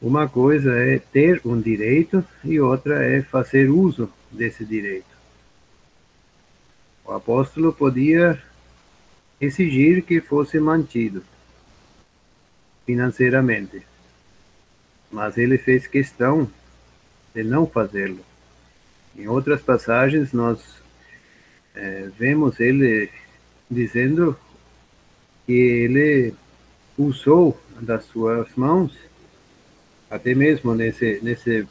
Uma 0.00 0.28
coisa 0.28 0.74
é 0.74 0.98
ter 0.98 1.40
um 1.44 1.60
direito 1.60 2.24
e 2.44 2.58
outra 2.60 3.04
é 3.04 3.22
fazer 3.22 3.70
uso 3.70 4.12
desse 4.30 4.64
direito. 4.64 5.12
O 7.04 7.12
apóstolo 7.12 7.72
podia 7.72 8.40
exigir 9.40 10.02
que 10.02 10.20
fosse 10.20 10.58
mantido 10.58 11.24
financeiramente. 12.86 13.82
Mas 15.10 15.36
ele 15.36 15.58
fez 15.58 15.86
questão 15.86 16.50
de 17.34 17.42
não 17.42 17.66
fazê-lo. 17.66 18.24
Em 19.16 19.28
outras 19.28 19.60
passagens, 19.60 20.32
nós 20.32 20.81
é, 21.74 22.10
vemos 22.18 22.60
ele 22.60 23.10
dizendo 23.70 24.36
que 25.46 25.52
ele 25.52 26.34
usou 26.96 27.58
das 27.80 28.04
suas 28.04 28.54
mãos, 28.54 28.96
até 30.10 30.34
mesmo 30.34 30.74
nesse, 30.74 31.20
nesse 31.22 31.66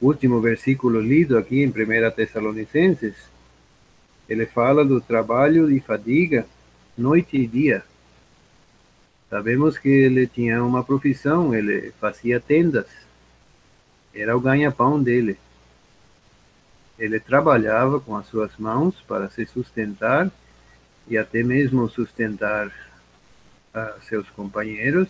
último 0.00 0.40
versículo 0.40 1.00
lido 1.00 1.36
aqui 1.36 1.62
em 1.62 1.68
1 1.68 2.10
Tessalonicenses, 2.14 3.14
ele 4.28 4.46
fala 4.46 4.84
do 4.84 5.00
trabalho 5.00 5.70
e 5.70 5.80
fadiga 5.80 6.46
noite 6.96 7.36
e 7.36 7.46
dia. 7.46 7.82
Sabemos 9.28 9.78
que 9.78 9.88
ele 9.88 10.26
tinha 10.26 10.62
uma 10.62 10.84
profissão, 10.84 11.54
ele 11.54 11.92
fazia 12.00 12.38
tendas, 12.38 12.86
era 14.14 14.36
o 14.36 14.40
ganha-pão 14.40 15.02
dele. 15.02 15.38
Ele 17.00 17.18
trabalhava 17.18 17.98
com 17.98 18.14
as 18.14 18.26
suas 18.26 18.56
mãos 18.58 18.94
para 19.08 19.28
se 19.28 19.44
sustentar 19.46 20.30
e 21.08 21.18
até 21.18 21.42
mesmo 21.42 21.88
sustentar 21.88 22.68
uh, 22.68 24.04
seus 24.04 24.28
companheiros, 24.30 25.08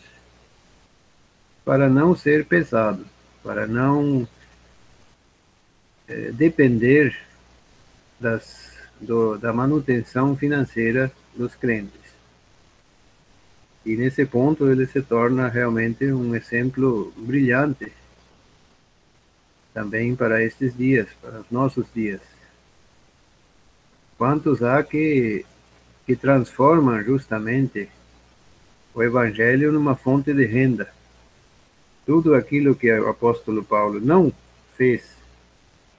para 1.64 1.91
não 1.91 2.16
ser 2.16 2.47
pesado, 2.47 3.05
para 3.43 3.66
não 3.66 4.26
eh, 6.09 6.32
depender 6.32 7.16
das 8.18 8.70
do, 9.01 9.38
da 9.38 9.53
manutenção 9.53 10.36
financeira 10.36 11.11
dos 11.34 11.55
crentes. 11.55 12.01
E 13.84 13.97
nesse 13.97 14.26
ponto 14.26 14.70
ele 14.70 14.86
se 14.86 15.01
torna 15.01 15.49
realmente 15.49 16.12
um 16.12 16.34
exemplo 16.34 17.12
brilhante 17.16 17.93
também 19.72 20.14
para 20.14 20.42
estes 20.42 20.76
dias, 20.76 21.08
para 21.20 21.40
os 21.40 21.50
nossos 21.50 21.86
dias. 21.94 22.20
Quantos 24.18 24.62
há 24.62 24.82
que, 24.82 25.44
que 26.06 26.14
transformam 26.16 27.02
justamente 27.02 27.88
o 28.94 29.02
Evangelho 29.02 29.72
numa 29.72 29.96
fonte 29.96 30.32
de 30.34 30.44
renda? 30.44 30.92
Tudo 32.04 32.34
aquilo 32.34 32.74
que 32.74 32.90
o 32.92 33.08
apóstolo 33.08 33.64
Paulo 33.64 34.00
não 34.00 34.32
fez, 34.76 35.16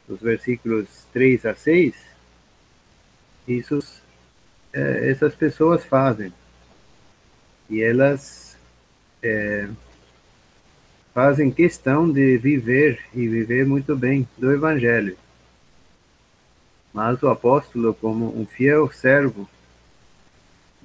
nos 0.07 0.19
versículos 0.19 0.88
3 1.13 1.45
a 1.45 1.55
6, 1.55 1.95
isso 3.47 3.80
é, 4.74 5.09
essas 5.09 5.34
pessoas 5.36 5.86
fazem. 5.86 6.34
E 7.69 7.82
elas 7.82 8.57
é, 9.24 9.67
fazem 11.14 11.51
questão 11.51 12.12
de 12.12 12.38
viver 12.38 12.99
e 13.14 13.28
viver 13.28 13.66
muito 13.66 13.95
bem 13.95 14.28
do 14.38 14.51
Evangelho. 14.51 15.18
Mas 16.93 17.22
o 17.24 17.30
apóstolo, 17.30 17.93
como 17.93 18.38
um 18.38 18.45
fiel 18.45 18.91
servo 18.91 19.49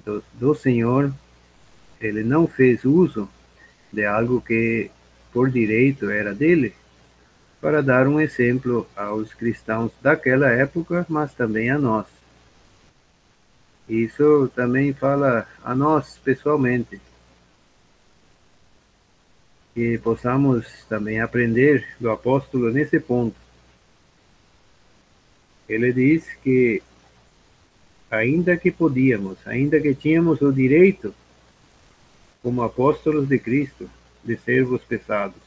do, 0.05 0.23
do 0.33 0.55
Senhor, 0.55 1.13
ele 1.99 2.23
não 2.23 2.47
fez 2.47 2.85
uso 2.85 3.29
de 3.91 4.05
algo 4.05 4.41
que 4.41 4.89
por 5.31 5.49
direito 5.49 6.09
era 6.09 6.33
dele, 6.33 6.73
para 7.59 7.81
dar 7.81 8.07
um 8.07 8.19
exemplo 8.19 8.87
aos 8.95 9.33
cristãos 9.33 9.91
daquela 10.01 10.49
época, 10.49 11.05
mas 11.09 11.33
também 11.33 11.69
a 11.69 11.77
nós. 11.77 12.05
Isso 13.89 14.51
também 14.55 14.93
fala 14.93 15.47
a 15.63 15.73
nós 15.73 16.17
pessoalmente. 16.23 16.99
Que 19.77 19.99
possamos 19.99 20.65
também 20.89 21.21
aprender 21.21 21.87
do 21.99 22.09
apóstolo 22.09 22.71
nesse 22.71 22.99
ponto. 22.99 23.35
Ele 25.69 25.93
diz 25.93 26.25
que, 26.41 26.81
ainda 28.09 28.57
que 28.57 28.71
podíamos, 28.71 29.37
ainda 29.45 29.79
que 29.79 29.93
tínhamos 29.93 30.41
o 30.41 30.51
direito, 30.51 31.13
como 32.41 32.63
apóstolos 32.63 33.27
de 33.27 33.37
Cristo, 33.37 33.87
de 34.23 34.35
servos 34.37 34.81
pesados. 34.81 35.43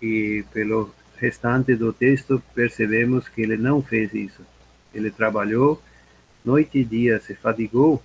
E 0.00 0.44
pelo 0.52 0.92
restante 1.18 1.76
do 1.76 1.92
texto 1.92 2.42
percebemos 2.52 3.28
que 3.28 3.42
ele 3.42 3.56
não 3.56 3.80
fez 3.80 4.12
isso. 4.12 4.44
Ele 4.92 5.08
trabalhou 5.08 5.80
noite 6.44 6.78
e 6.78 6.84
dia 6.84 7.20
se 7.20 7.36
fadigou, 7.36 8.02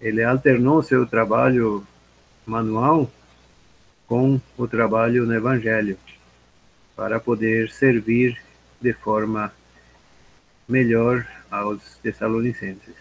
ele 0.00 0.24
alternou 0.24 0.82
seu 0.82 1.06
trabalho 1.06 1.86
manual 2.46 3.10
com 4.06 4.40
o 4.58 4.68
trabalho 4.68 5.24
no 5.24 5.34
Evangelho, 5.34 5.98
para 6.94 7.18
poder 7.18 7.70
servir 7.70 8.40
de 8.80 8.92
forma 8.92 9.52
melhor 10.68 11.26
aos 11.50 11.96
Tessalonicenses. 11.98 12.96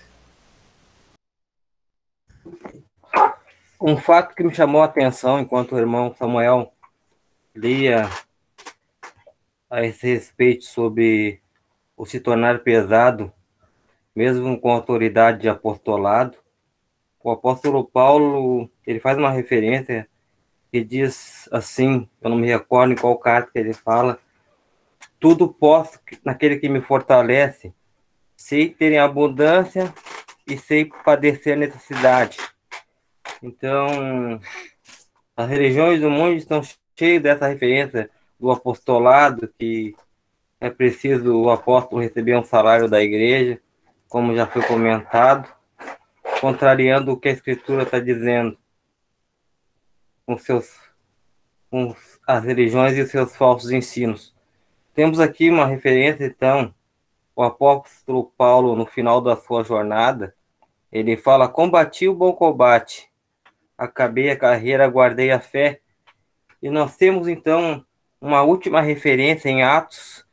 Um 3.82 3.98
fato 3.98 4.36
que 4.36 4.44
me 4.44 4.54
chamou 4.54 4.82
a 4.82 4.86
atenção 4.86 5.40
enquanto 5.40 5.74
o 5.74 5.80
irmão 5.80 6.16
Samuel 6.18 6.72
lia 7.56 8.10
a 9.70 9.84
esse 9.84 10.08
respeito 10.08 10.66
sobre 10.66 11.42
o 11.98 12.06
se 12.06 12.20
tornar 12.20 12.60
pesado 12.60 13.34
mesmo 14.16 14.60
com 14.60 14.72
autoridade 14.72 15.42
de 15.42 15.50
apostolado. 15.50 16.38
O 17.24 17.32
apóstolo 17.32 17.86
Paulo, 17.86 18.70
ele 18.86 19.00
faz 19.00 19.18
uma 19.18 19.30
referência 19.30 20.08
que 20.72 20.84
diz 20.84 21.48
assim, 21.52 22.08
eu 22.22 22.30
não 22.30 22.38
me 22.38 22.48
recordo 22.48 22.94
em 22.94 22.96
qual 22.96 23.18
carta 23.18 23.52
que 23.52 23.60
ele 23.60 23.74
fala, 23.74 24.18
tudo 25.20 25.48
posso 25.48 26.00
naquele 26.24 26.58
que 26.58 26.70
me 26.70 26.82
fortalece, 26.82 27.74
sei 28.36 28.70
ter 28.70 28.94
em 28.94 28.98
abundância 28.98 29.94
e 30.48 30.58
sei 30.58 30.86
padecer 31.06 31.56
necessidade. 31.58 32.38
Então, 33.44 34.40
as 35.36 35.50
religiões 35.50 36.02
do 36.02 36.10
mundo 36.10 36.36
estão 36.36 36.62
cheias 36.98 37.22
dessa 37.22 37.48
referência 37.48 38.10
do 38.40 38.50
apostolado, 38.50 39.52
que 39.60 39.96
é 40.60 40.70
preciso 40.70 41.36
o 41.36 41.50
apóstolo 41.52 42.02
receber 42.02 42.36
um 42.36 42.44
salário 42.44 42.88
da 42.88 43.02
igreja, 43.02 43.60
como 44.08 44.36
já 44.36 44.48
foi 44.48 44.62
comentado, 44.64 45.48
contrariando 46.42 47.12
o 47.12 47.18
que 47.18 47.30
a 47.30 47.32
Escritura 47.32 47.84
está 47.84 48.00
dizendo, 48.00 48.58
com, 50.26 50.36
seus, 50.36 50.76
com 51.70 51.96
as 52.26 52.44
religiões 52.44 52.98
e 52.98 53.02
os 53.02 53.12
seus 53.12 53.36
falsos 53.36 53.70
ensinos. 53.70 54.34
Temos 54.96 55.20
aqui 55.20 55.52
uma 55.52 55.68
referência, 55.68 56.26
então, 56.26 56.74
o 57.36 57.44
apóstolo 57.44 58.34
Paulo, 58.36 58.76
no 58.76 58.88
final 58.88 59.22
da 59.22 59.36
sua 59.36 59.64
jornada, 59.64 60.36
ele 60.92 61.16
fala: 61.16 61.48
Combati 61.48 62.08
o 62.08 62.16
bom 62.16 62.34
combate, 62.34 63.08
acabei 63.78 64.32
a 64.32 64.38
carreira, 64.38 64.88
guardei 64.88 65.30
a 65.30 65.40
fé. 65.40 65.80
E 66.60 66.70
nós 66.72 66.98
temos, 66.98 67.28
então, 67.28 67.86
uma 68.20 68.42
última 68.42 68.82
referência 68.82 69.48
em 69.48 69.64
Atos, 69.64 70.26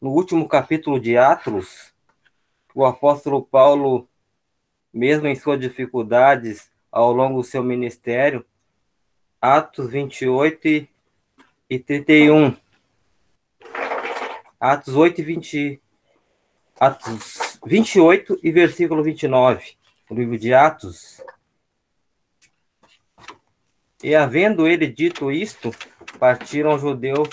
no 0.00 0.10
último 0.10 0.46
capítulo 0.46 1.00
de 1.00 1.16
Atos, 1.16 1.94
o 2.74 2.84
apóstolo 2.84 3.42
Paulo, 3.42 4.08
mesmo 4.94 5.26
em 5.26 5.34
suas 5.34 5.58
dificuldades 5.58 6.70
ao 6.90 7.12
longo 7.12 7.40
do 7.40 7.44
seu 7.44 7.64
ministério, 7.64 8.46
Atos 9.40 9.90
28 9.90 10.88
e 11.68 11.78
31. 11.78 12.56
Atos 14.60 14.94
8 14.94 15.20
e 15.20 15.24
20. 15.24 15.82
Atos 16.78 17.58
28 17.66 18.38
e 18.42 18.52
versículo 18.52 19.02
29. 19.02 19.72
O 20.08 20.14
livro 20.14 20.38
de 20.38 20.54
Atos. 20.54 21.20
E 24.02 24.14
havendo 24.14 24.68
ele 24.68 24.86
dito 24.86 25.32
isto, 25.32 25.74
partiram 26.18 26.74
os 26.74 26.80
judeus, 26.80 27.28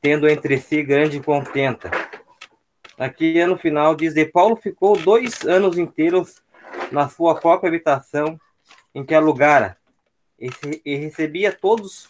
tendo 0.00 0.28
entre 0.28 0.58
si 0.58 0.82
grande 0.82 1.20
contenta. 1.20 1.90
Aqui 3.00 3.42
no 3.46 3.56
final 3.56 3.94
diz: 3.94 4.14
E 4.14 4.26
Paulo 4.26 4.56
ficou 4.56 4.94
dois 4.94 5.40
anos 5.46 5.78
inteiros 5.78 6.42
na 6.92 7.08
sua 7.08 7.34
própria 7.34 7.68
habitação 7.68 8.38
em 8.94 9.02
que 9.02 9.14
alugara, 9.14 9.78
e, 10.38 10.50
e 10.84 10.96
recebia 10.96 11.50
todos 11.50 12.06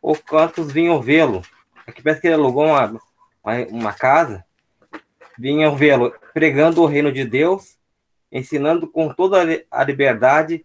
os 0.00 0.20
quantos 0.20 0.70
vinham 0.70 1.02
vê-lo. 1.02 1.42
Aqui 1.84 2.00
parece 2.00 2.20
que 2.20 2.28
ele 2.28 2.36
alugou 2.36 2.66
uma, 2.66 2.86
uma, 3.42 3.66
uma 3.68 3.92
casa, 3.92 4.44
vinham 5.36 5.74
vê-lo 5.74 6.14
pregando 6.32 6.82
o 6.82 6.86
reino 6.86 7.10
de 7.10 7.24
Deus, 7.24 7.76
ensinando 8.30 8.86
com 8.86 9.12
toda 9.12 9.42
a 9.68 9.82
liberdade 9.82 10.64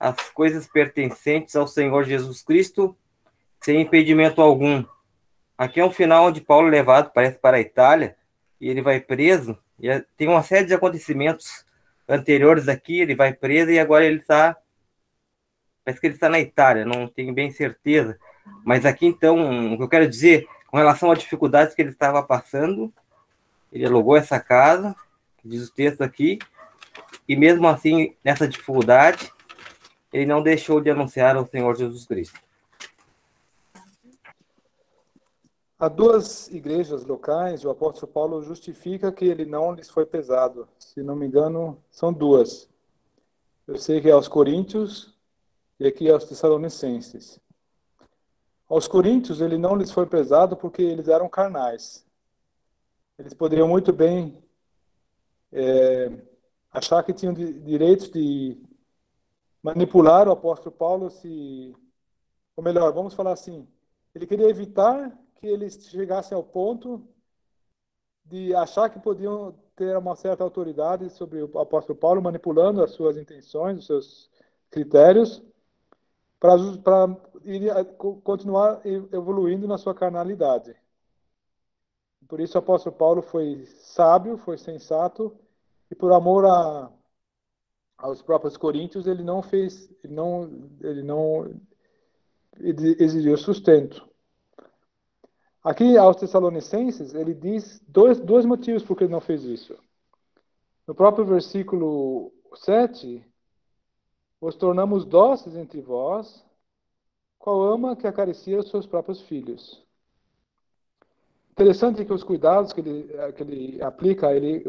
as 0.00 0.30
coisas 0.30 0.66
pertencentes 0.66 1.54
ao 1.54 1.68
Senhor 1.68 2.02
Jesus 2.02 2.42
Cristo, 2.42 2.96
sem 3.60 3.82
impedimento 3.82 4.42
algum. 4.42 4.84
Aqui 5.56 5.78
é 5.78 5.84
um 5.84 5.92
final 5.92 6.26
onde 6.26 6.40
Paulo 6.40 6.66
é 6.66 6.72
levado, 6.72 7.12
parece, 7.14 7.38
para 7.38 7.58
a 7.58 7.60
Itália, 7.60 8.16
e 8.60 8.68
ele 8.68 8.82
vai 8.82 9.00
preso, 9.00 9.58
e 9.78 9.88
tem 10.16 10.28
uma 10.28 10.42
série 10.42 10.66
de 10.66 10.74
acontecimentos 10.74 11.64
anteriores 12.08 12.68
aqui, 12.68 13.00
ele 13.00 13.14
vai 13.14 13.32
preso 13.32 13.70
e 13.70 13.78
agora 13.78 14.04
ele 14.04 14.18
está, 14.18 14.56
parece 15.84 16.00
que 16.00 16.06
ele 16.06 16.14
está 16.14 16.28
na 16.28 16.40
Itália, 16.40 16.84
não 16.84 17.06
tenho 17.08 17.34
bem 17.34 17.50
certeza, 17.50 18.18
mas 18.64 18.86
aqui 18.86 19.06
então, 19.06 19.74
o 19.74 19.76
que 19.76 19.82
eu 19.82 19.88
quero 19.88 20.08
dizer, 20.08 20.46
com 20.68 20.76
relação 20.76 21.10
às 21.10 21.18
dificuldades 21.18 21.74
que 21.74 21.82
ele 21.82 21.90
estava 21.90 22.22
passando, 22.22 22.92
ele 23.72 23.84
alugou 23.84 24.16
essa 24.16 24.40
casa, 24.40 24.94
diz 25.44 25.68
o 25.68 25.74
texto 25.74 26.02
aqui, 26.02 26.38
e 27.28 27.36
mesmo 27.36 27.66
assim, 27.66 28.14
nessa 28.24 28.46
dificuldade, 28.46 29.30
ele 30.12 30.26
não 30.26 30.42
deixou 30.42 30.80
de 30.80 30.90
anunciar 30.90 31.36
o 31.36 31.46
Senhor 31.46 31.76
Jesus 31.76 32.06
Cristo. 32.06 32.45
Há 35.78 35.88
duas 35.88 36.48
igrejas 36.48 37.04
locais, 37.04 37.62
o 37.62 37.68
apóstolo 37.68 38.10
Paulo 38.10 38.42
justifica 38.42 39.12
que 39.12 39.26
ele 39.26 39.44
não 39.44 39.74
lhes 39.74 39.90
foi 39.90 40.06
pesado. 40.06 40.66
Se 40.78 41.02
não 41.02 41.14
me 41.14 41.26
engano, 41.26 41.76
são 41.90 42.10
duas. 42.10 42.66
Eu 43.66 43.76
sei 43.76 44.00
que 44.00 44.08
é 44.08 44.12
aos 44.12 44.26
Coríntios 44.26 45.14
e 45.78 45.86
aqui 45.86 46.08
é 46.08 46.12
aos 46.12 46.24
Tessalonicenses. 46.24 47.38
Aos 48.66 48.88
Coríntios 48.88 49.42
ele 49.42 49.58
não 49.58 49.76
lhes 49.76 49.90
foi 49.90 50.06
pesado 50.06 50.56
porque 50.56 50.80
eles 50.80 51.08
eram 51.08 51.28
carnais. 51.28 52.06
Eles 53.18 53.34
poderiam 53.34 53.68
muito 53.68 53.92
bem 53.92 54.42
é, 55.52 56.10
achar 56.70 57.02
que 57.02 57.12
tinham 57.12 57.34
direitos 57.34 58.08
de 58.08 58.58
manipular 59.62 60.26
o 60.26 60.32
apóstolo 60.32 60.74
Paulo 60.74 61.10
se, 61.10 61.76
ou 62.56 62.64
melhor, 62.64 62.94
vamos 62.94 63.12
falar 63.12 63.32
assim, 63.32 63.68
ele 64.14 64.26
queria 64.26 64.48
evitar 64.48 65.12
que 65.36 65.46
eles 65.46 65.88
chegassem 65.88 66.36
ao 66.36 66.42
ponto 66.42 67.06
de 68.24 68.54
achar 68.54 68.90
que 68.90 68.98
podiam 68.98 69.54
ter 69.76 69.96
uma 69.96 70.16
certa 70.16 70.42
autoridade 70.42 71.10
sobre 71.10 71.42
o 71.42 71.58
apóstolo 71.58 71.98
Paulo, 71.98 72.22
manipulando 72.22 72.82
as 72.82 72.92
suas 72.92 73.16
intenções, 73.16 73.78
os 73.78 73.86
seus 73.86 74.30
critérios, 74.70 75.42
para 76.40 76.56
continuar 78.24 78.80
evoluindo 78.84 79.68
na 79.68 79.78
sua 79.78 79.94
carnalidade. 79.94 80.74
Por 82.28 82.40
isso 82.40 82.58
o 82.58 82.60
apóstolo 82.60 82.96
Paulo 82.96 83.22
foi 83.22 83.66
sábio, 83.66 84.36
foi 84.38 84.58
sensato, 84.58 85.36
e 85.90 85.94
por 85.94 86.12
amor 86.12 86.44
a, 86.44 86.90
aos 87.96 88.20
próprios 88.22 88.56
coríntios, 88.56 89.06
ele 89.06 89.22
não 89.22 89.42
fez, 89.42 89.88
ele 90.02 90.14
não, 90.14 90.70
ele 90.80 91.02
não 91.02 91.60
exigiu 92.58 93.36
sustento. 93.36 94.08
Aqui, 95.66 95.98
aos 95.98 96.14
Tessalonicenses, 96.14 97.12
ele 97.12 97.34
diz 97.34 97.82
dois, 97.88 98.20
dois 98.20 98.46
motivos 98.46 98.84
por 98.84 98.96
que 98.96 99.02
ele 99.02 99.12
não 99.12 99.20
fez 99.20 99.42
isso. 99.42 99.76
No 100.86 100.94
próprio 100.94 101.24
versículo 101.24 102.32
7, 102.54 103.26
os 104.40 104.54
tornamos 104.54 105.04
dóceis 105.04 105.56
entre 105.56 105.80
vós, 105.80 106.46
qual 107.36 107.60
ama 107.64 107.96
que 107.96 108.06
acaricia 108.06 108.60
os 108.60 108.70
seus 108.70 108.86
próprios 108.86 109.20
filhos. 109.22 109.84
Interessante 111.50 112.04
que 112.04 112.12
os 112.12 112.22
cuidados 112.22 112.72
que 112.72 112.78
ele, 112.78 113.32
que 113.32 113.42
ele 113.42 113.82
aplica, 113.82 114.32
ele 114.32 114.62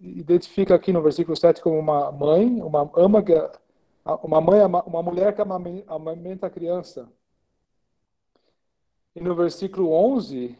identifica 0.00 0.74
aqui 0.74 0.92
no 0.92 1.02
versículo 1.02 1.36
7 1.36 1.62
como 1.62 1.78
uma 1.78 2.10
mãe, 2.10 2.60
uma 2.60 2.90
ama 2.96 3.22
que, 3.22 3.32
uma 4.24 4.40
mãe, 4.40 4.58
uma 4.64 5.02
mulher 5.04 5.36
que 5.36 5.40
amamenta 5.40 6.48
a 6.48 6.50
criança. 6.50 7.08
E 9.14 9.20
no 9.20 9.34
versículo 9.34 9.92
11, 9.92 10.58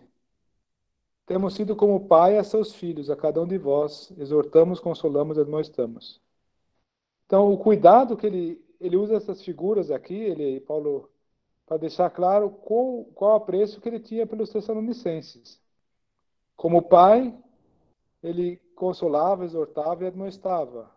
temos 1.27 1.55
sido 1.55 1.75
como 1.75 2.07
pai 2.07 2.39
a 2.39 2.45
seus 2.45 2.75
filhos, 2.75 3.11
a 3.11 3.17
cada 3.17 3.41
um 3.41 3.47
de 3.47 3.59
vós, 3.59 4.13
exortamos, 4.19 4.79
consolamos 4.79 5.39
admoestamos. 5.39 6.21
Então, 7.27 7.53
o 7.53 7.59
cuidado 7.59 8.17
que 8.17 8.27
ele, 8.27 8.65
ele 8.81 8.97
usa 8.97 9.17
essas 9.17 9.43
figuras 9.43 9.91
aqui, 9.91 10.15
ele, 10.15 10.61
Paulo, 10.61 11.11
para 11.67 11.79
deixar 11.79 12.11
claro 12.11 12.51
qual, 12.51 13.05
qual 13.15 13.37
apreço 13.37 13.81
que 13.81 13.89
ele 13.89 13.99
tinha 13.99 14.27
pelos 14.27 14.51
Tessalonicenses. 14.51 15.61
Como 16.55 16.83
pai, 16.83 17.37
ele 18.23 18.59
consolava, 18.77 19.45
exortava 19.45 20.05
e 20.05 20.07
admoestava. 20.07 20.91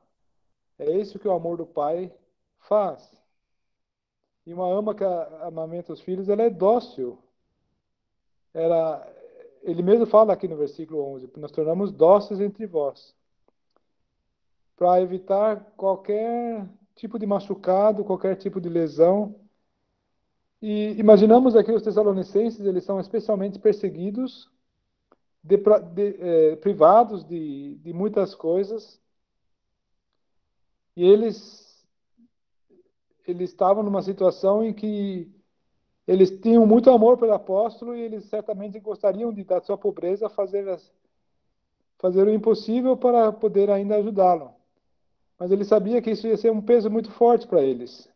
É 0.78 0.92
isso 0.92 1.18
que 1.18 1.28
o 1.28 1.32
amor 1.34 1.58
do 1.58 1.66
pai 1.66 2.14
faz. 2.68 3.10
E 4.46 4.54
uma 4.54 4.68
ama 4.68 4.94
que 4.94 5.04
amamenta 5.04 5.94
os 5.94 6.02
filhos, 6.02 6.30
ela 6.30 6.44
é 6.44 6.50
dócil 6.50 7.18
era, 8.58 9.08
ele 9.62 9.82
mesmo 9.84 10.06
fala 10.06 10.34
aqui 10.34 10.48
no 10.48 10.58
versículo 10.58 11.02
11, 11.14 11.32
nós 11.38 11.52
tornamos 11.52 11.92
dóceis 11.92 12.40
entre 12.40 12.66
vós, 12.66 13.16
para 14.76 15.02
evitar 15.02 15.74
qualquer 15.76 16.68
tipo 16.96 17.18
de 17.20 17.26
machucado, 17.26 18.04
qualquer 18.04 18.36
tipo 18.36 18.60
de 18.60 18.70
lesão. 18.70 19.36
E 20.62 20.92
imaginamos 21.00 21.56
aqui 21.56 21.72
os 21.72 21.84
tessalonicenses, 21.84 22.66
eles 22.66 22.84
são 22.84 23.00
especialmente 23.00 23.60
perseguidos, 23.60 24.50
de, 25.44 25.58
de, 25.94 26.18
é, 26.20 26.56
privados 26.58 27.24
de, 27.24 27.76
de 27.76 27.94
muitas 27.94 28.36
coisas, 28.36 29.00
e 30.96 31.04
eles, 31.04 31.88
eles 33.28 33.52
estavam 33.52 33.84
numa 33.84 34.02
situação 34.02 34.64
em 34.64 34.74
que 34.74 35.32
eles 36.08 36.32
tinham 36.40 36.66
muito 36.66 36.90
amor 36.90 37.18
pelo 37.18 37.34
apóstolo 37.34 37.96
e 37.96 38.02
eles 38.02 38.26
certamente 38.26 38.80
gostariam 38.80 39.34
de, 39.34 39.44
da 39.44 39.60
sua 39.62 39.78
pobreza, 39.78 40.30
fazer, 40.30 40.80
fazer 41.98 42.26
o 42.26 42.34
impossível 42.34 42.96
para 42.96 43.32
poder 43.34 43.70
ainda 43.70 43.98
ajudá-lo. 43.98 44.54
Mas 45.38 45.52
ele 45.52 45.66
sabia 45.66 46.02
que 46.02 46.12
isso 46.12 46.26
ia 46.26 46.38
ser 46.38 46.52
um 46.52 46.62
peso 46.62 46.90
muito 46.90 47.12
forte 47.12 47.46
para 47.46 47.62
eles. 47.62 48.10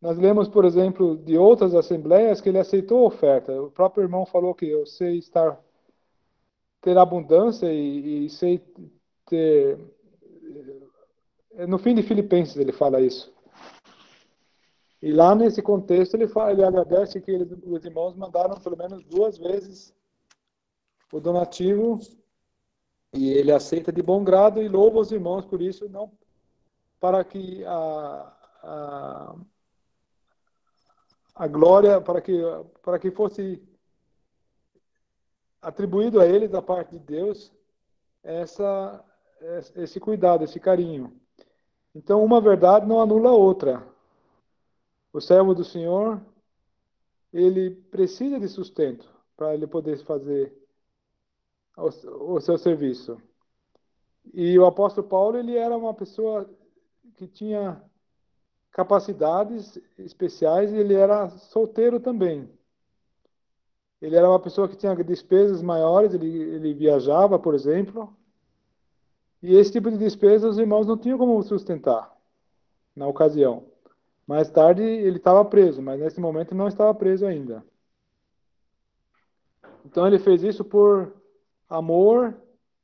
Nós 0.00 0.18
lemos, 0.18 0.48
por 0.48 0.64
exemplo, 0.64 1.16
de 1.16 1.36
outras 1.36 1.74
assembleias 1.74 2.40
que 2.40 2.48
ele 2.48 2.58
aceitou 2.58 3.04
a 3.04 3.08
oferta. 3.08 3.60
O 3.62 3.70
próprio 3.70 4.04
irmão 4.04 4.24
falou 4.24 4.54
que 4.54 4.66
eu 4.66 4.86
sei 4.86 5.18
estar 5.18 5.60
ter 6.80 6.96
abundância 6.96 7.72
e, 7.72 8.26
e 8.26 8.30
sei 8.30 8.62
ter. 9.26 9.78
No 11.66 11.78
fim 11.78 11.94
de 11.94 12.02
Filipenses 12.02 12.56
ele 12.56 12.72
fala 12.72 13.00
isso. 13.00 13.35
E 15.02 15.12
lá 15.12 15.34
nesse 15.34 15.60
contexto 15.62 16.14
ele, 16.14 16.26
fala, 16.26 16.52
ele 16.52 16.64
agradece 16.64 17.20
que 17.20 17.30
eles, 17.30 17.48
os 17.64 17.84
irmãos 17.84 18.16
mandaram 18.16 18.56
pelo 18.56 18.76
menos 18.76 19.04
duas 19.04 19.36
vezes 19.38 19.94
o 21.12 21.20
donativo 21.20 22.00
e 23.12 23.30
ele 23.30 23.52
aceita 23.52 23.92
de 23.92 24.02
bom 24.02 24.24
grado 24.24 24.60
e 24.60 24.68
louva 24.68 24.98
os 24.98 25.12
irmãos 25.12 25.44
por 25.44 25.62
isso, 25.62 25.88
não 25.88 26.10
para 27.00 27.22
que 27.24 27.64
a, 27.64 28.32
a, 28.62 29.36
a 31.34 31.46
glória, 31.46 32.00
para 32.00 32.20
que, 32.20 32.40
para 32.82 32.98
que 32.98 33.10
fosse 33.10 33.62
atribuído 35.60 36.20
a 36.20 36.26
eles 36.26 36.50
da 36.50 36.62
parte 36.62 36.92
de 36.92 36.98
Deus 36.98 37.52
essa, 38.22 39.04
esse 39.76 40.00
cuidado, 40.00 40.44
esse 40.44 40.58
carinho. 40.58 41.12
Então, 41.94 42.24
uma 42.24 42.40
verdade 42.40 42.86
não 42.86 43.00
anula 43.00 43.30
a 43.30 43.34
outra. 43.34 43.86
O 45.16 45.20
servo 45.22 45.54
do 45.54 45.64
Senhor 45.64 46.20
ele 47.32 47.70
precisa 47.70 48.38
de 48.38 48.46
sustento 48.48 49.10
para 49.34 49.54
ele 49.54 49.66
poder 49.66 49.96
fazer 50.04 50.54
o, 51.74 52.38
seu 52.38 52.58
serviço. 52.58 53.16
E 54.34 54.58
o 54.58 54.66
apóstolo 54.66 55.08
Paulo, 55.08 55.38
ele 55.38 55.56
era 55.56 55.74
uma 55.74 55.94
pessoa 55.94 56.46
que 57.14 57.26
tinha 57.26 57.82
capacidades 58.70 59.80
especiais 59.96 60.70
e 60.70 60.76
ele 60.76 60.92
era 60.92 61.30
solteiro 61.30 61.98
também. 61.98 62.50
Ele 64.02 64.16
era 64.16 64.28
uma 64.28 64.38
pessoa 64.38 64.68
que 64.68 64.76
tinha 64.76 64.94
despesas 64.96 65.62
maiores, 65.62 66.12
ele, 66.12 66.28
ele 66.28 66.74
viajava, 66.74 67.38
por 67.38 67.54
exemplo, 67.54 68.14
e 69.42 69.56
esse 69.56 69.72
tipo 69.72 69.90
de 69.90 69.96
despesa 69.96 70.46
os 70.46 70.58
irmãos 70.58 70.86
não 70.86 70.98
tinham 70.98 71.16
como 71.16 71.42
sustentar 71.42 72.14
na 72.94 73.06
ocasião. 73.06 73.75
Mais 74.26 74.50
tarde 74.50 74.82
ele 74.82 75.18
estava 75.18 75.44
preso, 75.44 75.80
mas 75.80 76.00
nesse 76.00 76.20
momento 76.20 76.54
não 76.54 76.66
estava 76.66 76.92
preso 76.94 77.24
ainda. 77.24 77.64
Então 79.84 80.06
ele 80.06 80.18
fez 80.18 80.42
isso 80.42 80.64
por 80.64 81.12
amor 81.68 82.34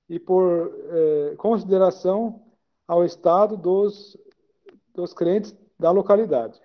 e 0.08 0.20
por 0.20 0.72
eh, 0.90 1.34
consideração 1.36 2.40
ao 2.86 3.04
estado 3.04 3.56
dos, 3.56 4.16
dos 4.94 5.12
crentes 5.12 5.56
da 5.78 5.90
localidade. 5.90 6.60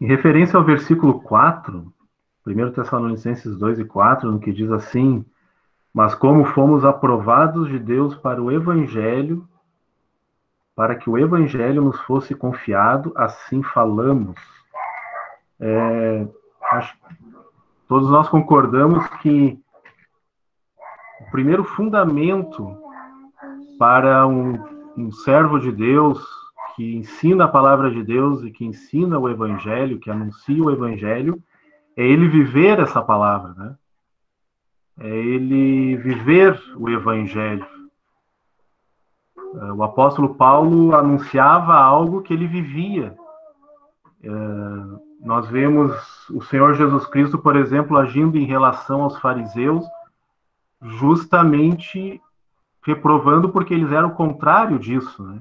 Em 0.00 0.06
referência 0.06 0.56
ao 0.56 0.64
versículo 0.64 1.20
4, 1.20 1.92
1 2.44 2.72
Tessalonicenses 2.72 3.56
2 3.56 3.78
e 3.78 3.84
4, 3.84 4.32
no 4.32 4.40
que 4.40 4.52
diz 4.52 4.70
assim: 4.72 5.24
Mas 5.94 6.14
como 6.14 6.44
fomos 6.44 6.84
aprovados 6.84 7.68
de 7.68 7.78
Deus 7.78 8.16
para 8.16 8.42
o 8.42 8.50
Evangelho, 8.50 9.46
para 10.74 10.96
que 10.96 11.08
o 11.08 11.18
Evangelho 11.18 11.82
nos 11.82 12.00
fosse 12.02 12.34
confiado, 12.34 13.12
assim 13.14 13.62
falamos. 13.62 14.36
É, 15.60 16.26
acho, 16.70 16.96
todos 17.86 18.10
nós 18.10 18.28
concordamos 18.28 19.06
que 19.20 19.58
o 21.20 21.30
primeiro 21.30 21.62
fundamento 21.62 22.76
para 23.78 24.26
um, 24.26 24.52
um 24.96 25.12
servo 25.12 25.58
de 25.58 25.70
Deus 25.70 26.24
que 26.74 26.96
ensina 26.96 27.44
a 27.44 27.48
palavra 27.48 27.90
de 27.90 28.02
Deus 28.02 28.42
e 28.42 28.50
que 28.50 28.64
ensina 28.64 29.18
o 29.18 29.28
evangelho, 29.28 29.98
que 29.98 30.10
anuncia 30.10 30.62
o 30.62 30.70
evangelho, 30.70 31.42
é 31.96 32.04
ele 32.04 32.28
viver 32.28 32.80
essa 32.80 33.02
palavra, 33.02 33.52
né? 33.54 33.76
É 35.00 35.08
ele 35.08 35.96
viver 35.96 36.60
o 36.76 36.88
evangelho. 36.88 37.66
É, 39.54 39.72
o 39.72 39.82
apóstolo 39.82 40.34
Paulo 40.34 40.94
anunciava 40.94 41.74
algo 41.74 42.22
que 42.22 42.32
ele 42.32 42.46
vivia. 42.46 43.16
É, 44.22 44.28
nós 45.20 45.46
vemos 45.48 45.92
o 46.30 46.42
Senhor 46.42 46.74
Jesus 46.74 47.06
Cristo, 47.06 47.38
por 47.38 47.56
exemplo, 47.56 47.96
agindo 47.96 48.36
em 48.36 48.44
relação 48.44 49.02
aos 49.02 49.18
fariseus, 49.18 49.84
justamente 50.80 52.20
reprovando 52.84 53.48
porque 53.50 53.72
eles 53.72 53.92
eram 53.92 54.08
o 54.08 54.14
contrário 54.14 54.78
disso, 54.78 55.22
né? 55.22 55.40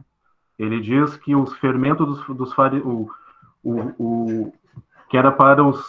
Ele 0.60 0.80
diz 0.80 1.18
que 1.18 1.36
os 1.36 1.54
fermentos 1.56 2.06
dos, 2.06 2.38
dos 2.38 2.54
o, 3.64 4.54
que 5.10 5.18
era 5.18 5.32
para 5.32 5.64
os, 5.64 5.80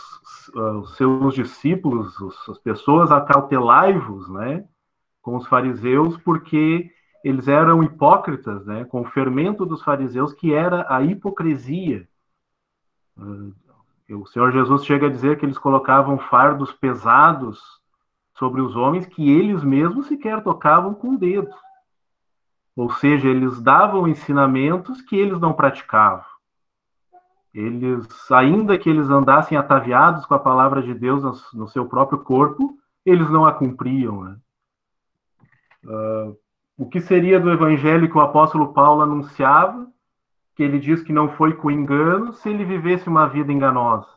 uh, 0.54 0.78
os 0.80 0.96
seus 0.96 1.34
discípulos, 1.34 2.18
os, 2.18 2.48
as 2.48 2.58
pessoas, 2.58 3.12
acautelai-vos, 3.12 4.28
né, 4.30 4.64
com 5.20 5.36
os 5.36 5.46
fariseus, 5.46 6.16
porque 6.16 6.90
eles 7.24 7.46
eram 7.48 7.82
hipócritas, 7.82 8.64
né, 8.66 8.84
com 8.84 9.02
o 9.02 9.04
fermento 9.04 9.64
dos 9.64 9.82
fariseus, 9.82 10.32
que 10.32 10.52
era 10.52 10.86
a 10.88 11.02
hipocrisia. 11.02 12.08
Uh, 13.16 13.54
o 14.10 14.26
Senhor 14.26 14.52
Jesus 14.52 14.84
chega 14.84 15.06
a 15.06 15.10
dizer 15.10 15.38
que 15.38 15.46
eles 15.46 15.58
colocavam 15.58 16.18
fardos 16.18 16.72
pesados 16.72 17.60
sobre 18.34 18.60
os 18.60 18.74
homens 18.74 19.06
que 19.06 19.30
eles 19.30 19.62
mesmos 19.62 20.06
sequer 20.06 20.42
tocavam 20.42 20.94
com 20.94 21.10
o 21.10 21.18
dedo. 21.18 21.54
Ou 22.74 22.90
seja, 22.90 23.28
eles 23.28 23.60
davam 23.60 24.08
ensinamentos 24.08 25.00
que 25.02 25.16
eles 25.16 25.38
não 25.40 25.52
praticavam. 25.52 26.24
Eles, 27.54 28.06
ainda 28.30 28.78
que 28.78 28.88
eles 28.88 29.10
andassem 29.10 29.58
ataviados 29.58 30.24
com 30.24 30.34
a 30.34 30.38
palavra 30.38 30.82
de 30.82 30.94
Deus 30.94 31.52
no 31.52 31.68
seu 31.68 31.86
próprio 31.86 32.18
corpo, 32.20 32.78
eles 33.04 33.28
não 33.30 33.44
a 33.44 33.52
cumpriam. 33.52 34.24
Né? 34.24 34.36
Uh, 35.84 36.36
o 36.82 36.88
que 36.88 37.00
seria 37.00 37.38
do 37.38 37.48
evangelho 37.48 38.10
que 38.10 38.18
o 38.18 38.20
apóstolo 38.20 38.72
Paulo 38.72 39.02
anunciava, 39.02 39.86
que 40.56 40.64
ele 40.64 40.80
diz 40.80 41.00
que 41.00 41.12
não 41.12 41.28
foi 41.28 41.54
com 41.54 41.70
engano, 41.70 42.32
se 42.32 42.48
ele 42.48 42.64
vivesse 42.64 43.08
uma 43.08 43.28
vida 43.28 43.52
enganosa? 43.52 44.08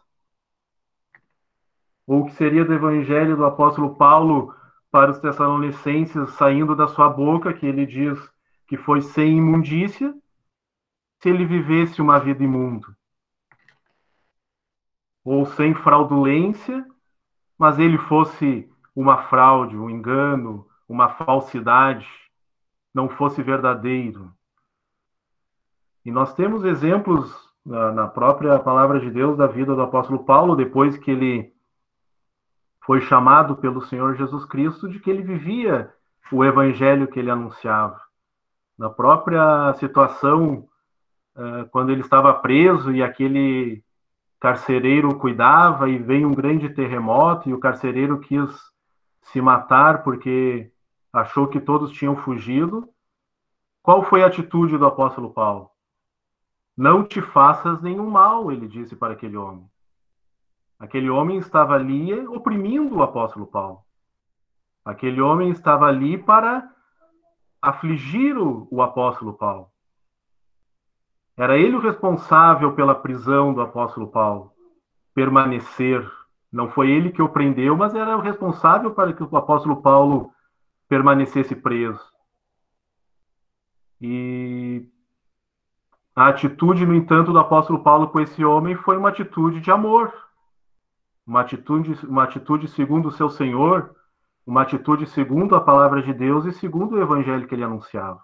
Ou 2.07 2.21
o 2.21 2.25
que 2.25 2.33
seria 2.33 2.65
do 2.65 2.73
evangelho 2.73 3.37
do 3.37 3.45
apóstolo 3.45 3.95
Paulo 3.95 4.51
para 4.89 5.11
os 5.11 5.19
tessalonicenses 5.19 6.31
saindo 6.31 6.75
da 6.75 6.87
sua 6.87 7.07
boca, 7.07 7.53
que 7.53 7.67
ele 7.67 7.85
diz 7.85 8.17
que 8.65 8.77
foi 8.77 8.99
sem 8.99 9.37
imundícia, 9.37 10.11
se 11.21 11.29
ele 11.29 11.45
vivesse 11.45 12.01
uma 12.01 12.17
vida 12.19 12.43
imunda. 12.43 12.87
Ou 15.23 15.45
sem 15.45 15.75
fraudulência, 15.75 16.83
mas 17.59 17.77
ele 17.77 17.99
fosse 17.99 18.67
uma 18.95 19.17
fraude, 19.17 19.77
um 19.77 19.87
engano, 19.87 20.67
uma 20.89 21.09
falsidade, 21.09 22.24
não 22.95 23.09
fosse 23.09 23.43
verdadeiro. 23.43 24.31
E 26.05 26.09
nós 26.11 26.33
temos 26.33 26.63
exemplos 26.63 27.31
na, 27.65 27.91
na 27.91 28.07
própria 28.07 28.57
palavra 28.57 28.99
de 28.99 29.11
Deus 29.11 29.37
da 29.37 29.45
vida 29.45 29.75
do 29.75 29.81
apóstolo 29.81 30.23
Paulo, 30.23 30.55
depois 30.55 30.97
que 30.97 31.11
ele 31.11 31.53
foi 32.85 33.01
chamado 33.01 33.57
pelo 33.57 33.81
Senhor 33.81 34.15
Jesus 34.15 34.45
Cristo, 34.45 34.87
de 34.87 34.99
que 34.99 35.09
ele 35.09 35.21
vivia 35.21 35.93
o 36.31 36.45
evangelho 36.45 37.07
que 37.07 37.19
ele 37.19 37.29
anunciava 37.29 37.99
na 38.77 38.89
própria 38.89 39.73
situação 39.73 40.67
uh, 41.35 41.67
quando 41.71 41.91
ele 41.91 42.01
estava 42.01 42.33
preso 42.33 42.91
e 42.91 43.01
aquele 43.01 43.83
carcereiro 44.39 45.17
cuidava 45.17 45.89
e 45.89 45.97
veio 45.97 46.27
um 46.27 46.33
grande 46.33 46.69
terremoto 46.69 47.49
e 47.49 47.53
o 47.53 47.59
carcereiro 47.59 48.19
quis 48.19 48.49
se 49.21 49.41
matar 49.41 50.03
porque 50.03 50.71
achou 51.15 51.47
que 51.47 51.61
todos 51.61 51.91
tinham 51.91 52.15
fugido. 52.17 52.89
Qual 53.81 54.03
foi 54.03 54.21
a 54.21 54.27
atitude 54.27 54.77
do 54.77 54.85
apóstolo 54.85 55.31
Paulo? 55.31 55.69
Não 56.75 57.05
te 57.05 57.21
faças 57.21 57.81
nenhum 57.81 58.09
mal, 58.09 58.51
ele 58.51 58.67
disse 58.67 58.97
para 58.97 59.13
aquele 59.13 59.37
homem. 59.37 59.65
Aquele 60.77 61.09
homem 61.09 61.37
estava 61.37 61.73
ali 61.73 62.13
oprimindo 62.27 62.97
o 62.97 63.03
apóstolo 63.03 63.47
Paulo. 63.47 63.79
Aquele 64.83 65.21
homem 65.21 65.49
estava 65.51 65.85
ali 65.85 66.17
para 66.17 66.69
afligir 67.61 68.37
o, 68.37 68.67
o 68.69 68.81
apóstolo 68.81 69.33
Paulo. 69.33 69.69
Era 71.37 71.57
ele 71.57 71.77
o 71.77 71.81
responsável 71.81 72.73
pela 72.73 72.93
prisão 72.93 73.53
do 73.53 73.61
apóstolo 73.61 74.07
Paulo, 74.07 74.51
permanecer. 75.13 76.05
Não 76.51 76.67
foi 76.69 76.91
ele 76.91 77.09
que 77.09 77.21
o 77.21 77.29
prendeu, 77.29 77.75
mas 77.77 77.95
era 77.95 78.17
o 78.17 78.21
responsável 78.21 78.91
para 78.91 79.13
que 79.13 79.23
o 79.23 79.37
apóstolo 79.37 79.81
Paulo 79.81 80.34
permanecesse 80.87 81.55
preso. 81.55 82.01
E 84.01 84.87
a 86.15 86.27
atitude, 86.27 86.85
no 86.85 86.95
entanto, 86.95 87.31
do 87.31 87.39
apóstolo 87.39 87.83
Paulo 87.83 88.07
com 88.09 88.19
esse 88.19 88.43
homem 88.43 88.75
foi 88.75 88.97
uma 88.97 89.09
atitude 89.09 89.59
de 89.59 89.71
amor, 89.71 90.13
uma 91.25 91.41
atitude, 91.41 91.93
uma 92.05 92.23
atitude 92.23 92.67
segundo 92.67 93.07
o 93.07 93.11
seu 93.11 93.29
Senhor, 93.29 93.95
uma 94.45 94.61
atitude 94.61 95.07
segundo 95.07 95.55
a 95.55 95.61
palavra 95.61 96.01
de 96.01 96.13
Deus 96.13 96.45
e 96.45 96.51
segundo 96.53 96.93
o 96.93 97.01
evangelho 97.01 97.47
que 97.47 97.55
ele 97.55 97.63
anunciava. 97.63 98.21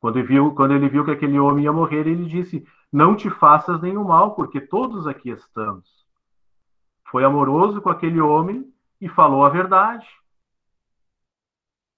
Quando 0.00 0.18
ele 0.18 0.26
viu, 0.26 0.54
quando 0.54 0.72
ele 0.72 0.88
viu 0.88 1.04
que 1.04 1.10
aquele 1.10 1.38
homem 1.38 1.64
ia 1.64 1.72
morrer, 1.72 2.06
ele 2.06 2.24
disse: 2.24 2.66
Não 2.90 3.14
te 3.14 3.28
faças 3.28 3.80
nenhum 3.80 4.04
mal, 4.04 4.34
porque 4.34 4.60
todos 4.60 5.06
aqui 5.06 5.30
estamos. 5.30 5.88
Foi 7.10 7.22
amoroso 7.22 7.82
com 7.82 7.90
aquele 7.90 8.20
homem 8.20 8.72
e 9.00 9.08
falou 9.08 9.44
a 9.44 9.50
verdade. 9.50 10.06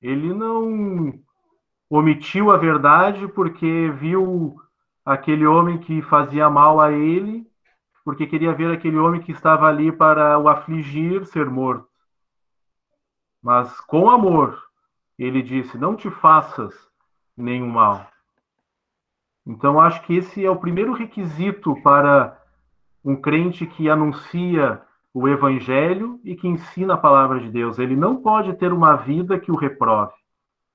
Ele 0.03 0.35
não 0.35 1.15
omitiu 1.89 2.51
a 2.51 2.57
verdade 2.57 3.29
porque 3.29 3.91
viu 3.99 4.57
aquele 5.05 5.47
homem 5.47 5.79
que 5.79 6.03
fazia 6.03 6.51
mal 6.51 6.81
a 6.81 6.91
ele, 6.93 7.47
porque 8.05 8.27
queria 8.27 8.53
ver 8.53 8.73
aquele 8.73 8.99
homem 8.99 9.21
que 9.21 9.33
estava 9.33 9.67
ali 9.67 9.93
para 9.93 10.39
o 10.39 10.49
afligir 10.49 11.25
ser 11.25 11.49
morto 11.49 11.93
mas 13.43 13.81
com 13.81 14.09
amor. 14.09 14.63
Ele 15.19 15.43
disse: 15.43 15.77
Não 15.77 15.97
te 15.97 16.09
faças 16.09 16.73
nenhum 17.37 17.69
mal. 17.69 18.09
Então, 19.45 19.81
acho 19.81 20.03
que 20.03 20.15
esse 20.15 20.45
é 20.45 20.51
o 20.51 20.61
primeiro 20.61 20.93
requisito 20.93 21.75
para 21.83 22.41
um 23.05 23.21
crente 23.21 23.67
que 23.67 23.91
anuncia 23.91 24.81
o 25.15 25.29
evangelho 25.29 26.21
e 26.25 26.35
que 26.35 26.49
ensina 26.49 26.95
a 26.95 26.99
palavra 26.99 27.41
de 27.41 27.51
Deus. 27.51 27.79
Ele 27.79 27.95
não 27.97 28.17
pode 28.17 28.55
ter 28.55 28.73
uma 28.73 28.97
vida 28.97 29.39
que 29.39 29.51
o 29.51 29.57
reprove, 29.57 30.15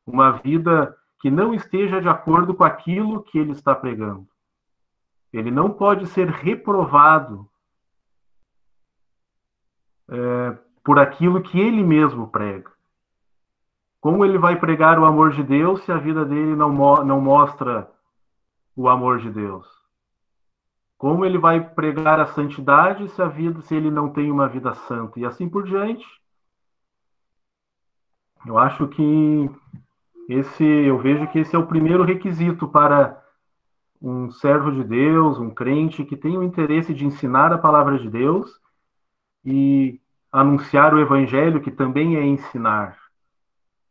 uma 0.05 0.31
vida 0.31 0.95
que 1.19 1.31
não 1.31 1.53
esteja 1.53 1.99
de 1.99 2.07
acordo 2.07 2.53
com 2.53 2.63
aquilo 2.63 3.23
que 3.23 3.37
ele 3.37 3.51
está 3.51 3.73
pregando. 3.73 4.27
Ele 5.33 5.51
não 5.51 5.69
pode 5.71 6.05
ser 6.07 6.29
reprovado 6.29 7.49
é, 10.09 10.57
por 10.83 10.99
aquilo 10.99 11.41
que 11.41 11.59
ele 11.59 11.83
mesmo 11.83 12.27
prega. 12.27 12.71
Como 13.99 14.23
ele 14.23 14.37
vai 14.37 14.57
pregar 14.57 14.99
o 14.99 15.05
amor 15.05 15.31
de 15.31 15.43
Deus 15.43 15.81
se 15.81 15.91
a 15.91 15.97
vida 15.97 16.23
dele 16.23 16.55
não, 16.55 16.71
mo 16.71 17.03
não 17.03 17.19
mostra 17.19 17.91
o 18.75 18.87
amor 18.87 19.19
de 19.19 19.29
Deus? 19.29 19.76
Como 20.97 21.23
ele 21.23 21.37
vai 21.37 21.63
pregar 21.63 22.19
a 22.19 22.25
santidade 22.25 23.07
se 23.09 23.21
a 23.21 23.27
vida, 23.27 23.61
se 23.61 23.75
ele 23.75 23.91
não 23.91 24.09
tem 24.09 24.31
uma 24.31 24.47
vida 24.47 24.73
santa 24.73 25.19
e 25.19 25.25
assim 25.25 25.47
por 25.47 25.63
diante? 25.63 26.05
Eu 28.45 28.57
acho 28.57 28.87
que 28.87 29.49
esse, 30.27 30.63
eu 30.63 30.97
vejo 30.97 31.27
que 31.27 31.39
esse 31.39 31.55
é 31.55 31.59
o 31.59 31.67
primeiro 31.67 32.03
requisito 32.03 32.67
para 32.67 33.23
um 34.01 34.29
servo 34.29 34.71
de 34.71 34.83
Deus, 34.83 35.39
um 35.39 35.49
crente 35.49 36.03
que 36.03 36.15
tem 36.15 36.37
o 36.37 36.43
interesse 36.43 36.93
de 36.93 37.05
ensinar 37.05 37.53
a 37.53 37.57
palavra 37.57 37.97
de 37.97 38.09
Deus 38.09 38.59
e 39.45 39.99
anunciar 40.31 40.93
o 40.93 40.99
evangelho, 40.99 41.61
que 41.61 41.71
também 41.71 42.15
é 42.17 42.25
ensinar. 42.25 42.97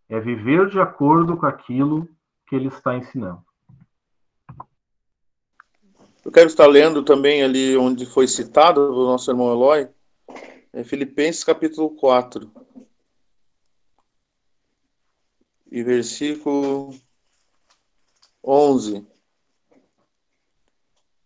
É 0.08 0.20
viver 0.20 0.68
de 0.68 0.80
acordo 0.80 1.36
com 1.36 1.46
aquilo 1.46 2.08
que 2.46 2.54
ele 2.54 2.68
está 2.68 2.96
ensinando. 2.96 3.45
Eu 6.26 6.32
quero 6.32 6.48
estar 6.48 6.66
lendo 6.66 7.04
também 7.04 7.44
ali 7.44 7.76
onde 7.76 8.04
foi 8.04 8.26
citado 8.26 8.80
o 8.80 9.04
nosso 9.04 9.30
irmão 9.30 9.48
Eloy, 9.48 9.88
é 10.72 10.82
Filipenses 10.82 11.44
capítulo 11.44 11.90
4. 11.90 12.50
E 15.70 15.84
versículo 15.84 16.92
11. 18.42 19.06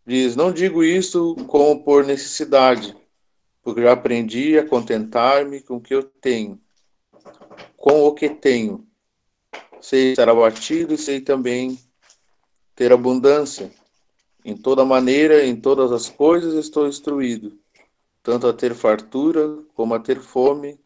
Diz: 0.05 0.37
Não 0.37 0.53
digo 0.53 0.85
isto 0.85 1.35
como 1.47 1.83
por 1.83 2.05
necessidade, 2.05 2.95
porque 3.63 3.81
já 3.81 3.93
aprendi 3.93 4.59
a 4.59 4.69
contentar-me 4.69 5.63
com 5.63 5.77
o 5.77 5.81
que 5.81 5.95
eu 5.95 6.03
tenho, 6.03 6.61
com 7.75 8.05
o 8.05 8.13
que 8.13 8.29
tenho. 8.29 8.87
Sei 9.81 10.11
estar 10.11 10.29
abatido 10.29 10.93
e 10.93 10.99
sei 10.99 11.23
também 11.23 11.79
ter 12.75 12.93
abundância. 12.93 13.80
Em 14.45 14.57
toda 14.57 14.84
maneira, 14.84 15.45
em 15.45 15.61
todas 15.61 15.93
as 15.93 16.09
coisas 16.09 16.55
estou 16.55 16.88
instruído, 16.88 17.59
tanto 18.22 18.47
a 18.47 18.53
ter 18.53 18.74
fartura 18.74 19.62
como 19.74 19.95
a 19.95 20.01
ter 20.01 20.20
fome, 20.20 20.80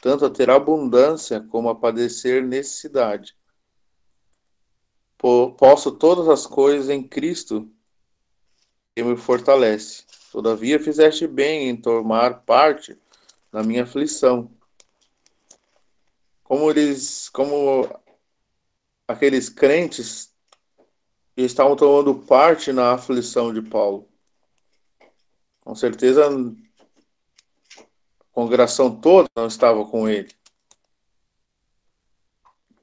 tanto 0.00 0.24
a 0.24 0.30
ter 0.30 0.50
abundância 0.50 1.40
como 1.40 1.68
a 1.68 1.74
padecer 1.74 2.42
necessidade. 2.42 3.36
Posso 5.18 5.92
todas 5.92 6.28
as 6.28 6.46
coisas 6.46 6.88
em 6.88 7.06
Cristo 7.06 7.70
que 8.96 9.02
me 9.04 9.16
fortalece. 9.16 10.04
Todavia 10.32 10.80
fizeste 10.80 11.26
bem 11.26 11.68
em 11.68 11.76
tomar 11.76 12.42
parte 12.42 12.98
na 13.52 13.62
minha 13.62 13.82
aflição. 13.82 14.50
Como 16.42 16.70
eles, 16.70 17.28
como 17.28 17.88
aqueles 19.06 19.48
crentes 19.48 20.29
e 21.40 21.44
estavam 21.44 21.74
tomando 21.74 22.14
parte 22.14 22.70
na 22.70 22.92
aflição 22.92 23.52
de 23.52 23.62
Paulo. 23.62 24.06
Com 25.60 25.74
certeza, 25.74 26.28
a 26.28 27.80
congregação 28.30 29.00
toda 29.00 29.26
não 29.34 29.46
estava 29.46 29.86
com 29.86 30.06
ele. 30.06 30.30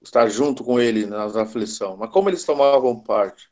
Estar 0.02 0.28
junto 0.28 0.64
com 0.64 0.80
ele 0.80 1.06
nas 1.06 1.36
aflição. 1.36 1.98
Mas 1.98 2.10
como 2.10 2.32
eles 2.32 2.44
tomavam 2.44 3.00
parte? 3.00 3.52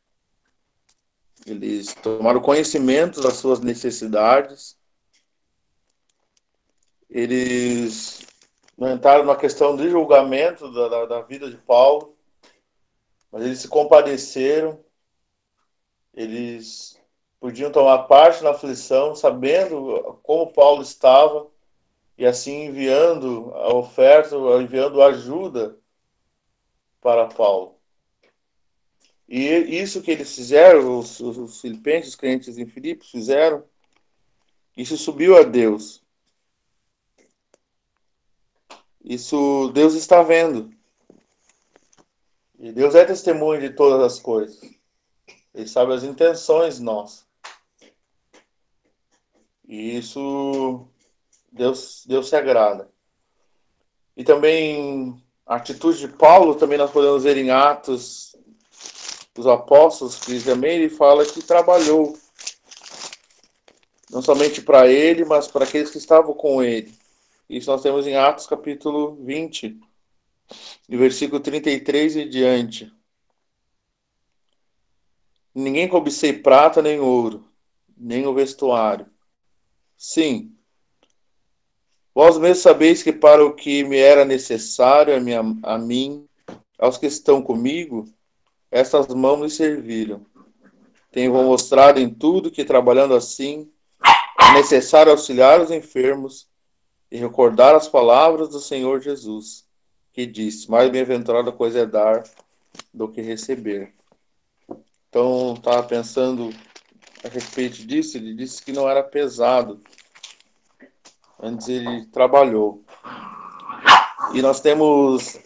Eles 1.46 1.94
tomaram 1.94 2.40
conhecimento 2.40 3.20
das 3.20 3.34
suas 3.34 3.60
necessidades. 3.60 4.76
Eles 7.08 8.26
não 8.76 8.92
entraram 8.92 9.24
na 9.24 9.36
questão 9.36 9.76
de 9.76 9.88
julgamento 9.88 10.72
da, 10.72 10.88
da, 10.88 11.06
da 11.06 11.20
vida 11.20 11.48
de 11.48 11.58
Paulo, 11.58 12.16
mas 13.30 13.44
eles 13.44 13.60
se 13.60 13.68
compadeceram 13.68 14.84
eles 16.16 16.98
podiam 17.38 17.70
tomar 17.70 18.04
parte 18.04 18.42
na 18.42 18.50
aflição, 18.50 19.14
sabendo 19.14 20.18
como 20.22 20.52
Paulo 20.52 20.82
estava, 20.82 21.46
e 22.16 22.24
assim 22.24 22.64
enviando 22.64 23.52
a 23.54 23.74
oferta, 23.74 24.34
enviando 24.60 25.02
ajuda 25.02 25.78
para 27.00 27.26
Paulo. 27.26 27.76
E 29.28 29.44
isso 29.80 30.02
que 30.02 30.10
eles 30.10 30.34
fizeram, 30.34 30.98
os, 30.98 31.20
os 31.20 31.60
filipenses, 31.60 32.10
os 32.10 32.16
crentes 32.16 32.56
em 32.56 32.66
Filipos 32.66 33.10
fizeram, 33.10 33.64
isso 34.76 34.96
subiu 34.96 35.36
a 35.36 35.42
Deus. 35.42 36.02
Isso 39.04 39.70
Deus 39.74 39.94
está 39.94 40.22
vendo. 40.22 40.70
E 42.58 42.72
Deus 42.72 42.94
é 42.94 43.04
testemunho 43.04 43.60
de 43.60 43.70
todas 43.70 44.00
as 44.00 44.18
coisas. 44.18 44.75
Ele 45.56 45.66
sabe 45.66 45.94
as 45.94 46.04
intenções 46.04 46.78
nossas. 46.78 47.24
E 49.66 49.96
isso 49.96 50.86
Deus, 51.50 52.04
Deus 52.06 52.28
se 52.28 52.36
agrada. 52.36 52.90
E 54.14 54.22
também 54.22 55.16
a 55.46 55.56
atitude 55.56 55.98
de 55.98 56.08
Paulo, 56.08 56.56
também 56.56 56.76
nós 56.76 56.90
podemos 56.90 57.24
ver 57.24 57.38
em 57.38 57.50
Atos 57.50 58.36
dos 59.34 59.46
Apóstolos, 59.46 60.16
que 60.20 60.38
também 60.44 60.76
ele 60.76 60.90
fala 60.90 61.24
que 61.24 61.42
trabalhou 61.42 62.18
não 64.10 64.20
somente 64.20 64.60
para 64.60 64.86
ele, 64.86 65.24
mas 65.24 65.48
para 65.48 65.64
aqueles 65.64 65.90
que 65.90 65.98
estavam 65.98 66.34
com 66.34 66.62
ele. 66.62 66.94
Isso 67.48 67.70
nós 67.70 67.82
temos 67.82 68.06
em 68.06 68.14
Atos 68.14 68.46
capítulo 68.46 69.16
20, 69.24 69.80
e 70.86 70.96
versículo 70.96 71.40
33 71.40 72.16
e 72.16 72.24
diante. 72.28 72.92
Ninguém 75.58 75.88
cobicei 75.88 76.34
prata 76.34 76.82
nem 76.82 77.00
ouro, 77.00 77.42
nem 77.96 78.26
o 78.26 78.34
vestuário. 78.34 79.06
Sim, 79.96 80.54
vós 82.14 82.36
mesmos 82.36 82.58
sabeis 82.58 83.02
que 83.02 83.10
para 83.10 83.42
o 83.42 83.54
que 83.54 83.82
me 83.82 83.96
era 83.96 84.22
necessário 84.22 85.16
a, 85.16 85.18
minha, 85.18 85.40
a 85.62 85.78
mim, 85.78 86.28
aos 86.78 86.98
que 86.98 87.06
estão 87.06 87.40
comigo, 87.40 88.06
estas 88.70 89.08
mãos 89.08 89.40
me 89.40 89.48
serviram. 89.48 90.26
Tenho 91.10 91.32
mostrado 91.32 91.98
em 91.98 92.12
tudo 92.12 92.50
que, 92.50 92.62
trabalhando 92.62 93.14
assim, 93.14 93.72
é 94.38 94.52
necessário 94.52 95.10
auxiliar 95.10 95.58
os 95.58 95.70
enfermos 95.70 96.46
e 97.10 97.16
recordar 97.16 97.74
as 97.74 97.88
palavras 97.88 98.50
do 98.50 98.60
Senhor 98.60 99.00
Jesus, 99.00 99.66
que 100.12 100.26
disse: 100.26 100.70
Mais 100.70 100.90
bem-aventurada 100.90 101.50
coisa 101.50 101.78
é 101.78 101.86
dar 101.86 102.24
do 102.92 103.08
que 103.08 103.22
receber. 103.22 103.95
Então, 105.08 105.54
estava 105.54 105.82
pensando 105.82 106.52
a 107.24 107.28
respeito 107.28 107.86
disso, 107.86 108.16
ele 108.16 108.34
disse 108.34 108.62
que 108.62 108.72
não 108.72 108.88
era 108.88 109.02
pesado. 109.02 109.80
Antes 111.40 111.68
ele 111.68 112.06
trabalhou. 112.06 112.84
E 114.32 114.42
nós 114.42 114.60
temos 114.60 115.38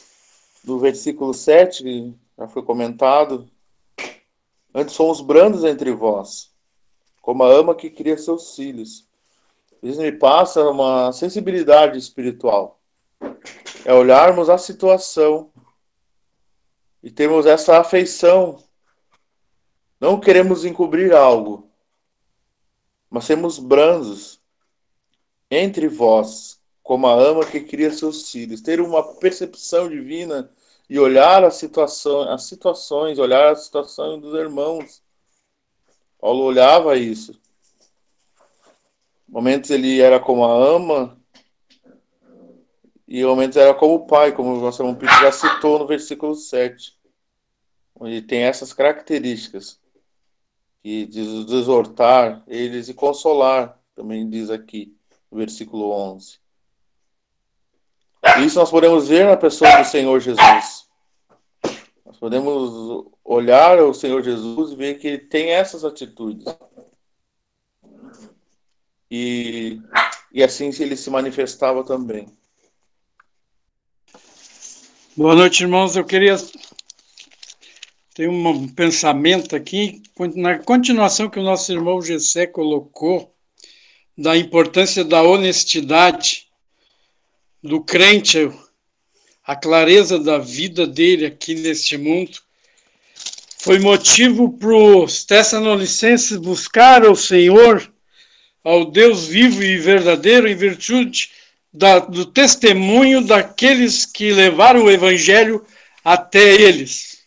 no 0.65 0.79
versículo 0.79 1.35
7, 1.35 1.83
que 1.83 2.15
já 2.39 2.49
foi 2.49 2.63
comentado, 2.63 3.49
antes 4.75 4.95
somos 4.95 5.21
brandos 5.21 5.65
entre 5.65 5.93
vós, 5.93 6.51
como 7.21 7.43
a 7.43 7.49
ama 7.49 7.75
que 7.75 7.91
cria 7.91 8.17
seus 8.17 8.55
filhos. 8.55 9.07
Isso 9.83 10.01
me 10.01 10.13
passa 10.13 10.63
uma 10.69 11.13
sensibilidade 11.13 11.99
espiritual. 11.99 12.79
É 13.85 13.93
olharmos 13.95 14.51
a 14.51 14.59
situação 14.59 15.51
e 17.03 17.11
termos 17.11 17.47
essa 17.47 17.79
afeição 17.79 18.63
não 20.01 20.19
queremos 20.19 20.65
encobrir 20.65 21.13
algo, 21.15 21.71
mas 23.11 23.27
sermos 23.27 23.59
brandos 23.59 24.41
entre 25.51 25.89
vós, 25.89 26.59
como 26.83 27.07
a 27.07 27.13
ama 27.13 27.45
que 27.45 27.61
cria 27.61 27.93
seus 27.93 28.31
filhos, 28.31 28.63
ter 28.63 28.81
uma 28.81 29.17
percepção 29.17 29.91
divina 29.91 30.51
e 30.89 30.99
olhar 30.99 31.45
a 31.45 31.51
situação, 31.51 32.23
as 32.33 32.45
situações, 32.45 33.19
olhar 33.19 33.53
a 33.53 33.57
situação 33.57 34.19
dos 34.19 34.35
irmãos. 34.35 35.03
Paulo 36.19 36.45
olhava 36.45 36.97
isso. 36.97 37.39
Momentos 39.29 39.71
ele 39.71 40.01
era 40.01 40.19
como 40.19 40.45
a 40.45 40.53
ama 40.53 41.21
e 43.07 43.25
momentos 43.25 43.57
era 43.57 43.75
como 43.75 43.95
o 43.95 44.07
pai, 44.07 44.33
como 44.33 44.55
o 44.55 44.61
nosso 44.61 44.83
irmão 44.83 44.95
Pedro 44.95 45.15
já 45.17 45.33
citou 45.33 45.79
no 45.79 45.87
versículo 45.87 46.35
7, 46.35 46.97
onde 47.95 48.23
tem 48.23 48.43
essas 48.43 48.73
características 48.73 49.80
e 50.83 51.07
de 51.07 51.21
exortar 51.21 52.43
eles 52.47 52.89
e 52.89 52.95
consolar, 52.95 53.79
também 53.95 54.29
diz 54.29 54.51
aqui, 54.51 54.97
no 55.31 55.39
versículo 55.39 55.91
11. 55.91 56.39
Isso 58.45 58.59
nós 58.59 58.71
podemos 58.71 59.09
ver 59.09 59.27
na 59.27 59.37
pessoa 59.37 59.79
do 59.79 59.85
Senhor 59.85 60.19
Jesus. 60.21 60.89
Nós 62.05 62.19
podemos 62.19 63.07
olhar 63.25 63.79
o 63.81 63.95
Senhor 63.95 64.23
Jesus 64.23 64.73
e 64.73 64.77
ver 64.77 64.99
que 64.99 65.07
ele 65.07 65.19
tem 65.19 65.51
essas 65.51 65.85
atitudes. 65.85 66.45
E 69.11 69.81
e 70.33 70.43
assim 70.43 70.71
ele 70.79 70.97
se 70.97 71.11
manifestava 71.11 71.85
também. 71.85 72.29
Boa 75.17 75.35
noite, 75.35 75.63
irmãos. 75.63 75.97
Eu 75.97 76.05
queria 76.05 76.37
ter 78.21 78.29
um 78.29 78.69
pensamento 78.69 79.57
aqui, 79.57 80.03
na 80.37 80.59
continuação 80.59 81.31
que 81.31 81.39
o 81.39 81.43
nosso 81.43 81.73
irmão 81.73 82.03
Gessé 82.03 82.47
colocou, 82.47 83.35
da 84.15 84.37
importância 84.37 85.03
da 85.03 85.23
honestidade 85.23 86.47
do 87.63 87.83
crente, 87.83 88.53
a 89.43 89.57
clareza 89.57 90.19
da 90.19 90.37
vida 90.37 90.87
dele 90.87 91.25
aqui 91.25 91.55
neste 91.55 91.97
mundo, 91.97 92.37
foi 93.61 93.79
motivo 93.79 94.53
para 94.53 94.69
os 94.69 95.25
Tessalonicenses 95.25 96.37
buscar 96.37 97.07
o 97.07 97.17
Senhor, 97.17 97.91
ao 98.63 98.85
Deus 98.91 99.29
vivo 99.29 99.63
e 99.63 99.79
verdadeiro, 99.79 100.47
em 100.47 100.55
virtude 100.55 101.31
da, 101.73 102.01
do 102.01 102.27
testemunho 102.27 103.23
daqueles 103.23 104.05
que 104.05 104.31
levaram 104.31 104.85
o 104.85 104.91
Evangelho 104.91 105.65
até 106.05 106.61
eles. 106.61 107.20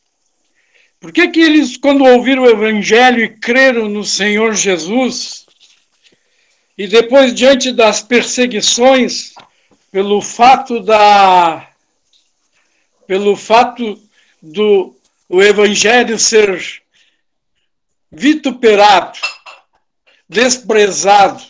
Por 1.04 1.12
que, 1.12 1.28
que 1.28 1.42
eles, 1.42 1.76
quando 1.76 2.06
ouviram 2.06 2.44
o 2.44 2.50
Evangelho 2.50 3.26
e 3.26 3.28
creram 3.28 3.90
no 3.90 4.06
Senhor 4.06 4.56
Jesus, 4.56 5.46
e 6.78 6.88
depois, 6.88 7.34
diante 7.34 7.74
das 7.74 8.02
perseguições, 8.02 9.34
pelo 9.92 10.22
fato 10.22 10.80
da. 10.80 11.70
pelo 13.06 13.36
fato 13.36 14.02
do 14.42 14.96
o 15.28 15.44
Evangelho 15.44 16.18
ser 16.18 16.82
vituperado, 18.10 19.20
desprezado, 20.30 21.44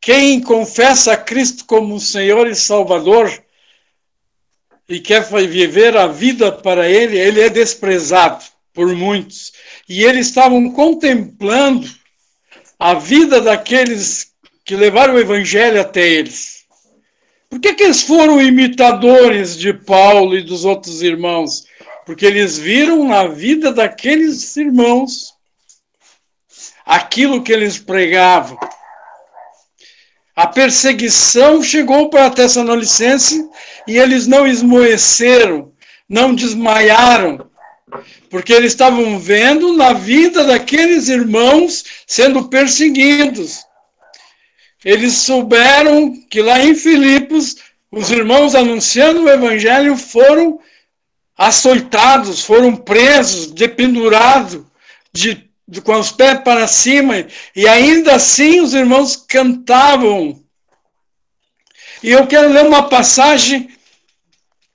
quem 0.00 0.40
confessa 0.40 1.12
a 1.12 1.16
Cristo 1.16 1.64
como 1.66 2.00
Senhor 2.00 2.48
e 2.48 2.56
Salvador 2.56 3.30
e 4.88 5.00
quer 5.00 5.22
viver 5.46 5.96
a 5.96 6.06
vida 6.06 6.50
para 6.50 6.88
Ele, 6.88 7.18
ele 7.18 7.40
é 7.40 7.50
desprezado 7.50 8.42
por 8.72 8.94
muitos. 8.94 9.52
E 9.88 10.02
eles 10.02 10.28
estavam 10.28 10.70
contemplando 10.70 11.86
a 12.78 12.94
vida 12.94 13.40
daqueles 13.40 14.32
que 14.64 14.74
levaram 14.76 15.14
o 15.14 15.18
Evangelho 15.18 15.80
até 15.80 16.08
eles. 16.08 16.64
Por 17.50 17.60
que, 17.60 17.74
que 17.74 17.82
eles 17.82 18.02
foram 18.02 18.40
imitadores 18.40 19.56
de 19.56 19.72
Paulo 19.72 20.36
e 20.36 20.42
dos 20.42 20.64
outros 20.64 21.02
irmãos? 21.02 21.64
Porque 22.06 22.24
eles 22.24 22.56
viram 22.58 23.06
na 23.08 23.26
vida 23.26 23.72
daqueles 23.72 24.56
irmãos 24.56 25.34
aquilo 26.84 27.42
que 27.42 27.52
eles 27.52 27.78
pregavam 27.78 28.58
a 30.38 30.46
perseguição 30.46 31.60
chegou 31.60 32.08
para 32.10 32.30
Tessalonicense 32.30 33.44
e 33.88 33.98
eles 33.98 34.28
não 34.28 34.46
esmoeceram, 34.46 35.72
não 36.08 36.32
desmaiaram, 36.32 37.50
porque 38.30 38.52
eles 38.52 38.70
estavam 38.70 39.18
vendo 39.18 39.72
na 39.72 39.92
vida 39.92 40.44
daqueles 40.44 41.08
irmãos 41.08 41.84
sendo 42.06 42.48
perseguidos. 42.48 43.64
Eles 44.84 45.14
souberam 45.14 46.14
que 46.30 46.40
lá 46.40 46.62
em 46.64 46.72
Filipos, 46.72 47.56
os 47.90 48.08
irmãos 48.12 48.54
anunciando 48.54 49.24
o 49.24 49.28
evangelho 49.28 49.96
foram 49.96 50.60
açoitados, 51.36 52.44
foram 52.44 52.76
presos, 52.76 53.50
dependurados, 53.50 54.62
de 55.12 55.47
com 55.84 55.98
os 55.98 56.10
pés 56.10 56.40
para 56.40 56.66
cima, 56.66 57.26
e 57.54 57.68
ainda 57.68 58.14
assim 58.14 58.60
os 58.60 58.72
irmãos 58.72 59.16
cantavam. 59.16 60.42
E 62.02 62.10
eu 62.10 62.26
quero 62.26 62.48
ler 62.48 62.64
uma 62.64 62.88
passagem 62.88 63.68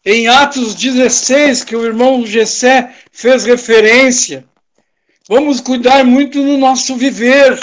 em 0.06 0.28
Atos 0.28 0.76
16, 0.76 1.64
que 1.64 1.76
o 1.76 1.86
irmão 1.86 2.26
Gessé 2.26 2.94
fez 3.12 3.46
referência. 3.46 4.46
Vamos 5.28 5.62
cuidar 5.62 6.04
muito 6.04 6.42
no 6.44 6.58
nosso 6.58 6.96
viver, 6.96 7.58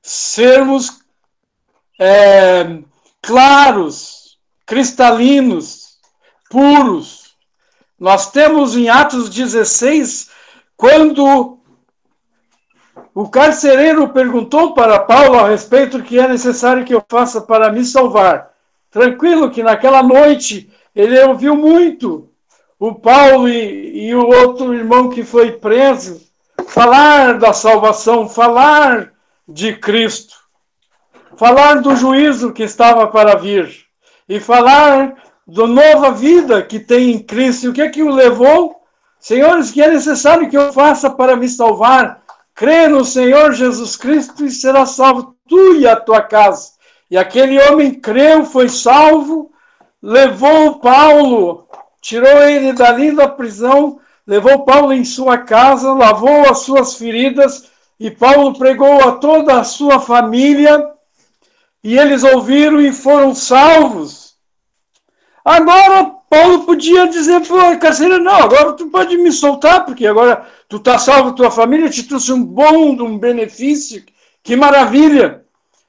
sermos 0.00 1.00
é, 1.98 2.78
claros, 3.20 4.38
cristalinos, 4.64 5.98
puros. 6.48 7.34
Nós 7.98 8.30
temos 8.30 8.76
em 8.76 8.88
Atos 8.88 9.28
16, 9.28 10.30
quando 10.76 11.58
o 13.14 13.28
carcereiro 13.28 14.08
perguntou 14.08 14.74
para 14.74 14.98
Paulo 14.98 15.38
a 15.38 15.48
respeito 15.48 15.98
do 15.98 16.04
que 16.04 16.18
é 16.18 16.26
necessário 16.26 16.84
que 16.84 16.92
eu 16.92 17.04
faça 17.08 17.40
para 17.40 17.70
me 17.70 17.84
salvar. 17.84 18.50
Tranquilo 18.90 19.50
que 19.50 19.62
naquela 19.62 20.02
noite 20.02 20.68
ele 20.94 21.20
ouviu 21.22 21.54
muito 21.54 22.28
o 22.78 22.92
Paulo 22.92 23.48
e, 23.48 24.08
e 24.08 24.14
o 24.16 24.26
outro 24.26 24.74
irmão 24.74 25.08
que 25.08 25.22
foi 25.22 25.52
preso 25.52 26.22
falar 26.66 27.38
da 27.38 27.52
salvação, 27.52 28.28
falar 28.28 29.12
de 29.46 29.76
Cristo, 29.76 30.34
falar 31.36 31.74
do 31.80 31.94
juízo 31.94 32.52
que 32.52 32.64
estava 32.64 33.06
para 33.06 33.36
vir 33.36 33.70
e 34.28 34.40
falar 34.40 35.14
da 35.46 35.66
nova 35.68 36.10
vida 36.10 36.62
que 36.62 36.80
tem 36.80 37.12
em 37.12 37.18
Cristo. 37.20 37.70
O 37.70 37.72
que 37.72 37.82
é 37.82 37.88
que 37.88 38.02
o 38.02 38.10
levou? 38.10 38.82
Senhores, 39.20 39.70
o 39.70 39.72
que 39.72 39.82
é 39.82 39.88
necessário 39.88 40.50
que 40.50 40.56
eu 40.56 40.72
faça 40.72 41.08
para 41.10 41.36
me 41.36 41.48
salvar? 41.48 42.23
Crê 42.54 42.88
no 42.88 43.04
Senhor 43.04 43.52
Jesus 43.52 43.96
Cristo 43.96 44.44
e 44.44 44.50
será 44.50 44.86
salvo 44.86 45.34
tu 45.48 45.76
e 45.76 45.86
a 45.86 45.96
tua 45.96 46.22
casa. 46.22 46.72
E 47.10 47.16
aquele 47.16 47.60
homem 47.60 47.94
creu, 47.94 48.44
foi 48.44 48.68
salvo, 48.68 49.50
levou 50.02 50.78
Paulo, 50.78 51.68
tirou 52.00 52.42
ele 52.42 52.72
dali 52.72 53.14
da 53.14 53.28
prisão, 53.28 53.98
levou 54.26 54.64
Paulo 54.64 54.92
em 54.92 55.04
sua 55.04 55.38
casa, 55.38 55.92
lavou 55.92 56.48
as 56.48 56.60
suas 56.60 56.94
feridas, 56.94 57.70
e 57.98 58.10
Paulo 58.10 58.58
pregou 58.58 59.06
a 59.06 59.12
toda 59.12 59.58
a 59.58 59.64
sua 59.64 60.00
família, 60.00 60.90
e 61.82 61.98
eles 61.98 62.24
ouviram 62.24 62.80
e 62.80 62.92
foram 62.92 63.34
salvos. 63.34 64.34
Agora 65.44 66.14
Paulo 66.28 66.64
podia 66.64 67.06
dizer 67.06 67.40
para 67.46 67.72
o 67.72 67.78
carcereiro, 67.78 68.24
não, 68.24 68.34
agora 68.34 68.72
tu 68.72 68.86
pode 68.86 69.16
me 69.18 69.30
soltar, 69.30 69.84
porque 69.84 70.06
agora 70.06 70.46
tu 70.74 70.78
está 70.78 70.98
salvo, 70.98 71.36
tua 71.36 71.52
família 71.52 71.88
te 71.88 72.02
trouxe 72.02 72.32
um 72.32 72.44
bom, 72.44 73.00
um 73.00 73.16
benefício, 73.16 74.04
que 74.42 74.56
maravilha. 74.56 75.44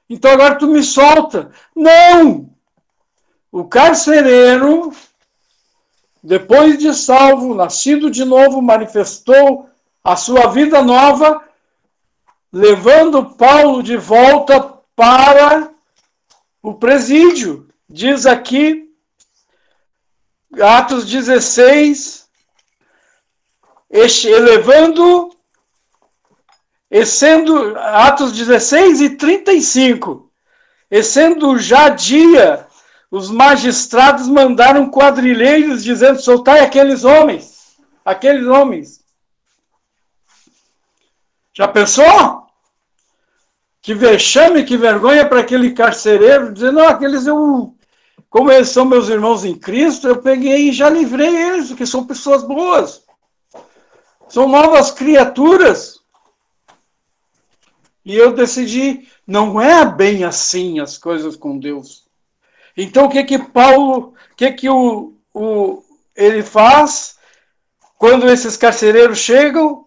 Então 0.08 0.30
agora 0.30 0.54
tu 0.54 0.68
me 0.68 0.80
solta. 0.80 1.50
Não! 1.74 2.48
O 3.50 3.64
carcereiro, 3.64 4.92
depois 6.22 6.78
de 6.78 6.94
salvo, 6.94 7.52
nascido 7.52 8.08
de 8.08 8.24
novo, 8.24 8.62
manifestou 8.62 9.68
a 10.04 10.14
sua 10.14 10.46
vida 10.52 10.80
nova, 10.82 11.42
levando 12.52 13.34
Paulo 13.34 13.82
de 13.82 13.96
volta 13.96 14.72
para 14.94 15.68
o 16.62 16.74
presídio. 16.74 17.68
Diz 17.88 18.24
aqui 18.24 18.88
Atos 20.60 21.10
16, 21.10 22.15
elevando, 23.90 25.30
e 26.90 27.04
sendo, 27.04 27.76
Atos 27.78 28.32
16 28.32 29.00
e 29.00 29.10
35, 29.10 30.30
e 30.90 31.02
sendo 31.02 31.58
já 31.58 31.88
dia, 31.88 32.66
os 33.10 33.30
magistrados 33.30 34.28
mandaram 34.28 34.90
quadrilheiros 34.90 35.82
dizendo: 35.82 36.20
soltai 36.20 36.60
aqueles 36.60 37.04
homens, 37.04 37.76
aqueles 38.04 38.46
homens. 38.46 39.04
Já 41.52 41.66
pensou? 41.66 42.46
Que 43.80 43.94
vexame, 43.94 44.64
que 44.64 44.76
vergonha 44.76 45.26
para 45.28 45.40
aquele 45.40 45.72
carcereiro, 45.72 46.52
dizendo: 46.52 46.80
não, 46.80 46.88
aqueles 46.88 47.26
eu 47.26 47.72
como 48.28 48.52
eles 48.52 48.68
são 48.68 48.84
meus 48.84 49.08
irmãos 49.08 49.46
em 49.46 49.54
Cristo, 49.54 50.08
eu 50.08 50.20
peguei 50.20 50.68
e 50.68 50.72
já 50.72 50.90
livrei 50.90 51.34
eles, 51.34 51.68
porque 51.68 51.86
são 51.86 52.06
pessoas 52.06 52.42
boas. 52.42 53.05
São 54.28 54.48
novas 54.48 54.90
criaturas. 54.90 56.00
E 58.04 58.14
eu 58.14 58.32
decidi, 58.32 59.08
não 59.26 59.60
é 59.60 59.84
bem 59.84 60.24
assim 60.24 60.78
as 60.78 60.96
coisas 60.96 61.36
com 61.36 61.58
Deus. 61.58 62.04
Então 62.76 63.06
o 63.06 63.08
que 63.08 63.24
que 63.24 63.38
Paulo, 63.38 64.14
o 64.32 64.36
que 64.36 64.52
que 64.52 64.68
o, 64.68 65.14
o, 65.34 65.82
ele 66.14 66.42
faz 66.42 67.16
quando 67.98 68.28
esses 68.28 68.56
carcereiros 68.56 69.18
chegam, 69.18 69.86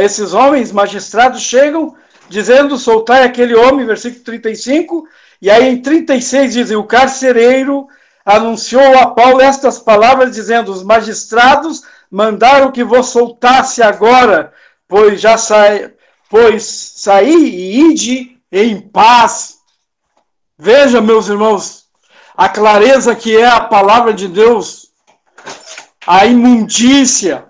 esses 0.00 0.32
homens 0.32 0.72
magistrados 0.72 1.42
chegam, 1.42 1.94
dizendo 2.28 2.78
soltar 2.78 3.22
aquele 3.22 3.54
homem, 3.54 3.86
versículo 3.86 4.24
35, 4.24 5.06
e 5.42 5.50
aí 5.50 5.68
em 5.68 5.82
36 5.82 6.52
diz: 6.52 6.70
o 6.70 6.84
carcereiro 6.84 7.86
anunciou 8.24 8.98
a 8.98 9.08
Paulo 9.08 9.40
estas 9.40 9.78
palavras, 9.78 10.34
dizendo: 10.34 10.72
os 10.72 10.82
magistrados 10.82 11.82
mandaram 12.10 12.72
que 12.72 12.82
vos 12.82 13.08
soltasse 13.08 13.82
agora, 13.82 14.52
pois 14.88 15.20
já 15.20 15.38
sai, 15.38 15.92
pois 16.28 16.64
saí 16.96 17.34
e 17.34 17.80
ide 17.90 18.40
em 18.50 18.80
paz. 18.80 19.58
Veja, 20.58 21.00
meus 21.00 21.28
irmãos, 21.28 21.86
a 22.36 22.48
clareza 22.48 23.14
que 23.14 23.36
é 23.36 23.46
a 23.46 23.60
palavra 23.60 24.12
de 24.12 24.26
Deus, 24.26 24.90
a 26.06 26.26
imundícia, 26.26 27.46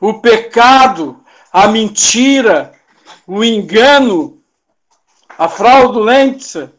o 0.00 0.20
pecado, 0.20 1.22
a 1.52 1.66
mentira, 1.66 2.72
o 3.26 3.42
engano, 3.42 4.42
a 5.36 5.48
fraudulência, 5.48 6.72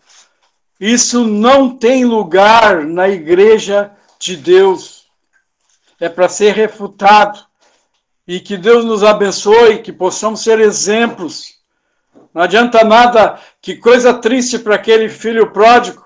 isso 0.80 1.26
não 1.26 1.78
tem 1.78 2.06
lugar 2.06 2.86
na 2.86 3.10
igreja 3.10 3.92
de 4.18 4.38
Deus. 4.38 4.99
É 6.00 6.10
para 6.10 6.30
ser 6.30 6.54
refutado. 6.54 7.40
E 8.28 8.40
que 8.40 8.58
Deus 8.58 8.86
nos 8.86 9.04
abençoe, 9.04 9.82
que 9.82 9.92
possamos 9.92 10.42
ser 10.44 10.60
exemplos. 10.60 11.60
Não 12.34 12.44
adianta 12.44 12.84
nada, 12.84 13.40
que 13.62 13.76
coisa 13.76 14.14
triste 14.14 14.60
para 14.60 14.76
aquele 14.76 15.10
filho 15.10 15.52
pródigo, 15.52 16.06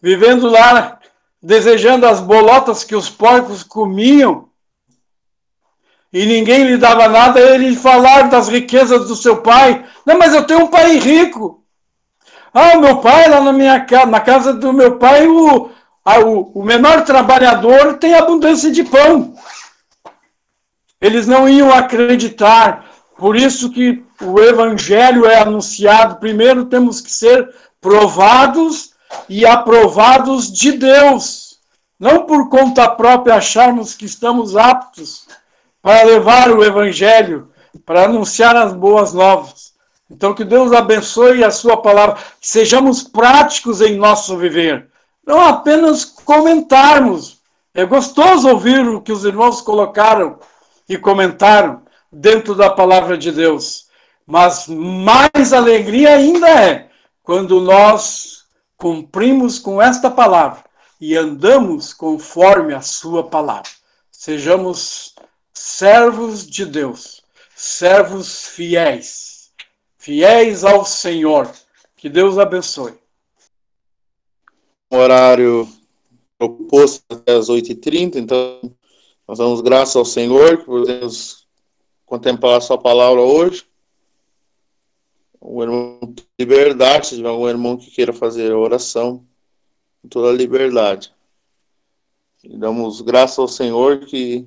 vivendo 0.00 0.48
lá, 0.48 1.00
desejando 1.42 2.06
as 2.06 2.20
bolotas 2.20 2.84
que 2.84 2.94
os 2.94 3.10
porcos 3.10 3.62
comiam, 3.62 4.48
e 6.12 6.24
ninguém 6.24 6.64
lhe 6.64 6.78
dava 6.78 7.08
nada, 7.08 7.38
ele 7.38 7.76
falar 7.76 8.30
das 8.30 8.48
riquezas 8.48 9.06
do 9.06 9.14
seu 9.14 9.42
pai. 9.42 9.84
Não, 10.04 10.16
mas 10.18 10.34
eu 10.34 10.44
tenho 10.46 10.60
um 10.60 10.68
pai 10.68 10.96
rico. 10.96 11.62
Ah, 12.54 12.78
meu 12.78 13.02
pai, 13.02 13.28
lá 13.28 13.40
na 13.40 13.52
minha 13.52 13.80
casa, 13.84 14.06
na 14.06 14.20
casa 14.20 14.54
do 14.54 14.72
meu 14.72 14.96
pai, 14.98 15.26
o, 15.26 15.70
o, 16.24 16.60
o 16.60 16.62
menor 16.62 17.04
trabalhador 17.04 17.94
tem 17.94 18.14
abundância 18.14 18.70
de 18.70 18.84
pão. 18.84 19.34
Eles 21.00 21.26
não 21.26 21.48
iam 21.48 21.72
acreditar. 21.72 22.86
Por 23.16 23.36
isso 23.36 23.70
que 23.70 24.04
o 24.20 24.38
evangelho 24.40 25.26
é 25.26 25.40
anunciado. 25.40 26.16
Primeiro 26.16 26.66
temos 26.66 27.00
que 27.00 27.10
ser 27.10 27.52
provados 27.80 28.92
e 29.28 29.44
aprovados 29.44 30.52
de 30.52 30.72
Deus. 30.72 31.58
Não 31.98 32.24
por 32.24 32.48
conta 32.48 32.88
própria 32.88 33.36
acharmos 33.36 33.94
que 33.94 34.04
estamos 34.04 34.56
aptos 34.56 35.26
para 35.80 36.02
levar 36.02 36.50
o 36.50 36.64
evangelho, 36.64 37.50
para 37.84 38.04
anunciar 38.04 38.54
as 38.56 38.72
boas 38.72 39.12
novas. 39.12 39.72
Então, 40.10 40.34
que 40.34 40.44
Deus 40.44 40.72
abençoe 40.72 41.42
a 41.42 41.50
sua 41.50 41.76
palavra, 41.76 42.16
sejamos 42.40 43.02
práticos 43.02 43.80
em 43.80 43.96
nosso 43.96 44.36
viver, 44.36 44.88
não 45.26 45.40
apenas 45.40 46.04
comentarmos. 46.04 47.40
É 47.74 47.84
gostoso 47.84 48.48
ouvir 48.48 48.86
o 48.86 49.02
que 49.02 49.12
os 49.12 49.24
irmãos 49.24 49.60
colocaram 49.60 50.38
e 50.88 50.96
comentaram 50.96 51.82
dentro 52.10 52.54
da 52.54 52.70
palavra 52.70 53.18
de 53.18 53.32
Deus, 53.32 53.88
mas 54.26 54.66
mais 54.68 55.52
alegria 55.52 56.14
ainda 56.14 56.48
é 56.48 56.88
quando 57.22 57.60
nós 57.60 58.44
cumprimos 58.78 59.58
com 59.58 59.82
esta 59.82 60.10
palavra 60.10 60.64
e 61.00 61.16
andamos 61.16 61.92
conforme 61.92 62.72
a 62.72 62.80
sua 62.80 63.28
palavra. 63.28 63.70
Sejamos 64.10 65.14
servos 65.52 66.46
de 66.46 66.64
Deus, 66.64 67.22
servos 67.54 68.46
fiéis 68.46 69.36
fiéis 70.06 70.62
ao 70.62 70.84
Senhor. 70.84 71.50
Que 71.96 72.08
Deus 72.08 72.38
abençoe. 72.38 72.94
Horário 74.90 75.68
proposto 76.38 77.02
até 77.10 77.34
as 77.34 77.48
8h30, 77.48 78.16
então 78.16 78.60
nós 79.26 79.38
damos 79.38 79.60
graças 79.60 79.96
ao 79.96 80.04
Senhor 80.04 80.58
que 80.58 80.64
podemos 80.64 81.46
contemplar 82.04 82.58
a 82.58 82.60
sua 82.60 82.78
palavra 82.78 83.20
hoje. 83.20 83.64
O 85.40 85.62
irmão 85.62 86.14
liberdade, 86.38 87.08
se 87.08 87.16
tiver 87.16 87.28
algum 87.28 87.48
irmão 87.48 87.76
que 87.76 87.90
queira 87.90 88.12
fazer 88.12 88.52
a 88.52 88.58
oração, 88.58 89.24
com 90.02 90.08
toda 90.08 90.30
a 90.30 90.36
liberdade. 90.36 91.12
E 92.44 92.56
damos 92.56 93.00
graças 93.00 93.38
ao 93.38 93.48
Senhor 93.48 94.00
que, 94.00 94.46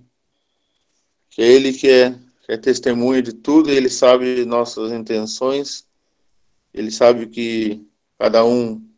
que 1.29 1.41
é 1.41 1.47
Ele 1.47 1.73
que 1.73 1.89
é 1.89 2.19
é 2.49 2.57
testemunha 2.57 3.21
de 3.21 3.31
tudo, 3.31 3.69
ele 3.69 3.89
sabe 3.89 4.43
nossas 4.43 4.91
intenções, 4.91 5.85
ele 6.73 6.89
sabe 6.89 7.27
que 7.27 7.87
cada 8.17 8.43
um 8.43 8.88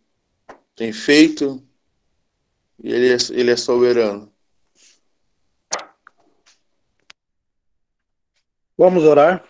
tem 0.81 0.91
feito, 0.91 1.63
e 2.83 2.91
ele 2.91 3.13
é, 3.13 3.17
ele 3.29 3.51
é 3.51 3.55
soberano. 3.55 4.33
Vamos 8.75 9.03
orar. 9.03 9.47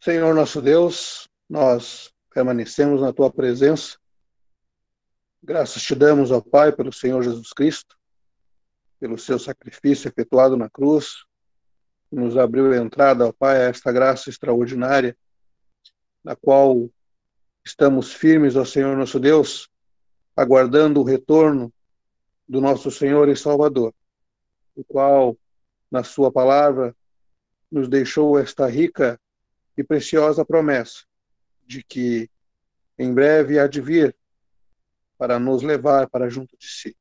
Senhor 0.00 0.34
nosso 0.34 0.60
Deus, 0.60 1.28
nós 1.48 2.12
permanecemos 2.28 3.02
na 3.02 3.12
tua 3.12 3.32
presença. 3.32 3.96
Graças 5.40 5.80
te 5.80 5.94
damos, 5.94 6.32
ó 6.32 6.40
Pai, 6.40 6.72
pelo 6.72 6.92
Senhor 6.92 7.22
Jesus 7.22 7.52
Cristo, 7.52 7.96
pelo 8.98 9.16
seu 9.16 9.38
sacrifício 9.38 10.08
efetuado 10.08 10.56
na 10.56 10.68
cruz, 10.68 11.24
nos 12.10 12.36
abriu 12.36 12.72
a 12.72 12.78
entrada, 12.78 13.28
ó 13.28 13.32
Pai, 13.32 13.58
a 13.58 13.68
esta 13.68 13.92
graça 13.92 14.28
extraordinária, 14.28 15.16
na 16.24 16.34
qual 16.34 16.90
estamos 17.64 18.12
firmes, 18.12 18.56
ó 18.56 18.64
Senhor 18.64 18.96
nosso 18.96 19.18
Deus, 19.18 19.68
aguardando 20.36 21.00
o 21.00 21.04
retorno 21.04 21.72
do 22.46 22.60
nosso 22.60 22.90
Senhor 22.90 23.28
e 23.28 23.36
Salvador, 23.36 23.94
o 24.74 24.84
qual, 24.84 25.36
na 25.90 26.04
Sua 26.04 26.30
palavra, 26.30 26.94
nos 27.70 27.88
deixou 27.88 28.38
esta 28.38 28.66
rica 28.66 29.18
e 29.76 29.82
preciosa 29.82 30.44
promessa 30.44 31.04
de 31.66 31.82
que 31.82 32.30
em 32.98 33.12
breve 33.12 33.58
há 33.58 33.66
de 33.66 33.80
vir 33.80 34.14
para 35.16 35.38
nos 35.38 35.62
levar 35.62 36.08
para 36.08 36.28
junto 36.28 36.56
de 36.56 36.66
si. 36.66 36.96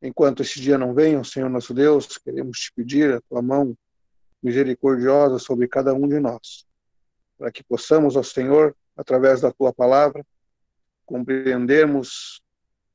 Enquanto 0.00 0.42
esse 0.42 0.60
dia 0.60 0.78
não 0.78 0.94
venha, 0.94 1.22
Senhor 1.22 1.50
nosso 1.50 1.74
Deus, 1.74 2.18
queremos 2.18 2.58
te 2.58 2.72
pedir 2.72 3.14
a 3.14 3.20
tua 3.20 3.42
mão 3.42 3.76
misericordiosa 4.42 5.38
sobre 5.38 5.68
cada 5.68 5.92
um 5.92 6.08
de 6.08 6.18
nós, 6.18 6.66
para 7.38 7.52
que 7.52 7.62
possamos, 7.62 8.16
ó 8.16 8.22
Senhor, 8.22 8.74
através 8.96 9.40
da 9.40 9.52
tua 9.52 9.72
palavra, 9.72 10.24
compreendermos 11.04 12.40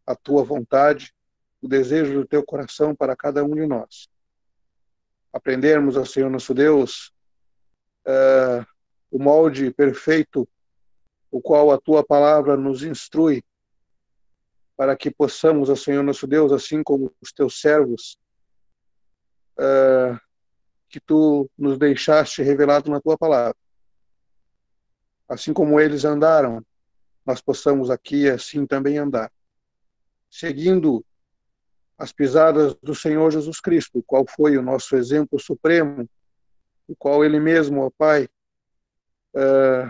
a 0.05 0.15
tua 0.15 0.43
vontade, 0.43 1.13
o 1.61 1.67
desejo 1.67 2.13
do 2.13 2.27
teu 2.27 2.43
coração 2.43 2.95
para 2.95 3.15
cada 3.15 3.43
um 3.43 3.53
de 3.53 3.65
nós. 3.67 4.09
Aprendermos, 5.31 5.95
ó 5.95 6.03
Senhor 6.03 6.29
nosso 6.29 6.53
Deus, 6.53 7.13
uh, 8.05 8.65
o 9.11 9.19
molde 9.19 9.71
perfeito, 9.71 10.47
o 11.29 11.41
qual 11.41 11.71
a 11.71 11.79
tua 11.79 12.03
palavra 12.03 12.57
nos 12.57 12.83
instrui 12.83 13.43
para 14.75 14.97
que 14.97 15.11
possamos, 15.11 15.69
ó 15.69 15.75
Senhor 15.75 16.03
nosso 16.03 16.25
Deus, 16.25 16.51
assim 16.51 16.81
como 16.83 17.13
os 17.21 17.31
teus 17.31 17.61
servos, 17.61 18.17
uh, 19.59 20.19
que 20.89 20.99
tu 20.99 21.49
nos 21.57 21.77
deixaste 21.77 22.41
revelado 22.41 22.89
na 22.89 22.99
tua 22.99 23.17
palavra. 23.17 23.60
Assim 25.31 25.53
como 25.53 25.79
eles 25.79 26.03
andaram, 26.03 26.61
nós 27.25 27.39
possamos 27.39 27.89
aqui 27.89 28.29
assim 28.29 28.65
também 28.65 28.97
andar, 28.97 29.31
seguindo 30.29 31.05
as 31.97 32.11
pisadas 32.11 32.75
do 32.83 32.93
Senhor 32.93 33.31
Jesus 33.31 33.61
Cristo, 33.61 34.03
qual 34.05 34.25
foi 34.27 34.57
o 34.57 34.61
nosso 34.61 34.93
exemplo 34.93 35.39
supremo, 35.39 36.05
o 36.85 36.93
qual 36.97 37.23
ele 37.23 37.39
mesmo, 37.39 37.79
ó 37.79 37.89
Pai, 37.89 38.27
uh, 39.33 39.89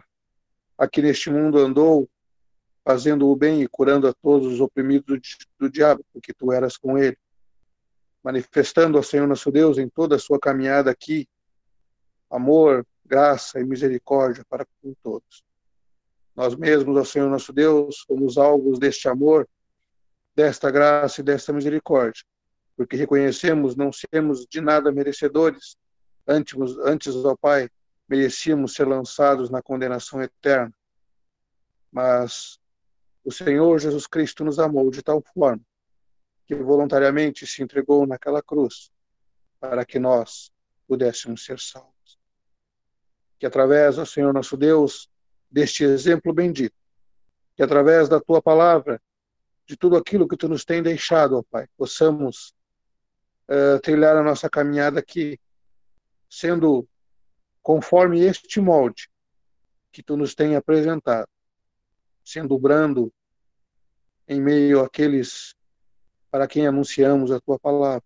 aqui 0.78 1.02
neste 1.02 1.32
mundo 1.32 1.58
andou 1.58 2.08
fazendo 2.86 3.28
o 3.28 3.36
bem 3.36 3.64
e 3.64 3.68
curando 3.68 4.08
a 4.08 4.14
todos 4.14 4.46
os 4.46 4.62
oprimidos 4.62 5.40
do, 5.58 5.68
diabo, 5.72 6.06
porque 6.14 6.36
tu 6.36 6.52
eras 6.52 6.78
com 6.78 7.00
ele, 7.00 7.18
manifestando 8.24 8.96
ao 8.96 9.04
Senhor 9.04 9.28
nosso 9.28 9.52
Deus 9.52 9.80
em 9.80 9.90
toda 9.90 10.18
a 10.18 10.20
sua 10.20 10.40
caminhada 10.40 10.92
aqui, 10.92 11.28
amor, 12.30 12.86
graça 13.12 13.60
e 13.60 13.66
misericórdia 13.66 14.46
para 14.48 14.66
com 14.82 14.94
todos. 15.04 15.44
Nós 16.34 16.56
mesmos, 16.56 16.98
ao 16.98 17.04
Senhor 17.04 17.30
nosso 17.30 17.52
Deus, 17.52 18.06
somos 18.08 18.38
alvos 18.38 18.80
deste 18.80 19.10
amor, 19.10 19.50
desta 20.34 20.72
graça 20.72 21.20
e 21.20 21.24
desta 21.24 21.52
misericórdia, 21.52 22.24
porque 22.78 22.96
reconhecemos 22.96 23.76
não 23.76 23.92
sermos 23.92 24.46
de 24.50 24.62
nada 24.62 24.94
merecedores, 24.94 25.76
antes, 26.26 26.56
antes 26.86 27.14
ó 27.18 27.36
Pai, 27.36 27.70
merecíamos 28.08 28.74
ser 28.74 28.88
lançados 28.88 29.50
na 29.50 29.62
condenação 29.62 30.22
eterna. 30.22 30.74
Mas 31.92 32.58
o 33.26 33.32
Senhor 33.32 33.78
Jesus 33.78 34.08
Cristo 34.08 34.46
nos 34.46 34.58
amou 34.58 34.90
de 34.90 35.02
tal 35.02 35.22
forma 35.34 35.62
que 36.46 36.56
voluntariamente 36.56 37.46
se 37.46 37.62
entregou 37.62 38.08
naquela 38.08 38.42
cruz 38.42 38.90
para 39.60 39.86
que 39.86 40.00
nós 40.00 40.50
pudéssemos 40.88 41.44
ser 41.44 41.60
salvos. 41.60 42.01
Que 43.42 43.48
através 43.48 43.96
do 43.96 44.06
Senhor 44.06 44.32
nosso 44.32 44.56
Deus, 44.56 45.10
deste 45.50 45.84
exemplo 45.84 46.32
bendito, 46.32 46.76
que 47.56 47.64
através 47.64 48.08
da 48.08 48.20
tua 48.20 48.40
palavra, 48.40 49.02
de 49.66 49.76
tudo 49.76 49.98
aquilo 49.98 50.28
que 50.28 50.38
tu 50.38 50.48
nos 50.48 50.64
tem 50.64 50.84
deixado, 50.84 51.40
ó 51.40 51.42
Pai, 51.50 51.68
possamos 51.76 52.54
uh, 53.50 53.80
trilhar 53.82 54.16
a 54.16 54.22
nossa 54.22 54.48
caminhada 54.48 55.00
aqui, 55.00 55.40
sendo 56.30 56.88
conforme 57.64 58.22
este 58.22 58.62
molde, 58.62 59.10
que 59.92 60.04
tu 60.04 60.16
nos 60.16 60.36
tem 60.36 60.56
apresentado, 60.56 61.28
sendo 62.24 62.60
brando 62.60 63.12
em 64.28 64.40
meio 64.40 64.82
àqueles 64.82 65.56
para 66.30 66.48
quem 66.48 66.68
anunciamos 66.68 67.32
a 67.32 67.40
tua 67.40 67.58
palavra, 67.58 68.04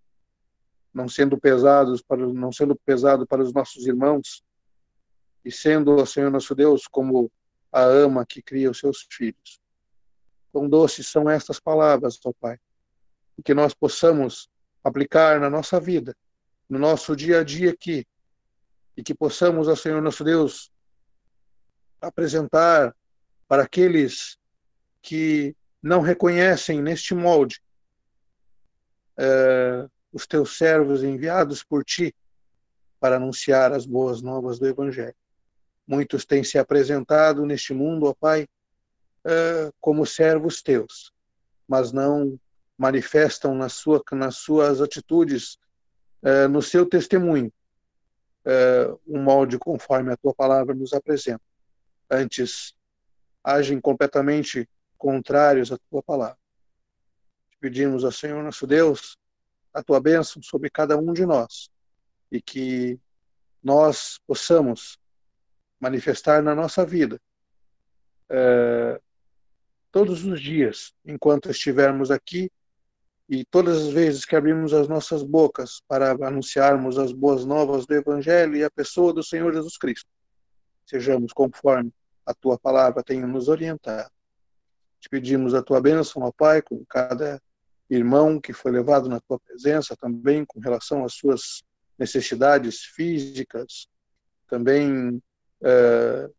não 0.93 1.09
sendo 1.09 1.37
pesados 1.37 2.01
para 2.01 2.25
não 2.25 2.53
sendo 2.53 2.73
pesado 2.85 3.27
para 3.27 3.43
os 3.43 3.51
nossos 3.51 3.85
irmãos 3.85 4.44
e 5.45 5.51
sendo 5.51 5.95
o 5.95 6.05
Senhor 6.05 6.31
nosso 6.31 6.55
Deus 6.55 6.87
como 6.87 7.31
a 7.71 7.81
ama 7.81 8.25
que 8.25 8.41
cria 8.41 8.71
os 8.71 8.79
seus 8.79 9.05
filhos. 9.09 9.61
Quão 10.51 10.67
doces 10.67 11.07
são 11.07 11.29
estas 11.29 11.59
palavras, 11.59 12.19
ó 12.25 12.33
Pai, 12.33 12.57
que 13.43 13.53
nós 13.53 13.73
possamos 13.73 14.49
aplicar 14.83 15.39
na 15.39 15.49
nossa 15.49 15.79
vida, 15.79 16.15
no 16.67 16.79
nosso 16.79 17.15
dia 17.15 17.41
a 17.41 17.43
dia 17.43 17.71
aqui, 17.71 18.07
e 18.97 19.03
que 19.03 19.13
possamos, 19.13 19.67
ó 19.67 19.75
Senhor 19.75 20.01
nosso 20.01 20.23
Deus, 20.23 20.71
apresentar 22.01 22.95
para 23.47 23.63
aqueles 23.63 24.37
que 25.01 25.55
não 25.81 26.01
reconhecem 26.01 26.81
neste 26.81 27.13
molde 27.13 27.61
é, 29.17 29.87
os 30.11 30.25
teus 30.25 30.57
servos 30.57 31.03
enviados 31.03 31.63
por 31.63 31.83
ti 31.83 32.15
para 32.99 33.17
anunciar 33.17 33.71
as 33.71 33.85
boas 33.85 34.21
novas 34.21 34.57
do 34.57 34.67
Evangelho. 34.67 35.15
Muitos 35.87 36.25
têm 36.25 36.43
se 36.43 36.57
apresentado 36.57 37.45
neste 37.45 37.73
mundo, 37.73 38.07
ó 38.07 38.13
Pai, 38.13 38.47
é, 39.23 39.71
como 39.79 40.05
servos 40.05 40.61
teus, 40.61 41.11
mas 41.67 41.91
não 41.91 42.39
manifestam 42.77 43.55
na 43.55 43.69
sua, 43.69 44.03
nas 44.11 44.37
suas 44.37 44.81
atitudes, 44.81 45.57
é, 46.21 46.47
no 46.47 46.61
seu 46.61 46.85
testemunho, 46.85 47.51
um 49.07 49.23
molde 49.23 49.57
conforme 49.57 50.13
a 50.13 50.17
tua 50.17 50.31
palavra 50.31 50.75
nos 50.75 50.93
apresenta 50.93 51.41
antes 52.09 52.75
agem 53.43 53.79
completamente 53.79 54.67
contrários 54.97 55.71
à 55.71 55.77
tua 55.89 56.01
palavra. 56.01 56.37
Pedimos 57.59 58.03
ao 58.03 58.11
Senhor 58.11 58.43
nosso 58.43 58.65
Deus 58.65 59.17
a 59.73 59.83
tua 59.83 59.99
bênção 59.99 60.41
sobre 60.41 60.69
cada 60.69 60.97
um 60.97 61.13
de 61.13 61.25
nós 61.25 61.69
e 62.31 62.41
que 62.41 62.99
nós 63.63 64.19
possamos 64.25 64.97
manifestar 65.85 66.41
na 66.41 66.55
nossa 66.55 66.83
vida 66.83 67.21
é, 68.27 68.99
todos 69.91 70.25
os 70.25 70.41
dias, 70.41 70.93
enquanto 71.05 71.51
estivermos 71.51 72.09
aqui 72.09 72.51
e 73.29 73.45
todas 73.45 73.83
as 73.83 73.93
vezes 73.93 74.25
que 74.25 74.35
abrimos 74.35 74.73
as 74.73 74.87
nossas 74.87 75.21
bocas 75.21 75.81
para 75.87 76.11
anunciarmos 76.27 76.97
as 76.97 77.11
boas 77.11 77.45
novas 77.45 77.85
do 77.85 77.93
Evangelho 77.93 78.55
e 78.55 78.63
a 78.63 78.71
pessoa 78.71 79.13
do 79.13 79.23
Senhor 79.23 79.53
Jesus 79.53 79.77
Cristo 79.77 80.09
sejamos 80.87 81.31
conforme 81.31 81.91
a 82.25 82.33
tua 82.33 82.57
palavra 82.57 83.03
tem 83.03 83.21
nos 83.21 83.47
orientado. 83.47 84.09
Te 84.99 85.07
pedimos 85.07 85.53
a 85.53 85.61
tua 85.61 85.79
bênção, 85.79 86.23
ó 86.23 86.31
Pai, 86.31 86.63
com 86.63 86.83
cada 86.89 87.39
irmão 87.87 88.41
que 88.41 88.53
foi 88.53 88.71
levado 88.71 89.07
na 89.07 89.19
tua 89.19 89.39
presença 89.39 89.95
também 89.95 90.45
com 90.45 90.59
relação 90.59 91.05
às 91.05 91.13
suas 91.13 91.61
necessidades 91.97 92.81
físicas, 92.81 93.87
também 94.47 95.21
é, 95.63 96.29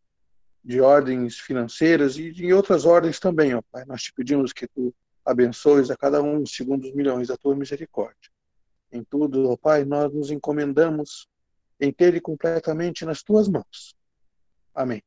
de 0.63 0.81
ordens 0.81 1.39
financeiras 1.39 2.17
e 2.17 2.31
de 2.31 2.53
outras 2.53 2.85
ordens 2.85 3.19
também, 3.19 3.53
ó 3.55 3.61
Pai. 3.71 3.85
Nós 3.85 4.03
te 4.03 4.13
pedimos 4.13 4.51
que 4.51 4.67
tu 4.67 4.93
abençoes 5.25 5.89
a 5.89 5.97
cada 5.97 6.21
um 6.21 6.45
segundo 6.45 6.85
os 6.85 6.93
milhões 6.93 7.27
da 7.27 7.37
tua 7.37 7.55
misericórdia. 7.55 8.31
Em 8.91 9.03
tudo, 9.03 9.49
ó 9.49 9.57
Pai, 9.57 9.85
nós 9.85 10.13
nos 10.13 10.31
encomendamos 10.31 11.27
inteiro 11.79 12.17
e 12.17 12.21
completamente 12.21 13.05
nas 13.05 13.21
tuas 13.23 13.47
mãos. 13.47 13.95
Amém. 14.73 15.01